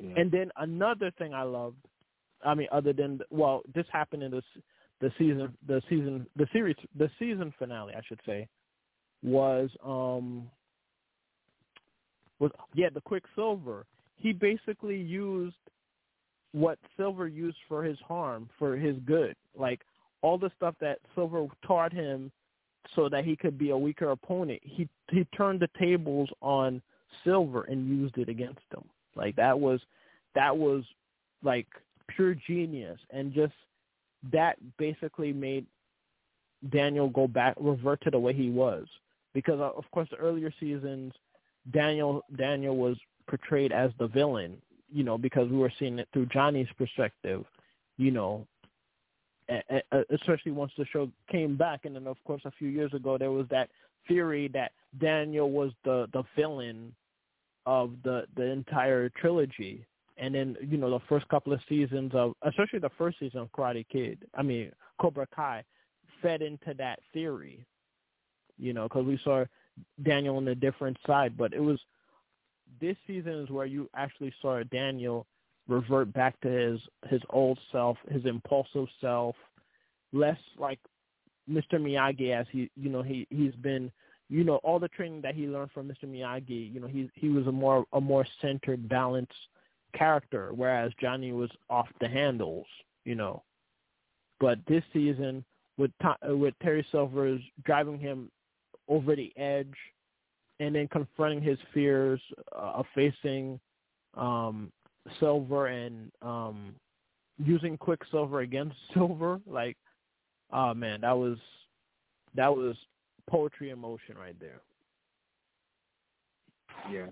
yeah. 0.00 0.14
And 0.16 0.30
then 0.30 0.50
another 0.56 1.10
thing 1.18 1.34
I 1.34 1.42
loved, 1.42 1.78
I 2.44 2.54
mean, 2.54 2.68
other 2.72 2.92
than 2.92 3.20
well, 3.30 3.62
this 3.74 3.86
happened 3.92 4.22
in 4.22 4.30
the 4.30 4.42
the 5.00 5.10
season, 5.18 5.52
the 5.66 5.82
season, 5.88 6.26
the 6.36 6.46
series, 6.52 6.76
the 6.96 7.10
season 7.18 7.52
finale, 7.58 7.94
I 7.96 8.00
should 8.06 8.20
say, 8.24 8.48
was 9.22 9.70
um 9.84 10.48
was 12.38 12.50
yeah 12.74 12.88
the 12.92 13.00
Quicksilver 13.00 13.86
he 14.16 14.32
basically 14.32 14.96
used 14.96 15.56
what 16.52 16.78
Silver 16.96 17.26
used 17.26 17.58
for 17.68 17.82
his 17.82 17.98
harm, 18.06 18.48
for 18.58 18.76
his 18.76 18.96
good. 19.06 19.34
Like 19.56 19.80
all 20.22 20.38
the 20.38 20.50
stuff 20.56 20.74
that 20.80 20.98
Silver 21.14 21.46
taught 21.66 21.92
him 21.92 22.30
so 22.94 23.08
that 23.08 23.24
he 23.24 23.36
could 23.36 23.58
be 23.58 23.70
a 23.70 23.76
weaker 23.76 24.10
opponent, 24.10 24.60
he 24.62 24.88
he 25.10 25.24
turned 25.36 25.60
the 25.60 25.68
tables 25.78 26.28
on 26.40 26.80
Silver 27.24 27.64
and 27.64 27.88
used 27.88 28.18
it 28.18 28.28
against 28.28 28.60
him. 28.72 28.84
Like 29.16 29.36
that 29.36 29.58
was 29.58 29.80
that 30.34 30.56
was 30.56 30.84
like 31.42 31.66
pure 32.08 32.34
genius 32.34 32.98
and 33.10 33.32
just 33.32 33.52
that 34.32 34.56
basically 34.78 35.32
made 35.32 35.66
Daniel 36.70 37.08
go 37.08 37.26
back 37.26 37.54
revert 37.60 38.00
to 38.02 38.10
the 38.10 38.18
way 38.18 38.32
he 38.32 38.50
was 38.50 38.86
because 39.34 39.60
uh, 39.60 39.70
of 39.76 39.84
course 39.90 40.08
the 40.10 40.16
earlier 40.16 40.52
seasons 40.60 41.12
Daniel 41.72 42.22
Daniel 42.36 42.76
was 42.76 42.96
portrayed 43.26 43.72
as 43.72 43.90
the 43.98 44.06
villain, 44.06 44.56
you 44.92 45.04
know, 45.04 45.18
because 45.18 45.48
we 45.50 45.56
were 45.56 45.72
seeing 45.78 45.98
it 45.98 46.08
through 46.12 46.26
Johnny's 46.26 46.68
perspective, 46.78 47.44
you 47.96 48.10
know, 48.10 48.46
especially 50.10 50.52
once 50.52 50.72
the 50.78 50.86
show 50.86 51.10
came 51.30 51.56
back. 51.56 51.84
And 51.84 51.96
then, 51.96 52.06
of 52.06 52.16
course, 52.24 52.42
a 52.44 52.50
few 52.52 52.68
years 52.68 52.92
ago, 52.94 53.18
there 53.18 53.30
was 53.30 53.46
that 53.50 53.70
theory 54.08 54.48
that 54.48 54.72
Daniel 54.98 55.50
was 55.50 55.72
the, 55.84 56.08
the 56.12 56.22
villain 56.36 56.94
of 57.66 57.92
the, 58.04 58.24
the 58.36 58.44
entire 58.44 59.08
trilogy. 59.10 59.84
And 60.16 60.34
then, 60.34 60.56
you 60.60 60.76
know, 60.76 60.90
the 60.90 61.00
first 61.08 61.26
couple 61.28 61.52
of 61.52 61.60
seasons 61.68 62.12
of, 62.14 62.34
especially 62.42 62.78
the 62.78 62.90
first 62.96 63.18
season 63.18 63.40
of 63.40 63.52
Karate 63.52 63.86
Kid, 63.90 64.18
I 64.34 64.42
mean, 64.42 64.70
Cobra 65.00 65.26
Kai, 65.34 65.64
fed 66.22 66.40
into 66.40 66.72
that 66.78 67.00
theory, 67.12 67.64
you 68.58 68.72
know, 68.72 68.84
because 68.84 69.06
we 69.06 69.18
saw 69.24 69.44
Daniel 70.04 70.36
on 70.36 70.46
a 70.48 70.54
different 70.54 70.96
side, 71.06 71.36
but 71.36 71.52
it 71.52 71.60
was 71.60 71.80
this 72.80 72.96
season 73.06 73.32
is 73.34 73.50
where 73.50 73.66
you 73.66 73.88
actually 73.94 74.32
saw 74.40 74.62
Daniel 74.64 75.26
revert 75.68 76.12
back 76.12 76.38
to 76.40 76.48
his 76.48 76.80
his 77.08 77.22
old 77.30 77.58
self, 77.72 77.96
his 78.10 78.24
impulsive 78.26 78.86
self, 79.00 79.36
less 80.12 80.38
like 80.58 80.78
Mr. 81.50 81.74
Miyagi 81.74 82.30
as 82.38 82.46
he 82.50 82.70
you 82.76 82.90
know 82.90 83.02
he 83.02 83.26
he's 83.30 83.54
been 83.56 83.90
you 84.28 84.44
know 84.44 84.56
all 84.56 84.78
the 84.78 84.88
training 84.88 85.20
that 85.22 85.34
he 85.34 85.46
learned 85.46 85.70
from 85.72 85.88
Mr. 85.88 86.04
Miyagi, 86.04 86.72
you 86.72 86.80
know 86.80 86.86
he 86.86 87.10
he 87.14 87.28
was 87.28 87.46
a 87.46 87.52
more 87.52 87.84
a 87.92 88.00
more 88.00 88.26
centered, 88.40 88.88
balanced 88.88 89.32
character, 89.94 90.52
whereas 90.54 90.92
Johnny 91.00 91.32
was 91.32 91.50
off 91.70 91.88
the 92.00 92.08
handles, 92.08 92.66
you 93.04 93.14
know. 93.14 93.42
But 94.40 94.58
this 94.66 94.82
season 94.92 95.44
with 95.78 95.90
uh, 96.04 96.36
with 96.36 96.54
Terry 96.62 96.86
Silver's 96.90 97.40
driving 97.64 97.98
him 97.98 98.30
over 98.88 99.16
the 99.16 99.32
edge 99.36 99.74
and 100.60 100.74
then 100.74 100.88
confronting 100.88 101.42
his 101.42 101.58
fears 101.72 102.20
uh, 102.54 102.72
of 102.76 102.86
facing 102.94 103.58
um, 104.16 104.72
Silver 105.18 105.66
and 105.66 106.10
um, 106.22 106.74
using 107.38 107.76
Quicksilver 107.76 108.40
against 108.40 108.76
Silver. 108.94 109.40
Like, 109.46 109.76
oh 110.52 110.74
man, 110.74 111.00
that 111.02 111.16
was 111.16 111.38
that 112.34 112.54
was 112.54 112.76
poetry 113.28 113.70
in 113.70 113.78
motion 113.78 114.16
right 114.18 114.38
there. 114.40 114.60
Yeah. 116.90 117.06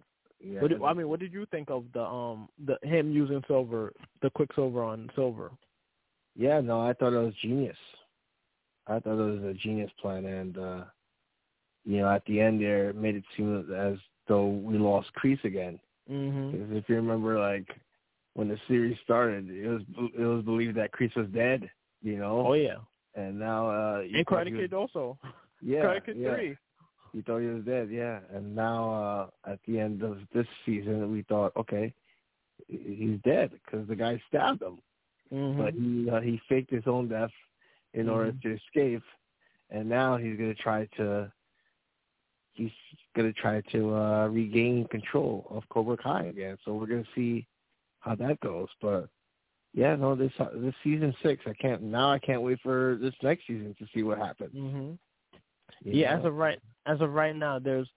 Yeah. 0.44 0.60
What 0.60 0.70
did, 0.70 0.82
I 0.82 0.92
mean, 0.92 1.08
what 1.08 1.20
did 1.20 1.32
you 1.32 1.46
think 1.52 1.70
of 1.70 1.84
the 1.94 2.02
um 2.02 2.48
the 2.66 2.76
him 2.82 3.12
using 3.12 3.42
Silver, 3.46 3.92
the 4.22 4.30
Quicksilver 4.30 4.82
on 4.82 5.08
Silver? 5.14 5.52
Yeah, 6.34 6.60
no, 6.60 6.80
I 6.80 6.94
thought 6.94 7.12
it 7.12 7.24
was 7.24 7.34
genius. 7.40 7.76
I 8.86 8.98
thought 8.98 9.20
it 9.20 9.40
was 9.40 9.44
a 9.44 9.54
genius 9.54 9.90
plan, 10.00 10.24
and 10.24 10.58
uh 10.58 10.84
you 11.84 11.98
know, 11.98 12.08
at 12.10 12.24
the 12.26 12.40
end 12.40 12.60
there, 12.60 12.90
it 12.90 12.96
made 12.96 13.16
it 13.16 13.24
seem 13.36 13.72
as 13.74 13.98
though 14.28 14.46
we 14.46 14.78
lost 14.78 15.10
Kreese 15.14 15.42
again. 15.44 15.80
Mhm. 16.10 16.52
Because 16.52 16.70
if 16.72 16.88
you 16.88 16.96
remember, 16.96 17.38
like 17.38 17.68
when 18.34 18.48
the 18.48 18.58
series 18.68 18.98
started, 19.04 19.50
it 19.50 19.68
was 19.68 19.82
it 20.16 20.24
was 20.24 20.44
believed 20.44 20.76
that 20.76 20.92
Kreese 20.92 21.14
was 21.16 21.28
dead. 21.28 21.70
You 22.02 22.18
know. 22.18 22.46
Oh 22.46 22.52
yeah. 22.54 22.78
And 23.14 23.38
now. 23.38 23.70
uh 23.70 24.00
you 24.00 24.18
And 24.18 24.26
Karate 24.26 24.56
Kid 24.56 24.72
also. 24.74 25.18
Yeah. 25.60 25.82
Karate 25.82 26.06
Kid 26.06 26.16
yeah. 26.16 26.34
three. 26.34 26.56
We 27.14 27.20
thought 27.22 27.40
he 27.40 27.46
was 27.46 27.64
dead, 27.64 27.90
yeah. 27.90 28.20
And 28.32 28.54
now 28.54 29.30
uh 29.44 29.50
at 29.50 29.60
the 29.66 29.78
end 29.78 30.02
of 30.02 30.18
this 30.32 30.46
season, 30.64 31.12
we 31.12 31.22
thought, 31.22 31.52
okay, 31.56 31.92
he's 32.68 33.20
dead 33.24 33.50
because 33.52 33.86
the 33.86 33.96
guy 33.96 34.20
stabbed 34.28 34.62
him, 34.62 34.78
Mhm. 35.32 35.58
but 35.58 35.74
he 35.74 36.10
uh, 36.10 36.20
he 36.20 36.40
faked 36.48 36.70
his 36.70 36.86
own 36.86 37.08
death 37.08 37.30
in 37.94 38.08
order 38.08 38.32
Mhm. 38.32 38.42
to 38.42 38.54
escape, 38.54 39.02
and 39.70 39.88
now 39.88 40.16
he's 40.16 40.38
gonna 40.38 40.54
try 40.54 40.86
to 40.96 41.30
he's 42.54 42.70
gonna 43.16 43.32
try 43.32 43.60
to 43.72 43.94
uh 43.94 44.28
regain 44.28 44.86
control 44.88 45.46
of 45.50 45.62
Cobra 45.70 45.96
Kai 45.96 46.24
again. 46.26 46.56
So 46.64 46.74
we're 46.74 46.86
gonna 46.86 47.04
see 47.14 47.46
how 48.00 48.14
that 48.16 48.40
goes, 48.40 48.68
but. 48.80 49.08
Yeah, 49.74 49.96
no, 49.96 50.14
this 50.14 50.32
uh, 50.38 50.50
this 50.56 50.74
season 50.84 51.14
six. 51.22 51.42
I 51.46 51.54
can't 51.54 51.80
now. 51.82 52.12
I 52.12 52.18
can't 52.18 52.42
wait 52.42 52.58
for 52.62 52.98
this 53.00 53.14
next 53.22 53.46
season 53.46 53.74
to 53.78 53.86
see 53.94 54.02
what 54.02 54.18
happens. 54.18 54.54
Mhm. 54.54 54.98
Yeah, 55.82 56.12
know? 56.12 56.20
as 56.20 56.26
of 56.26 56.34
right 56.34 56.58
as 56.86 57.00
of 57.00 57.12
right 57.12 57.34
now, 57.34 57.58
there's 57.58 57.88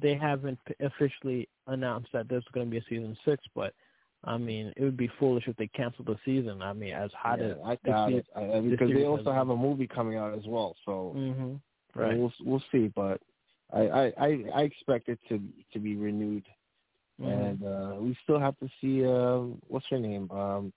they 0.00 0.14
haven't 0.14 0.58
officially 0.80 1.48
announced 1.66 2.10
that 2.12 2.28
there's 2.28 2.44
going 2.52 2.66
to 2.66 2.70
be 2.70 2.78
a 2.78 2.84
season 2.88 3.16
six, 3.24 3.42
but 3.54 3.74
I 4.22 4.38
mean, 4.38 4.72
it 4.76 4.84
would 4.84 4.96
be 4.96 5.10
foolish 5.18 5.48
if 5.48 5.56
they 5.56 5.66
cancel 5.68 6.04
the 6.04 6.16
season. 6.24 6.62
I 6.62 6.72
mean, 6.72 6.92
as 6.92 7.10
hot 7.12 7.40
yeah, 7.40 7.46
as 7.46 7.56
I 7.64 7.78
doubt 7.84 8.12
it 8.12 8.26
I, 8.36 8.60
because 8.60 8.92
they 8.92 9.04
also 9.04 9.32
have 9.32 9.50
a 9.50 9.56
movie 9.56 9.86
coming 9.86 10.16
out 10.16 10.34
as 10.34 10.44
well. 10.46 10.76
So 10.84 11.14
Mhm. 11.16 11.56
uh, 11.56 11.58
Right. 12.00 12.16
we'll 12.16 12.32
we'll 12.44 12.62
see, 12.72 12.88
but 12.94 13.20
I 13.74 13.80
I 13.82 14.04
I, 14.18 14.44
I 14.54 14.62
expect 14.62 15.08
it 15.08 15.18
to 15.28 15.40
to 15.72 15.78
be 15.80 15.96
renewed, 15.96 16.46
Mhm. 17.20 17.28
and 17.32 17.64
uh 17.64 17.96
we 18.00 18.16
still 18.24 18.38
have 18.40 18.58
to 18.60 18.68
see 18.80 19.04
uh 19.04 19.40
what's 19.68 19.86
her 19.90 19.98
name 19.98 20.30
um 20.30 20.72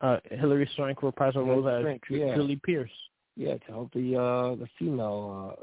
uh, 0.00 0.18
Hilary 0.30 0.68
Swank 0.74 1.02
reprisal 1.02 1.42
Hilary 1.44 1.62
role 1.62 1.68
as 1.68 1.82
Swank, 1.84 2.02
Ju- 2.08 2.16
yeah. 2.16 2.34
Julie 2.34 2.60
Pierce. 2.64 2.90
yeah 3.36 3.56
to 3.58 3.66
help 3.66 3.92
the 3.92 4.16
uh 4.16 4.54
the 4.56 4.68
female 4.78 5.56
uh 5.58 5.62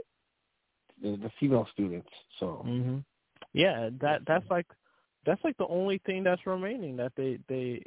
the, 1.02 1.18
the 1.18 1.32
female 1.40 1.68
students. 1.74 2.10
So 2.40 2.64
Mhm. 2.66 3.04
Yeah, 3.54 3.90
that 4.02 4.22
that's 4.28 4.50
like 4.50 4.68
that's 5.26 5.44
like 5.44 5.58
the 5.58 5.68
only 5.68 6.00
thing 6.06 6.24
that's 6.24 6.46
remaining 6.46 6.96
that 6.98 7.14
they 7.16 7.40
they 7.48 7.84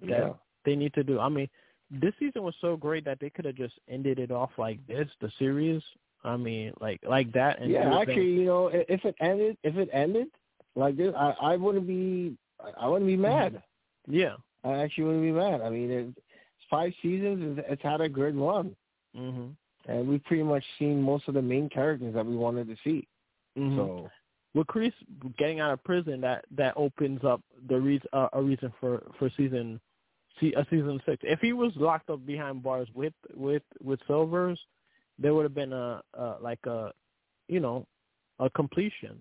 that 0.00 0.08
yeah. 0.08 0.32
they 0.64 0.74
need 0.76 0.92
to 0.94 1.04
do. 1.04 1.18
I 1.20 1.28
mean, 1.28 1.48
this 1.90 2.14
season 2.18 2.42
was 2.42 2.54
so 2.60 2.76
great 2.76 3.04
that 3.04 3.18
they 3.20 3.30
could 3.30 3.44
have 3.44 3.54
just 3.54 3.74
ended 3.88 4.18
it 4.18 4.30
off 4.30 4.50
like 4.58 4.84
this, 4.86 5.08
the 5.20 5.30
series. 5.38 5.82
I 6.26 6.36
mean, 6.36 6.72
like 6.80 7.00
like 7.08 7.32
that. 7.32 7.60
And 7.60 7.70
yeah, 7.70 7.98
actually, 7.98 8.32
you 8.32 8.44
know, 8.44 8.68
if 8.68 9.04
it 9.04 9.14
ended, 9.20 9.56
if 9.62 9.76
it 9.76 9.88
ended 9.92 10.28
like 10.74 10.96
this, 10.96 11.14
I 11.16 11.34
I 11.40 11.56
wouldn't 11.56 11.86
be, 11.86 12.36
I- 12.80 12.88
wouldn't 12.88 13.08
be 13.08 13.16
mad. 13.16 13.62
yeah. 14.08 14.34
I 14.64 14.78
actually 14.82 15.04
wouldn't 15.04 15.22
be 15.22 15.30
mad. 15.32 15.60
I 15.62 15.70
mean, 15.70 15.90
it's 15.90 16.18
five 16.68 16.92
seasons. 17.00 17.58
It's, 17.58 17.68
it's 17.70 17.82
had 17.82 18.00
a 18.00 18.08
good 18.08 18.34
run, 18.34 18.74
Mhm. 19.16 19.54
and 19.86 20.08
we've 20.08 20.24
pretty 20.24 20.42
much 20.42 20.64
seen 20.78 21.00
most 21.00 21.28
of 21.28 21.34
the 21.34 21.42
main 21.42 21.68
characters 21.68 22.12
that 22.14 22.26
we 22.26 22.36
wanted 22.36 22.66
to 22.68 22.76
see. 22.82 23.06
Mhm. 23.56 23.76
So 23.76 24.10
with 24.54 24.66
Kreese 24.66 24.92
getting 25.38 25.60
out 25.60 25.72
of 25.72 25.84
prison, 25.84 26.20
that 26.22 26.44
that 26.56 26.74
opens 26.76 27.22
up 27.24 27.40
the 27.68 27.78
reason 27.80 28.08
uh, 28.12 28.28
a 28.32 28.42
reason 28.42 28.72
for 28.80 29.06
for 29.18 29.30
season 29.36 29.80
see 30.40 30.52
a 30.54 30.64
season 30.68 31.00
six. 31.06 31.22
If 31.24 31.40
he 31.40 31.52
was 31.52 31.72
locked 31.76 32.10
up 32.10 32.26
behind 32.26 32.62
bars 32.64 32.88
with 32.92 33.14
with 33.34 33.62
with 33.82 34.00
Silvers, 34.08 34.58
there 35.18 35.34
would 35.34 35.44
have 35.44 35.54
been 35.54 35.72
a, 35.72 36.02
a 36.14 36.36
like 36.40 36.64
a 36.66 36.92
you 37.48 37.60
know 37.60 37.86
a 38.38 38.50
completion 38.50 39.18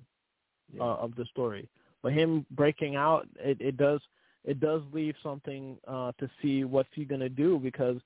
Yeah. 0.73 0.83
uh, 0.83 0.95
of 0.95 1.15
the 1.15 1.25
story. 1.25 1.67
But 2.01 2.13
him 2.13 2.45
breaking 2.51 2.95
out, 2.95 3.27
it, 3.39 3.57
it 3.59 3.77
does 3.77 4.01
it 4.43 4.59
does 4.59 4.81
leave 4.93 5.15
something 5.23 5.77
uh, 5.87 6.11
to 6.19 6.29
see 6.41 6.63
what's 6.63 6.89
he 6.93 7.05
gonna 7.05 7.29
do 7.29 7.59
because 7.59 7.97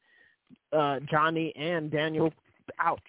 uh, 0.72 1.00
Johnny 1.10 1.54
and 1.56 1.92
Daniel, 1.92 2.34
ouch, 2.80 3.00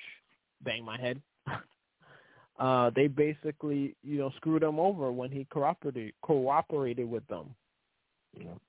bang 0.63 0.85
my 0.85 0.99
head. 1.01 1.21
uh, 2.59 2.91
they 2.95 3.07
basically 3.07 3.95
you 4.03 4.19
know 4.19 4.31
screwed 4.37 4.63
him 4.63 4.79
over 4.81 5.13
when 5.13 5.31
he 5.31 5.47
cooperated 5.53 6.13
cooperated 6.23 7.09
with 7.09 7.27
them. 7.29 7.55
know, 8.45 8.61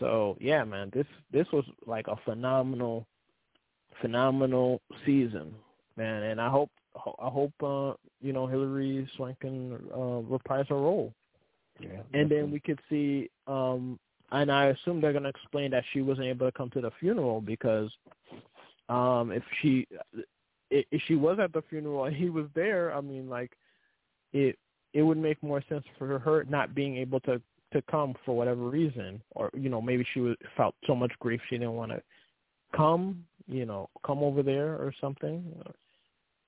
So 0.00 0.36
yeah, 0.40 0.64
man, 0.64 0.90
this 0.94 1.06
this 1.32 1.46
was 1.52 1.64
like 1.86 2.06
a 2.08 2.16
phenomenal, 2.24 3.06
phenomenal 4.00 4.80
season, 5.04 5.54
man. 5.96 6.22
And 6.24 6.40
I 6.40 6.48
hope 6.48 6.70
I 6.96 7.28
hope 7.28 7.52
uh, 7.62 7.94
you 8.20 8.32
know 8.32 8.46
Hilary 8.46 9.08
Swank 9.16 9.40
can 9.40 9.78
uh, 9.94 10.20
reprise 10.22 10.66
her 10.68 10.76
role, 10.76 11.12
yeah. 11.80 12.00
and 12.12 12.30
then 12.30 12.50
we 12.50 12.60
could 12.60 12.80
see. 12.88 13.30
um 13.46 13.98
And 14.30 14.50
I 14.50 14.66
assume 14.66 15.00
they're 15.00 15.12
gonna 15.12 15.28
explain 15.28 15.70
that 15.70 15.84
she 15.92 16.02
wasn't 16.02 16.26
able 16.26 16.46
to 16.46 16.56
come 16.56 16.70
to 16.70 16.80
the 16.80 16.90
funeral 17.00 17.40
because 17.40 17.90
um 18.88 19.32
if 19.32 19.42
she 19.60 19.86
if 20.70 20.86
if 20.90 21.02
she 21.06 21.14
was 21.14 21.38
at 21.38 21.52
the 21.52 21.62
funeral 21.70 22.04
and 22.04 22.16
he 22.16 22.30
was 22.30 22.46
there, 22.54 22.94
I 22.94 23.00
mean, 23.00 23.28
like 23.28 23.52
it 24.32 24.58
it 24.94 25.02
would 25.02 25.18
make 25.18 25.42
more 25.42 25.62
sense 25.68 25.84
for 25.98 26.18
her 26.18 26.44
not 26.48 26.74
being 26.74 26.96
able 26.96 27.20
to 27.20 27.40
to 27.72 27.82
come 27.82 28.14
for 28.24 28.34
whatever 28.36 28.62
reason, 28.62 29.22
or 29.34 29.50
you 29.54 29.68
know 29.68 29.80
maybe 29.80 30.06
she 30.14 30.20
was, 30.20 30.36
felt 30.56 30.74
so 30.86 30.94
much 30.94 31.12
grief 31.20 31.40
she 31.48 31.58
didn't 31.58 31.74
want 31.74 31.92
to 31.92 32.02
come, 32.74 33.24
you 33.48 33.66
know, 33.66 33.88
come 34.06 34.22
over 34.22 34.42
there 34.42 34.74
or 34.74 34.92
something. 35.00 35.44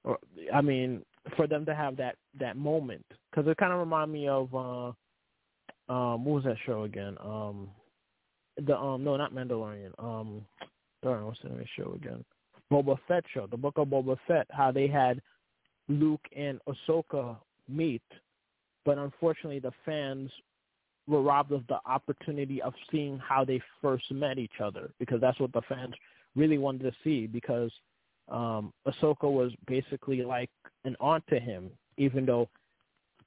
Or, 0.04 0.12
or 0.12 0.18
I 0.54 0.60
mean, 0.60 1.02
for 1.36 1.46
them 1.46 1.64
to 1.66 1.74
have 1.74 1.96
that 1.96 2.16
that 2.38 2.56
moment, 2.56 3.04
because 3.30 3.50
it 3.50 3.56
kind 3.56 3.72
of 3.72 3.78
reminded 3.78 4.12
me 4.12 4.28
of 4.28 4.54
uh, 4.54 5.92
um, 5.92 6.24
what 6.24 6.36
was 6.36 6.44
that 6.44 6.56
show 6.66 6.84
again? 6.84 7.16
Um, 7.20 7.68
the 8.66 8.76
um, 8.76 9.04
no, 9.04 9.16
not 9.16 9.34
Mandalorian. 9.34 9.92
Um, 9.98 10.42
darn, 11.02 11.26
what's 11.26 11.40
the 11.42 11.48
name 11.48 11.58
of 11.58 11.64
the 11.64 11.82
show 11.82 11.92
again? 11.92 12.24
Boba 12.72 12.96
Fett 13.08 13.24
show, 13.34 13.46
the 13.46 13.56
Book 13.56 13.78
of 13.78 13.88
Boba 13.88 14.16
Fett. 14.28 14.46
How 14.50 14.70
they 14.70 14.86
had 14.86 15.20
Luke 15.88 16.24
and 16.36 16.60
Ahsoka 16.68 17.36
meet, 17.68 18.02
but 18.84 18.98
unfortunately 18.98 19.58
the 19.58 19.72
fans 19.84 20.30
were 21.06 21.22
robbed 21.22 21.52
of 21.52 21.66
the 21.66 21.78
opportunity 21.86 22.62
of 22.62 22.72
seeing 22.90 23.18
how 23.18 23.44
they 23.44 23.60
first 23.82 24.10
met 24.12 24.38
each 24.38 24.60
other 24.62 24.90
because 24.98 25.20
that's 25.20 25.40
what 25.40 25.52
the 25.52 25.62
fans 25.68 25.94
really 26.36 26.58
wanted 26.58 26.82
to 26.82 26.92
see 27.02 27.26
because 27.26 27.70
um 28.28 28.72
Ahsoka 28.86 29.30
was 29.30 29.52
basically 29.66 30.22
like 30.22 30.50
an 30.84 30.96
aunt 31.00 31.24
to 31.28 31.38
him 31.38 31.70
even 31.96 32.24
though 32.26 32.48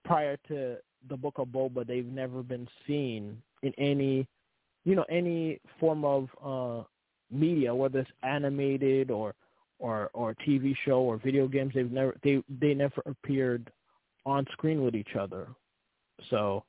prior 0.06 0.38
to 0.48 0.78
the 1.10 1.18
book 1.18 1.36
of 1.38 1.48
Boba 1.50 1.86
they've 1.86 2.06
never 2.06 2.42
been 2.44 2.68
seen 2.88 3.42
in 3.64 3.74
any 3.78 4.28
you 4.86 4.96
know 4.96 5.06
any 5.10 5.60
form 5.80 6.06
of 6.06 6.30
uh 6.44 6.84
media 7.32 7.74
whether 7.74 8.00
it's 8.00 8.12
animated 8.24 9.12
or 9.12 9.34
or 9.84 10.10
or 10.14 10.34
TV 10.48 10.76
show 10.86 11.00
or 11.00 11.18
video 11.18 11.48
games. 11.48 11.74
They've 11.76 11.92
never 11.92 12.16
they 12.24 12.42
they 12.62 12.74
never 12.74 13.04
appeared 13.06 13.70
on 14.26 14.46
screen 14.54 14.84
with 14.84 14.96
each 14.96 15.16
other. 15.20 15.48
So 16.30 16.64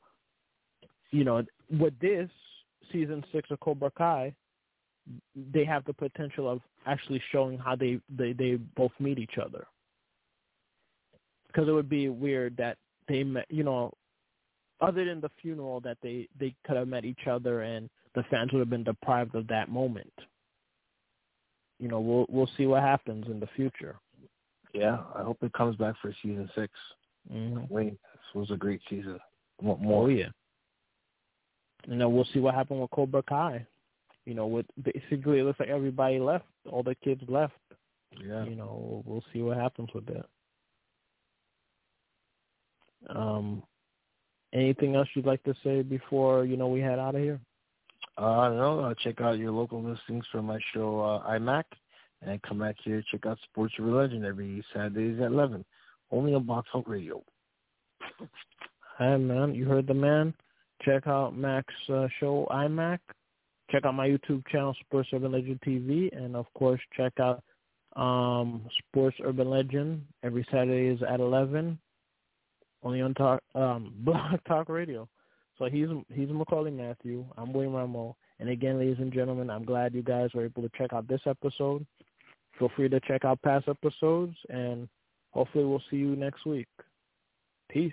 you 1.10 1.24
know, 1.24 1.44
with 1.78 1.98
this 2.00 2.28
season 2.92 3.24
six 3.32 3.50
of 3.50 3.60
Cobra 3.60 3.92
Kai, 3.96 4.34
they 5.52 5.64
have 5.64 5.84
the 5.84 5.92
potential 5.92 6.48
of 6.50 6.60
actually 6.86 7.22
showing 7.30 7.58
how 7.58 7.76
they 7.76 8.00
they, 8.08 8.32
they 8.32 8.54
both 8.76 8.92
meet 8.98 9.18
each 9.18 9.38
other. 9.44 9.66
Because 11.46 11.68
it 11.68 11.72
would 11.72 11.88
be 11.88 12.08
weird 12.08 12.56
that 12.56 12.78
they 13.08 13.22
met, 13.22 13.46
you 13.48 13.62
know, 13.62 13.92
other 14.80 15.04
than 15.04 15.20
the 15.20 15.30
funeral, 15.40 15.80
that 15.80 15.98
they 16.02 16.28
they 16.38 16.54
could 16.66 16.76
have 16.76 16.88
met 16.88 17.04
each 17.04 17.26
other 17.30 17.62
and 17.62 17.88
the 18.14 18.24
fans 18.30 18.52
would 18.52 18.60
have 18.60 18.70
been 18.70 18.84
deprived 18.84 19.34
of 19.34 19.46
that 19.48 19.68
moment. 19.68 20.12
You 21.78 21.88
know, 21.88 22.00
we'll 22.00 22.26
we'll 22.28 22.50
see 22.56 22.66
what 22.66 22.82
happens 22.82 23.26
in 23.26 23.40
the 23.40 23.48
future. 23.56 23.96
yeah, 24.72 24.98
I 25.14 25.22
hope 25.22 25.38
it 25.42 25.52
comes 25.52 25.76
back 25.76 25.94
for 26.00 26.14
season 26.22 26.50
6 26.54 26.72
Mm-hmm. 27.32 27.72
Wait, 27.72 27.90
this 27.92 28.34
was 28.34 28.50
a 28.50 28.56
great 28.56 28.80
season. 28.90 29.18
Oh 29.64 29.76
more? 29.76 30.10
yeah. 30.10 30.28
And 31.88 32.00
then 32.00 32.12
we'll 32.12 32.26
see 32.32 32.38
what 32.38 32.54
happened 32.54 32.80
with 32.80 32.90
Cobra 32.90 33.22
Kai. 33.22 33.66
You 34.26 34.34
know, 34.34 34.46
with 34.46 34.66
basically 34.82 35.40
it 35.40 35.44
looks 35.44 35.60
like 35.60 35.68
everybody 35.68 36.18
left, 36.18 36.46
all 36.70 36.82
the 36.82 36.94
kids 36.94 37.22
left. 37.28 37.54
Yeah. 38.24 38.44
You 38.44 38.56
know, 38.56 39.02
we'll, 39.04 39.24
see 39.32 39.42
what 39.42 39.56
happens 39.56 39.90
with 39.94 40.06
that. 40.06 40.26
Um, 43.14 43.62
anything 44.52 44.94
else 44.94 45.08
you'd 45.14 45.26
like 45.26 45.42
to 45.44 45.54
say 45.62 45.82
before 45.82 46.44
you 46.44 46.56
know 46.56 46.68
we 46.68 46.80
head 46.80 46.98
out 46.98 47.16
of 47.16 47.20
here? 47.20 47.40
Uh, 48.16 48.48
no, 48.50 48.80
uh, 48.80 48.94
check 49.02 49.20
out 49.20 49.38
your 49.38 49.50
local 49.50 49.82
listings 49.82 50.24
for 50.30 50.40
my 50.40 50.58
show 50.72 51.00
uh, 51.00 51.28
iMac, 51.30 51.64
and 52.22 52.40
come 52.42 52.60
back 52.60 52.76
here 52.84 53.02
check 53.10 53.26
out 53.26 53.38
Sports 53.50 53.74
Urban 53.78 53.96
Legend 53.96 54.24
every 54.24 54.64
Saturdays 54.72 55.20
at 55.20 55.26
11, 55.26 55.64
only 56.12 56.34
on 56.34 56.44
BlogTalk 56.44 56.84
Radio. 56.86 57.22
Hi, 58.98 59.16
man. 59.16 59.54
You 59.54 59.64
heard 59.66 59.88
the 59.88 59.94
man. 59.94 60.32
Check 60.82 61.08
out 61.08 61.36
Mac's 61.36 61.74
uh, 61.88 62.06
show, 62.20 62.46
iMac. 62.50 62.98
Check 63.74 63.86
out 63.86 63.94
my 63.94 64.08
YouTube 64.08 64.46
channel, 64.46 64.76
Sports 64.86 65.08
Urban 65.12 65.32
Legend 65.32 65.60
TV. 65.66 66.16
And, 66.16 66.36
of 66.36 66.46
course, 66.54 66.80
check 66.96 67.12
out 67.18 67.42
um, 67.96 68.68
Sports 68.78 69.16
Urban 69.24 69.50
Legend 69.50 70.04
every 70.22 70.46
Saturday 70.52 70.94
is 70.94 71.02
at 71.02 71.18
11 71.18 71.76
only 72.84 73.00
on 73.00 73.14
talk 73.14 73.42
um 73.54 74.06
Talk 74.46 74.68
Radio. 74.68 75.08
So 75.58 75.64
he's 75.66 75.88
he's 76.12 76.28
Maccorley 76.28 76.72
Mathieu. 76.72 77.24
I'm 77.36 77.52
William 77.52 77.72
Rameau. 77.72 78.14
And 78.38 78.48
again, 78.48 78.78
ladies 78.78 78.98
and 78.98 79.12
gentlemen, 79.12 79.50
I'm 79.50 79.64
glad 79.64 79.94
you 79.94 80.02
guys 80.02 80.30
were 80.34 80.44
able 80.44 80.62
to 80.62 80.70
check 80.76 80.92
out 80.92 81.08
this 81.08 81.22
episode. 81.26 81.86
Feel 82.58 82.70
free 82.76 82.88
to 82.88 83.00
check 83.00 83.24
out 83.24 83.42
past 83.42 83.68
episodes, 83.68 84.36
and 84.50 84.88
hopefully 85.30 85.64
we'll 85.64 85.82
see 85.90 85.96
you 85.96 86.14
next 86.14 86.44
week. 86.46 86.68
Peace. 87.70 87.92